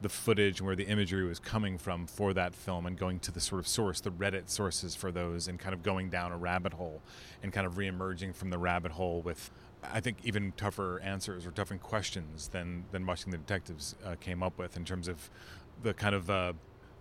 the 0.01 0.09
footage 0.09 0.59
and 0.59 0.67
where 0.67 0.75
the 0.75 0.85
imagery 0.85 1.25
was 1.27 1.39
coming 1.39 1.77
from 1.77 2.07
for 2.07 2.33
that 2.33 2.55
film 2.55 2.85
and 2.85 2.97
going 2.97 3.19
to 3.19 3.31
the 3.31 3.39
sort 3.39 3.59
of 3.59 3.67
source, 3.67 3.99
the 3.99 4.11
Reddit 4.11 4.49
sources 4.49 4.95
for 4.95 5.11
those, 5.11 5.47
and 5.47 5.59
kind 5.59 5.73
of 5.73 5.83
going 5.83 6.09
down 6.09 6.31
a 6.31 6.37
rabbit 6.37 6.73
hole 6.73 7.01
and 7.43 7.51
kind 7.51 7.67
of 7.67 7.73
reemerging 7.73 8.33
from 8.33 8.49
the 8.49 8.57
rabbit 8.57 8.93
hole 8.93 9.21
with, 9.21 9.51
I 9.83 9.99
think, 9.99 10.17
even 10.23 10.53
tougher 10.55 11.01
answers 11.01 11.45
or 11.45 11.51
tougher 11.51 11.75
questions 11.75 12.47
than, 12.49 12.85
than 12.91 13.05
watching 13.05 13.31
the 13.31 13.37
detectives 13.37 13.95
uh, 14.05 14.15
came 14.19 14.41
up 14.41 14.57
with 14.57 14.77
in 14.77 14.85
terms 14.85 15.07
of 15.07 15.29
the 15.83 15.93
kind 15.93 16.15
of 16.15 16.29
uh, 16.29 16.53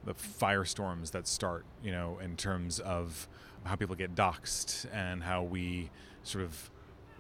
the 0.05 0.15
firestorms 0.15 1.13
that 1.13 1.29
start, 1.29 1.65
you 1.83 1.93
know, 1.93 2.19
in 2.23 2.37
terms 2.37 2.81
of 2.81 3.29
how 3.65 3.77
people 3.77 3.95
get 3.95 4.15
doxxed 4.15 4.87
and 4.93 5.23
how 5.23 5.43
we 5.43 5.91
sort 6.23 6.45
of 6.45 6.71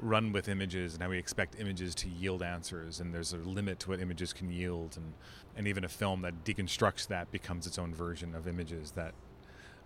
run 0.01 0.33
with 0.33 0.49
images 0.49 0.95
and 0.95 1.03
how 1.03 1.09
we 1.09 1.19
expect 1.19 1.59
images 1.59 1.95
to 1.95 2.09
yield 2.09 2.43
answers 2.43 3.01
and 3.01 3.13
there's 3.13 3.33
a 3.33 3.37
limit 3.39 3.81
to 3.81 3.91
what 3.91 4.01
images 4.01 4.33
can 4.33 4.51
yield 4.51 4.97
and 4.97 5.13
and 5.59 5.69
even 5.69 5.85
a 5.85 5.89
film 5.89 6.23
that 6.23 6.45
deconstructs 6.45 7.07
that 7.09 7.31
becomes 7.31 7.67
its 7.67 7.79
own 7.79 7.93
version 7.95 8.35
of 8.35 8.49
images 8.49 8.93
that 8.93 9.13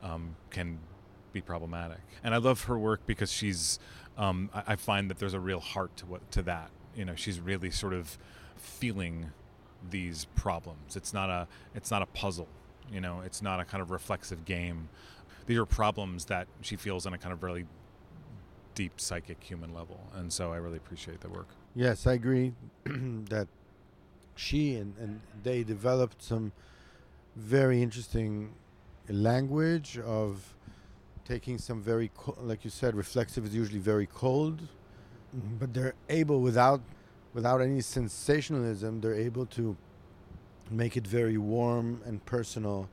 um, 0.03 0.37
can 0.51 0.79
be 1.33 1.41
problematic. 1.41 2.03
And 2.23 2.35
I 2.35 2.37
love 2.37 2.65
her 2.65 2.79
work 2.79 3.01
because 3.07 3.33
she's 3.33 3.81
um, 4.17 4.51
I, 4.55 4.63
I 4.69 4.77
find 4.77 5.11
that 5.11 5.19
there's 5.19 5.35
a 5.35 5.41
real 5.41 5.61
heart 5.61 5.97
to 5.97 6.07
what 6.07 6.31
to 6.33 6.43
that. 6.43 6.71
You 6.95 7.05
know 7.05 7.17
she's 7.17 7.41
really 7.41 7.71
sort 7.71 7.95
of 7.95 8.17
feeling 8.57 9.33
these 9.91 10.27
problems. 10.37 10.95
It's 10.95 11.13
not 11.13 11.29
a 11.31 11.49
it's 11.75 11.91
not 11.91 12.03
a 12.03 12.07
puzzle 12.07 12.49
you 12.93 13.01
know 13.01 13.21
it's 13.25 13.43
not 13.43 13.61
a 13.61 13.65
kind 13.65 13.83
of 13.83 13.91
reflexive 13.91 14.45
game. 14.45 14.89
These 15.47 15.59
are 15.59 15.67
problems 15.67 16.27
that 16.27 16.47
she 16.61 16.77
feels 16.77 17.07
on 17.07 17.15
a 17.15 17.19
kind 17.19 17.33
of 17.33 17.43
really 17.43 17.67
deep 18.75 19.01
psychic 19.01 19.43
human 19.43 19.75
level. 19.75 20.01
And 20.15 20.33
so 20.33 20.53
i 20.53 20.57
really 20.57 20.77
appreciate 20.77 21.21
the 21.21 21.29
work. 21.29 21.49
Yes, 21.75 22.07
I 22.07 22.13
agree 22.13 22.53
that 22.85 23.49
she 24.35 24.77
and, 24.77 24.95
and 24.99 25.21
they 25.43 25.63
developed 25.63 26.23
some 26.23 26.53
very 27.37 27.83
interesting 27.83 28.53
language 29.09 29.99
of 29.99 30.55
taking 31.25 31.59
some 31.59 31.81
very, 31.81 32.11
co- 32.17 32.37
like 32.43 32.65
you 32.65 32.71
said, 32.71 32.95
reflexive 32.95 33.45
is 33.45 33.55
usually 33.55 33.79
very 33.79 34.07
cold, 34.07 34.61
mm-hmm. 35.35 35.57
but 35.59 35.73
they're 35.73 35.95
able 36.09 36.41
without 36.41 36.81
without 37.35 37.63
any 37.63 37.81
sensationalism, 37.81 39.01
they're 39.01 39.15
able 39.15 39.47
to 39.47 39.77
make 40.71 40.97
it 40.97 41.07
very 41.07 41.39
warm 41.39 42.01
and 42.05 42.25
personal, 42.27 42.89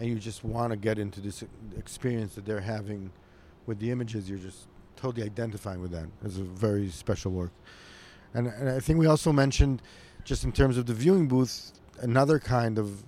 and 0.00 0.08
you 0.08 0.16
just 0.16 0.44
want 0.44 0.70
to 0.70 0.76
get 0.76 0.98
into 0.98 1.20
this 1.20 1.44
experience 1.78 2.34
that 2.34 2.44
they're 2.44 2.60
having 2.60 3.10
with 3.66 3.78
the 3.78 3.90
images. 3.90 4.28
You're 4.28 4.38
just 4.38 4.66
totally 4.96 5.24
identifying 5.24 5.80
with 5.80 5.92
that. 5.92 6.06
It's 6.24 6.38
a 6.38 6.42
very 6.42 6.88
special 6.88 7.32
work. 7.32 7.52
And, 8.34 8.48
and 8.48 8.68
I 8.68 8.80
think 8.80 8.98
we 8.98 9.06
also 9.06 9.32
mentioned, 9.32 9.82
just 10.26 10.42
in 10.44 10.50
terms 10.52 10.76
of 10.76 10.84
the 10.86 10.92
viewing 10.92 11.28
booth, 11.28 11.72
another 12.00 12.38
kind 12.40 12.78
of 12.78 13.04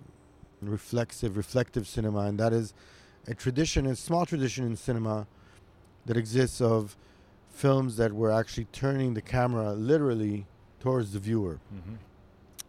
reflexive, 0.63 1.37
reflective 1.37 1.87
cinema, 1.87 2.21
and 2.21 2.39
that 2.39 2.53
is 2.53 2.73
a 3.27 3.35
tradition, 3.35 3.87
a 3.87 3.97
small 3.97 4.25
tradition 4.25 4.65
in 4.65 4.77
cinema 4.77 5.27
that 6.07 6.17
exists 6.17 6.61
of 6.61 6.97
films 7.51 7.97
that 7.97 8.13
were 8.13 8.31
actually 8.31 8.67
turning 8.73 9.15
the 9.15 9.21
camera 9.21 9.73
literally 9.73 10.47
towards 10.81 11.13
the 11.13 11.19
viewer. 11.19 11.59
mm-hmm. 11.75 11.95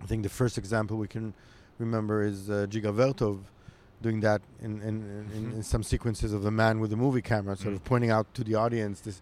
I 0.01 0.05
think 0.05 0.23
the 0.23 0.29
first 0.29 0.57
example 0.57 0.97
we 0.97 1.07
can 1.07 1.33
remember 1.77 2.23
is 2.23 2.49
uh, 2.49 2.65
Dziga 2.69 2.91
Vertov 2.93 3.39
doing 4.01 4.19
that 4.21 4.41
in, 4.61 4.81
in, 4.81 4.87
in, 4.87 5.29
in, 5.35 5.51
in 5.57 5.63
some 5.63 5.83
sequences 5.83 6.31
of 6.33 6.41
the 6.41 6.51
man 6.51 6.79
with 6.79 6.89
the 6.89 6.95
movie 6.95 7.21
camera, 7.21 7.55
sort 7.55 7.73
of 7.73 7.81
Mm. 7.81 7.85
pointing 7.91 8.09
out 8.09 8.33
to 8.33 8.43
the 8.43 8.55
audience 8.55 9.01
this. 9.01 9.21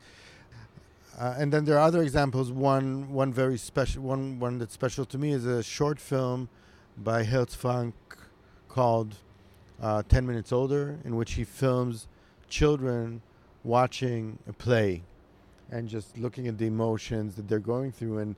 Uh, 1.18 1.34
and 1.38 1.52
then 1.52 1.66
there 1.66 1.76
are 1.78 1.88
other 1.88 2.04
examples. 2.04 2.52
One, 2.52 3.12
one 3.12 3.34
very 3.34 3.58
special, 3.58 4.04
one, 4.04 4.40
one 4.40 4.60
that's 4.60 4.74
special 4.74 5.04
to 5.06 5.18
me 5.18 5.32
is 5.32 5.46
a 5.46 5.64
short 5.64 6.00
film 6.00 6.48
by 6.98 7.24
Herz 7.24 7.56
Frank 7.56 7.96
called 8.70 9.16
uh, 9.82 10.04
10 10.08 10.28
Minutes 10.28 10.52
Older, 10.52 11.00
in 11.04 11.16
which 11.16 11.34
he 11.34 11.44
films 11.44 12.08
children 12.50 13.22
watching 13.64 14.38
a 14.48 14.54
play 14.54 15.04
and 15.72 15.90
just 15.90 16.18
looking 16.18 16.48
at 16.48 16.58
the 16.58 16.68
emotions 16.68 17.36
that 17.36 17.48
they're 17.48 17.60
going 17.60 17.92
through 17.92 18.20
and, 18.20 18.36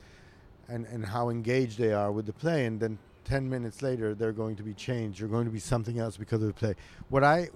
and, 0.70 0.86
and 0.88 1.06
how 1.06 1.30
engaged 1.30 1.78
they 1.78 1.92
are 1.92 2.12
with 2.12 2.26
the 2.26 2.34
play. 2.34 2.66
And 2.66 2.80
then 2.80 2.98
10 3.26 3.50
minutes 3.50 3.82
later, 3.82 4.16
they're 4.16 4.32
going 4.32 4.56
to 4.56 4.64
be 4.64 4.74
changed. 4.74 5.20
They're 5.20 5.28
going 5.28 5.46
to 5.46 5.52
be 5.52 5.60
something 5.60 6.00
else 6.00 6.16
because 6.18 6.42
of 6.42 6.48
the 6.48 6.54
play. 6.54 6.76
What 7.10 7.24
I, 7.24 7.50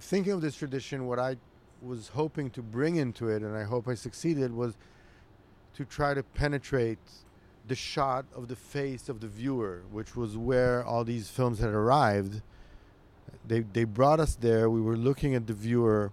thinking 0.00 0.32
of 0.32 0.40
this 0.40 0.54
tradition, 0.54 1.06
what 1.06 1.18
I 1.18 1.36
was 1.82 2.08
hoping 2.08 2.50
to 2.50 2.62
bring 2.62 2.96
into 2.96 3.28
it, 3.28 3.42
and 3.42 3.56
I 3.56 3.64
hope 3.64 3.88
I 3.88 3.94
succeeded, 3.94 4.52
was 4.52 4.76
to 5.74 5.84
try 5.84 6.14
to 6.14 6.22
penetrate 6.22 6.98
the 7.66 7.74
shot 7.74 8.24
of 8.34 8.48
the 8.48 8.56
face 8.56 9.08
of 9.08 9.20
the 9.20 9.28
viewer, 9.28 9.82
which 9.90 10.16
was 10.16 10.36
where 10.36 10.84
all 10.84 11.04
these 11.04 11.28
films 11.28 11.58
had 11.58 11.70
arrived. 11.70 12.42
They 13.46 13.60
they 13.60 13.84
brought 13.84 14.20
us 14.20 14.34
there. 14.34 14.68
We 14.70 14.80
were 14.80 14.96
looking 14.96 15.34
at 15.34 15.46
the 15.46 15.54
viewer 15.54 16.12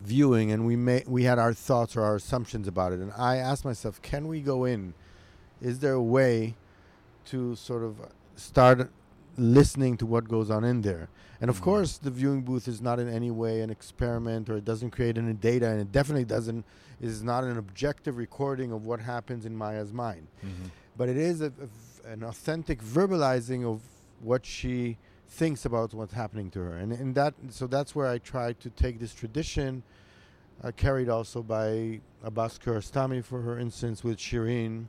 viewing 0.00 0.52
and 0.52 0.66
we 0.66 0.76
may 0.76 1.02
we 1.06 1.24
had 1.24 1.38
our 1.38 1.54
thoughts 1.54 1.96
or 1.96 2.02
our 2.02 2.16
assumptions 2.16 2.68
about 2.68 2.92
it 2.92 3.00
and 3.00 3.12
I 3.16 3.36
asked 3.36 3.64
myself 3.64 4.02
can 4.02 4.28
we 4.28 4.40
go 4.40 4.64
in 4.64 4.92
is 5.60 5.78
there 5.78 5.94
a 5.94 6.02
way 6.02 6.54
to 7.26 7.56
sort 7.56 7.82
of 7.82 7.96
start 8.36 8.90
listening 9.38 9.96
to 9.98 10.06
what 10.06 10.28
goes 10.28 10.50
on 10.50 10.64
in 10.64 10.80
there 10.82 11.08
and 11.40 11.50
of 11.50 11.58
Mhm. 11.60 11.62
course 11.64 11.98
the 11.98 12.10
viewing 12.10 12.42
booth 12.42 12.66
is 12.68 12.80
not 12.80 12.98
in 12.98 13.08
any 13.08 13.30
way 13.30 13.60
an 13.60 13.70
experiment 13.70 14.48
or 14.48 14.56
it 14.56 14.64
doesn't 14.64 14.90
create 14.90 15.18
any 15.18 15.34
data 15.34 15.68
and 15.68 15.80
it 15.80 15.92
definitely 15.92 16.24
doesn't 16.24 16.64
is 17.00 17.22
not 17.22 17.44
an 17.44 17.58
objective 17.58 18.16
recording 18.16 18.72
of 18.72 18.86
what 18.86 19.00
happens 19.00 19.44
in 19.44 19.54
Maya's 19.56 19.92
mind 19.92 20.26
Mm-hmm. 20.44 20.68
but 20.96 21.08
it 21.08 21.16
is 21.16 21.40
a, 21.42 21.46
a 21.46 21.68
an 22.12 22.22
authentic 22.22 22.82
verbalizing 22.82 23.64
of 23.64 23.80
what 24.20 24.46
she 24.46 24.96
thinks 25.28 25.64
about 25.64 25.92
what's 25.92 26.14
happening 26.14 26.50
to 26.52 26.60
her 26.60 26.74
and 26.76 26.92
in 26.92 27.12
that 27.14 27.34
so 27.50 27.66
that's 27.66 27.94
where 27.96 28.06
i 28.06 28.16
try 28.16 28.52
to 28.54 28.70
take 28.70 28.98
this 29.00 29.12
tradition 29.12 29.82
uh, 30.62 30.70
carried 30.76 31.08
also 31.10 31.42
by 31.42 32.00
abbas 32.24 32.58
kiarostami 32.58 33.22
for 33.22 33.42
her 33.42 33.58
instance 33.58 34.02
with 34.02 34.18
Shirin 34.18 34.86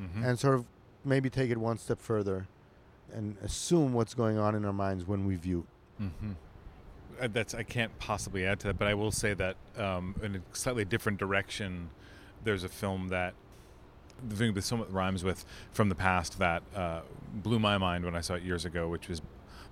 Mm-hmm. 0.00 0.24
and 0.24 0.38
sort 0.38 0.54
of 0.54 0.64
maybe 1.04 1.28
take 1.30 1.50
it 1.50 1.58
one 1.58 1.76
step 1.78 1.98
further 2.00 2.46
and 3.12 3.36
assume 3.42 3.92
what's 3.92 4.14
going 4.14 4.38
on 4.38 4.54
in 4.54 4.64
our 4.64 4.72
minds 4.72 5.06
when 5.06 5.26
we 5.26 5.36
view 5.36 5.66
Mm-hmm. 6.02 6.32
Uh, 7.20 7.28
that's 7.28 7.54
I 7.54 7.62
can't 7.62 7.96
possibly 7.98 8.46
add 8.46 8.60
to 8.60 8.68
that, 8.68 8.78
but 8.78 8.88
I 8.88 8.94
will 8.94 9.12
say 9.12 9.34
that 9.34 9.56
um, 9.76 10.14
in 10.22 10.36
a 10.36 10.40
slightly 10.52 10.84
different 10.84 11.18
direction, 11.18 11.90
there's 12.44 12.64
a 12.64 12.68
film 12.68 13.08
that 13.08 13.34
the 14.26 14.36
thing 14.36 14.54
that 14.54 14.62
somewhat 14.62 14.92
rhymes 14.92 15.24
with 15.24 15.44
from 15.72 15.88
the 15.88 15.94
past 15.94 16.38
that 16.38 16.62
uh, 16.74 17.00
blew 17.34 17.58
my 17.58 17.76
mind 17.78 18.04
when 18.04 18.14
I 18.14 18.20
saw 18.20 18.34
it 18.34 18.42
years 18.42 18.64
ago, 18.64 18.88
which 18.88 19.08
was 19.08 19.20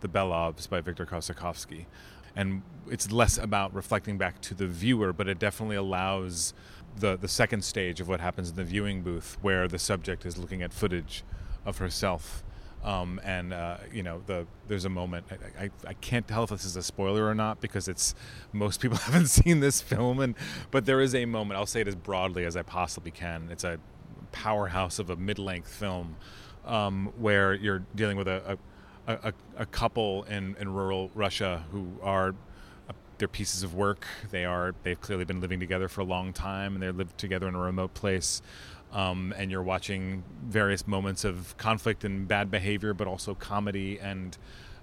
The 0.01 0.09
Belovs 0.09 0.67
by 0.67 0.81
Viktor 0.81 1.07
Kossakovsky. 1.07 1.87
And 2.37 2.63
it's 2.89 3.11
less 3.11 3.39
about 3.39 3.75
reflecting 3.75 4.19
back 4.19 4.41
to 4.43 4.55
the 4.55 4.67
viewer, 4.67 5.13
but 5.13 5.29
it 5.29 5.39
definitely 5.39 5.77
allows 5.77 6.55
the 6.97 7.17
the 7.17 7.29
second 7.29 7.63
stage 7.63 8.01
of 8.01 8.09
what 8.09 8.21
happens 8.21 8.51
in 8.51 8.57
the 8.57 8.65
viewing 8.65 9.03
booth, 9.03 9.39
where 9.41 9.67
the 9.67 9.79
subject 9.79 10.27
is 10.27 10.37
looking 10.37 10.63
at 10.63 10.73
footage 10.73 11.25
of 11.65 11.79
herself 11.79 12.43
um, 12.83 13.21
and 13.25 13.53
uh, 13.53 13.77
you 13.93 14.03
know 14.03 14.23
the 14.27 14.47
there's 14.69 14.85
a 14.85 14.89
moment 14.89 15.27
I, 15.31 15.65
I, 15.65 15.71
I 15.89 15.95
can't 15.95 16.27
tell 16.27 16.45
if 16.45 16.51
this 16.51 16.65
is 16.65 16.77
a 16.77 16.83
spoiler 16.83 17.27
or 17.27 17.35
not 17.35 17.61
because 17.61 17.89
it's 17.89 18.15
most 18.53 18.81
people 18.81 18.97
haven't 19.07 19.29
seen 19.29 19.61
this 19.61 19.81
film. 19.81 20.21
And 20.21 20.35
but 20.71 20.87
there 20.87 21.01
is 21.01 21.15
a 21.15 21.27
moment 21.27 21.59
I'll 21.59 21.67
say 21.67 21.83
it 21.83 21.89
as 21.89 21.97
broadly 21.97 22.45
as 22.45 22.57
I 22.57 22.63
possibly 22.63 23.11
can. 23.11 23.49
It's 23.51 23.65
a 23.65 23.79
powerhouse 24.33 24.99
of 24.99 25.11
a 25.11 25.17
mid-length 25.17 25.73
film 25.73 26.17
um, 26.65 27.13
where 27.19 27.53
you're 27.53 27.83
dealing 27.95 28.17
with 28.17 28.29
a 28.29 28.59
a, 29.07 29.13
a, 29.29 29.33
a 29.59 29.67
couple 29.67 30.25
in, 30.25 30.57
in 30.61 30.73
rural 30.73 31.11
Russia 31.15 31.65
who 31.73 31.89
are 32.03 32.35
uh, 32.89 32.93
they're 33.19 33.29
pieces 33.29 33.63
of 33.63 33.75
work. 33.75 34.07
They 34.31 34.45
are 34.45 34.75
they've 34.85 35.01
clearly 35.01 35.25
been 35.25 35.41
living 35.41 35.61
together 35.61 35.89
for 35.89 36.01
a 36.01 36.05
long 36.05 36.33
time 36.33 36.75
and 36.75 36.83
they 36.83 36.91
live 36.91 37.17
together 37.17 37.49
in 37.49 37.55
a 37.55 37.61
remote 37.61 37.93
place 37.95 38.41
um, 38.93 39.33
and 39.37 39.51
you're 39.51 39.63
watching 39.63 40.25
various 40.45 40.87
moments 40.87 41.25
of 41.25 41.57
conflict 41.57 42.05
and 42.05 42.27
bad 42.27 42.51
behavior, 42.51 42.95
but 42.95 43.07
also 43.07 43.35
comedy. 43.35 43.99
And 43.99 44.37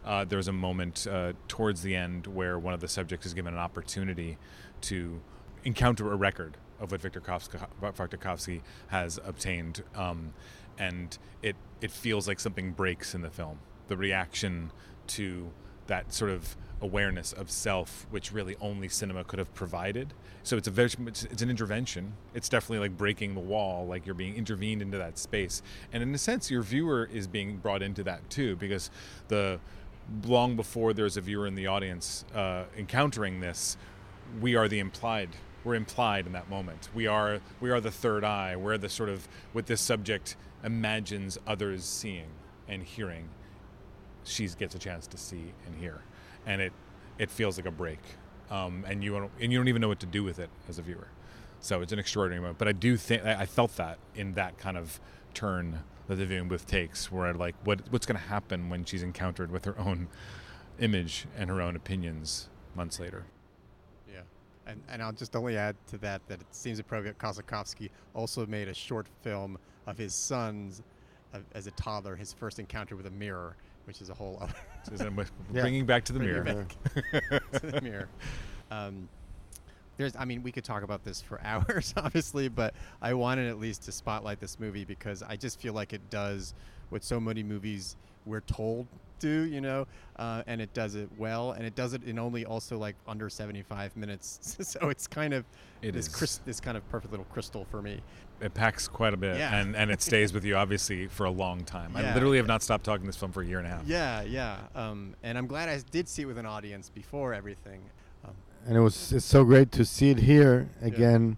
uh, 0.05 0.25
there's 0.25 0.47
a 0.47 0.53
moment 0.53 1.05
uh, 1.09 1.33
towards 1.47 1.81
the 1.81 1.95
end 1.95 2.27
where 2.27 2.57
one 2.57 2.73
of 2.73 2.79
the 2.79 2.87
subjects 2.87 3.25
is 3.25 3.33
given 3.33 3.53
an 3.53 3.59
opportunity 3.59 4.37
to 4.81 5.19
encounter 5.65 6.11
a 6.11 6.15
record 6.15 6.57
of 6.79 6.91
what 6.91 7.01
Tarkovsky 7.01 8.61
has 8.87 9.19
obtained, 9.25 9.83
um, 9.95 10.33
and 10.77 11.17
it 11.41 11.55
it 11.81 11.91
feels 11.91 12.27
like 12.27 12.39
something 12.39 12.71
breaks 12.71 13.15
in 13.15 13.21
the 13.21 13.29
film. 13.29 13.59
The 13.87 13.97
reaction 13.97 14.71
to 15.07 15.51
that 15.87 16.13
sort 16.13 16.31
of 16.31 16.55
awareness 16.81 17.33
of 17.33 17.49
self, 17.49 18.05
which 18.09 18.31
really 18.31 18.55
only 18.61 18.87
cinema 18.87 19.23
could 19.23 19.39
have 19.39 19.53
provided. 19.53 20.13
So 20.43 20.57
it's 20.57 20.67
a 20.67 20.71
very 20.71 20.89
it's, 21.07 21.23
it's 21.25 21.41
an 21.41 21.49
intervention. 21.49 22.13
It's 22.33 22.49
definitely 22.49 22.87
like 22.87 22.97
breaking 22.97 23.33
the 23.33 23.41
wall, 23.41 23.87
like 23.87 24.05
you're 24.05 24.15
being 24.15 24.35
intervened 24.35 24.81
into 24.81 24.97
that 24.97 25.17
space, 25.17 25.61
and 25.91 26.03
in 26.03 26.13
a 26.13 26.17
sense, 26.17 26.51
your 26.51 26.61
viewer 26.61 27.09
is 27.11 27.27
being 27.27 27.57
brought 27.57 27.81
into 27.81 28.03
that 28.03 28.29
too, 28.29 28.55
because 28.55 28.91
the 29.27 29.59
long 30.25 30.55
before 30.55 30.93
there's 30.93 31.17
a 31.17 31.21
viewer 31.21 31.47
in 31.47 31.55
the 31.55 31.67
audience 31.67 32.23
uh, 32.33 32.63
encountering 32.77 33.39
this, 33.39 33.77
we 34.39 34.55
are 34.55 34.67
the 34.67 34.79
implied. 34.79 35.29
We're 35.63 35.75
implied 35.75 36.27
in 36.27 36.31
that 36.33 36.49
moment. 36.49 36.89
We 36.93 37.07
are 37.07 37.41
we 37.59 37.71
are 37.71 37.81
the 37.81 37.91
third 37.91 38.23
eye. 38.23 38.55
We're 38.55 38.77
the 38.77 38.89
sort 38.89 39.09
of 39.09 39.27
what 39.51 39.65
this 39.65 39.81
subject 39.81 40.37
imagines 40.63 41.37
others 41.45 41.83
seeing 41.83 42.29
and 42.67 42.83
hearing. 42.83 43.29
She 44.23 44.47
gets 44.47 44.75
a 44.75 44.79
chance 44.79 45.07
to 45.07 45.17
see 45.17 45.53
and 45.65 45.75
hear 45.75 46.01
and 46.47 46.61
it 46.61 46.73
it 47.19 47.29
feels 47.29 47.57
like 47.57 47.67
a 47.67 47.71
break, 47.71 47.99
um, 48.49 48.83
and 48.87 49.03
you 49.03 49.11
don't 49.11 49.31
and 49.39 49.51
you 49.51 49.59
don't 49.59 49.67
even 49.67 49.81
know 49.81 49.89
what 49.89 49.99
to 49.99 50.07
do 50.07 50.23
with 50.23 50.39
it 50.39 50.49
as 50.67 50.79
a 50.79 50.81
viewer. 50.81 51.09
So 51.59 51.81
it's 51.81 51.91
an 51.91 51.99
extraordinary 51.99 52.41
moment. 52.41 52.57
But 52.57 52.67
I 52.67 52.71
do 52.71 52.97
think 52.97 53.23
I 53.23 53.45
felt 53.45 53.75
that 53.75 53.99
in 54.15 54.33
that 54.33 54.57
kind 54.57 54.77
of 54.77 54.99
turn 55.33 55.83
that 56.07 56.15
the 56.15 56.25
viewing 56.25 56.47
booth 56.47 56.65
takes, 56.65 57.11
where 57.11 57.33
like 57.33 57.55
what 57.63 57.81
what's 57.91 58.05
going 58.05 58.19
to 58.19 58.27
happen 58.27 58.69
when 58.69 58.85
she's 58.85 59.03
encountered 59.03 59.51
with 59.51 59.65
her 59.65 59.77
own 59.77 60.07
image 60.79 61.27
and 61.37 61.49
her 61.49 61.61
own 61.61 61.75
opinions 61.75 62.49
months 62.75 62.99
later. 62.99 63.25
Yeah. 64.11 64.21
And, 64.65 64.81
and 64.89 65.01
I'll 65.01 65.11
just 65.11 65.35
only 65.35 65.57
add 65.57 65.75
to 65.87 65.97
that 65.99 66.21
that 66.27 66.41
it 66.41 66.47
seems 66.51 66.79
appropriate 66.79 67.17
Kossakovsky 67.17 67.89
also 68.13 68.45
made 68.45 68.67
a 68.67 68.73
short 68.73 69.07
film 69.21 69.57
of 69.87 69.97
his 69.97 70.13
son's, 70.13 70.81
as 71.53 71.67
a 71.67 71.71
toddler, 71.71 72.15
his 72.15 72.33
first 72.33 72.59
encounter 72.59 72.95
with 72.95 73.07
a 73.07 73.11
mirror, 73.11 73.55
which 73.87 74.01
is 74.01 74.09
a 74.09 74.13
whole 74.13 74.37
other. 74.41 74.53
So 74.85 74.93
is 74.93 74.99
that 74.99 75.13
what- 75.13 75.27
Yeah. 75.53 75.61
Bringing 75.61 75.85
back 75.85 76.03
to 76.05 76.13
the 76.13 76.19
Bringing 76.19 76.43
mirror. 76.43 76.67
back 77.31 77.51
to 77.61 77.71
the 77.71 77.81
mirror. 77.81 78.09
Um, 78.71 79.09
there's, 79.97 80.15
I 80.15 80.23
mean, 80.25 80.43
we 80.43 80.51
could 80.51 80.63
talk 80.63 80.83
about 80.83 81.03
this 81.03 81.21
for 81.21 81.41
hours, 81.43 81.93
obviously, 81.97 82.47
but 82.47 82.73
I 83.01 83.13
wanted 83.15 83.49
at 83.49 83.59
least 83.59 83.83
to 83.83 83.91
spotlight 83.91 84.39
this 84.39 84.59
movie 84.59 84.85
because 84.85 85.23
I 85.23 85.35
just 85.35 85.59
feel 85.59 85.73
like 85.73 85.91
it 85.93 86.09
does 86.09 86.53
what 86.89 87.03
so 87.03 87.19
many 87.19 87.43
movies 87.43 87.95
we're 88.25 88.41
told 88.41 88.87
do, 89.19 89.43
you 89.43 89.61
know, 89.61 89.85
uh, 90.17 90.43
and 90.47 90.61
it 90.61 90.73
does 90.73 90.95
it 90.95 91.09
well, 91.17 91.51
and 91.51 91.65
it 91.65 91.75
does 91.75 91.93
it 91.93 92.03
in 92.03 92.17
only 92.19 92.45
also 92.45 92.77
like 92.77 92.95
under 93.07 93.29
75 93.29 93.95
minutes. 93.97 94.57
so 94.61 94.89
it's 94.89 95.07
kind 95.07 95.33
of 95.33 95.45
It 95.81 95.91
this 95.93 96.07
is. 96.07 96.15
crys- 96.15 96.41
this 96.45 96.59
kind 96.59 96.77
of 96.77 96.87
perfect 96.89 97.11
little 97.11 97.25
crystal 97.25 97.65
for 97.69 97.81
me. 97.81 98.01
It 98.39 98.53
packs 98.53 98.87
quite 98.87 99.13
a 99.13 99.17
bit, 99.17 99.37
Yeah. 99.37 99.55
and 99.57 99.75
and 99.75 99.89
it 99.89 100.01
stays 100.01 100.31
with 100.31 100.45
you 100.45 100.55
obviously 100.55 101.07
for 101.07 101.25
a 101.25 101.31
long 101.31 101.63
time. 101.63 101.95
I 101.95 102.13
literally 102.13 102.37
have 102.37 102.45
not 102.47 102.61
stopped 102.61 102.83
talking 102.83 103.05
this 103.07 103.15
film 103.17 103.31
for 103.31 103.41
a 103.41 103.45
year 103.45 103.57
and 103.57 103.65
a 103.67 103.69
half. 103.71 103.83
Yeah, 103.87 104.21
yeah, 104.21 104.57
um, 104.75 105.15
and 105.23 105.37
I'm 105.39 105.47
glad 105.47 105.69
I 105.69 105.79
did 105.91 106.07
see 106.07 106.21
it 106.21 106.25
with 106.25 106.37
an 106.37 106.45
audience 106.45 106.89
before 106.91 107.33
everything. 107.33 107.81
Um, 108.23 108.35
and 108.67 108.77
it 108.77 108.81
was 108.81 109.11
it's 109.11 109.25
so 109.25 109.43
great 109.43 109.71
to 109.71 109.85
see 109.85 110.11
it 110.11 110.19
here 110.19 110.69
again 110.81 111.37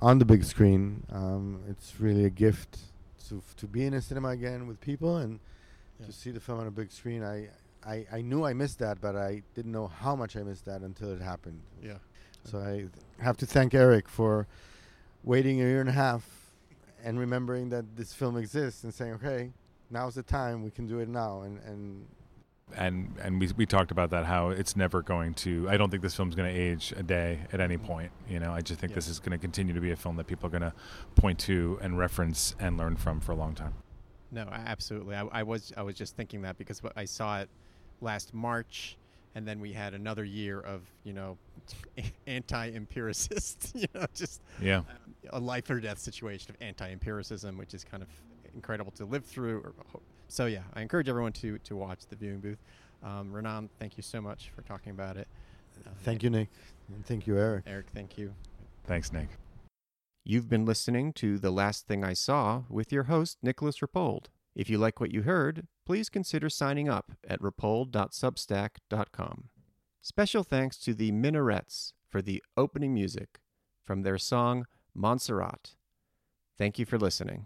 on 0.00 0.18
the 0.18 0.26
big 0.26 0.44
screen. 0.44 1.04
Um, 1.10 1.60
it's 1.66 1.98
really 1.98 2.26
a 2.26 2.30
gift 2.30 2.78
to 3.28 3.42
to 3.56 3.66
be 3.66 3.86
in 3.86 3.94
a 3.94 4.02
cinema 4.02 4.28
again 4.28 4.66
with 4.66 4.82
people 4.82 5.16
and 5.16 5.40
Yeah. 6.04 6.12
to 6.12 6.12
see 6.12 6.30
the 6.30 6.40
film 6.40 6.60
on 6.60 6.66
a 6.66 6.70
big 6.70 6.90
screen. 6.92 7.22
I, 7.22 7.48
I 7.86 8.06
I 8.12 8.22
knew 8.22 8.44
I 8.44 8.52
missed 8.52 8.78
that, 8.78 9.00
but 9.00 9.16
I 9.16 9.42
didn't 9.54 9.72
know 9.72 9.86
how 9.88 10.14
much 10.16 10.36
I 10.36 10.42
missed 10.42 10.64
that 10.66 10.82
until 10.82 11.12
it 11.12 11.20
happened. 11.20 11.60
yeah. 11.82 11.98
So 12.44 12.58
I 12.58 12.86
have 13.22 13.36
to 13.38 13.46
thank 13.46 13.72
Eric 13.74 14.06
for 14.08 14.46
waiting 15.22 15.60
a 15.60 15.64
year 15.64 15.80
and 15.80 15.88
a 15.88 15.92
half 15.92 16.28
and 17.02 17.18
remembering 17.18 17.70
that 17.70 17.96
this 17.96 18.12
film 18.12 18.36
exists 18.36 18.84
and 18.84 18.92
saying, 18.92 19.14
okay, 19.14 19.50
now's 19.90 20.14
the 20.14 20.22
time. 20.22 20.62
We 20.62 20.70
can 20.70 20.86
do 20.86 20.98
it 20.98 21.08
now. 21.08 21.42
And 21.42 21.58
and 21.64 22.06
and 22.76 23.14
and 23.22 23.40
we 23.40 23.50
we 23.56 23.66
talked 23.66 23.90
about 23.90 24.10
that 24.10 24.26
how 24.26 24.50
it's 24.50 24.76
never 24.76 25.02
going 25.02 25.34
to. 25.34 25.68
I 25.70 25.76
don't 25.78 25.90
think 25.90 26.02
this 26.02 26.14
film's 26.14 26.34
going 26.34 26.52
to 26.52 26.58
age 26.60 26.92
a 26.96 27.02
day 27.02 27.40
at 27.52 27.60
any 27.60 27.76
mm-hmm. 27.76 27.86
point. 27.86 28.12
You 28.28 28.40
know, 28.40 28.52
I 28.52 28.60
just 28.60 28.80
think 28.80 28.90
Yeah. 28.90 28.96
this 28.96 29.08
is 29.08 29.18
going 29.20 29.32
to 29.32 29.38
continue 29.38 29.72
to 29.74 29.80
be 29.80 29.92
a 29.92 29.96
film 29.96 30.16
that 30.16 30.26
people 30.26 30.46
are 30.46 30.50
going 30.50 30.62
to 30.62 30.74
point 31.14 31.38
to 31.40 31.78
and 31.80 31.98
reference 31.98 32.54
and 32.58 32.76
learn 32.76 32.96
from 32.96 33.20
for 33.20 33.32
a 33.32 33.36
long 33.36 33.54
time. 33.54 33.74
No, 34.34 34.48
absolutely. 34.50 35.14
I, 35.14 35.22
I 35.30 35.42
was 35.44 35.72
I 35.76 35.82
was 35.82 35.94
just 35.94 36.16
thinking 36.16 36.42
that 36.42 36.58
because 36.58 36.82
I 36.96 37.04
saw 37.04 37.40
it 37.40 37.48
last 38.00 38.34
March, 38.34 38.96
and 39.36 39.46
then 39.46 39.60
we 39.60 39.72
had 39.72 39.94
another 39.94 40.24
year 40.24 40.60
of 40.60 40.82
you 41.04 41.12
know 41.12 41.38
anti-empiricist, 42.26 43.72
you 43.74 43.86
know, 43.94 44.06
just 44.14 44.40
Yeah. 44.60 44.82
a 45.30 45.38
life 45.40 45.68
or 45.70 45.80
death 45.80 45.98
situation 45.98 46.50
of 46.54 46.60
anti-empiricism, 46.60 47.56
which 47.56 47.74
is 47.74 47.84
kind 47.84 48.02
of 48.02 48.08
incredible 48.54 48.92
to 48.92 49.04
live 49.04 49.24
through. 49.24 49.58
Or, 49.60 49.72
ho- 49.92 50.02
so 50.28 50.46
yeah, 50.46 50.62
I 50.74 50.82
encourage 50.82 51.08
everyone 51.08 51.32
to 51.34 51.58
to 51.58 51.76
watch 51.76 52.06
the 52.08 52.16
viewing 52.16 52.40
booth. 52.40 52.58
Um, 53.02 53.32
Renan, 53.32 53.68
thank 53.78 53.96
you 53.96 54.02
so 54.02 54.20
much 54.20 54.50
for 54.56 54.62
talking 54.62 54.90
about 54.90 55.16
it. 55.16 55.28
Uh, 55.86 55.90
thank 56.02 56.22
you, 56.22 56.30
Nick. 56.30 56.48
And 56.88 57.04
thank 57.06 57.26
you, 57.26 57.36
Eric. 57.38 57.64
Eric. 57.66 57.86
Thank 57.94 58.16
you. 58.18 58.34
Thanks, 58.86 59.12
Nick. 59.12 59.28
You've 60.26 60.48
been 60.48 60.64
listening 60.64 61.12
to 61.14 61.38
The 61.38 61.50
Last 61.50 61.86
Thing 61.86 62.02
I 62.02 62.14
Saw 62.14 62.62
with 62.70 62.90
your 62.90 63.02
host, 63.04 63.36
Nicolas 63.42 63.80
Rapold. 63.80 64.28
If 64.54 64.70
you 64.70 64.78
like 64.78 64.98
what 64.98 65.12
you 65.12 65.24
heard, 65.24 65.66
please 65.84 66.08
consider 66.08 66.48
signing 66.48 66.88
up 66.88 67.12
at 67.28 67.42
rapold.substack.com. 67.42 69.48
Special 70.00 70.42
thanks 70.42 70.78
to 70.78 70.94
the 70.94 71.12
Minarets 71.12 71.92
for 72.08 72.22
the 72.22 72.42
opening 72.56 72.94
music 72.94 73.38
from 73.82 74.00
their 74.00 74.16
song 74.16 74.64
Monserrate. 74.96 75.74
Thank 76.56 76.78
you 76.78 76.86
for 76.86 76.96
listening. 76.96 77.44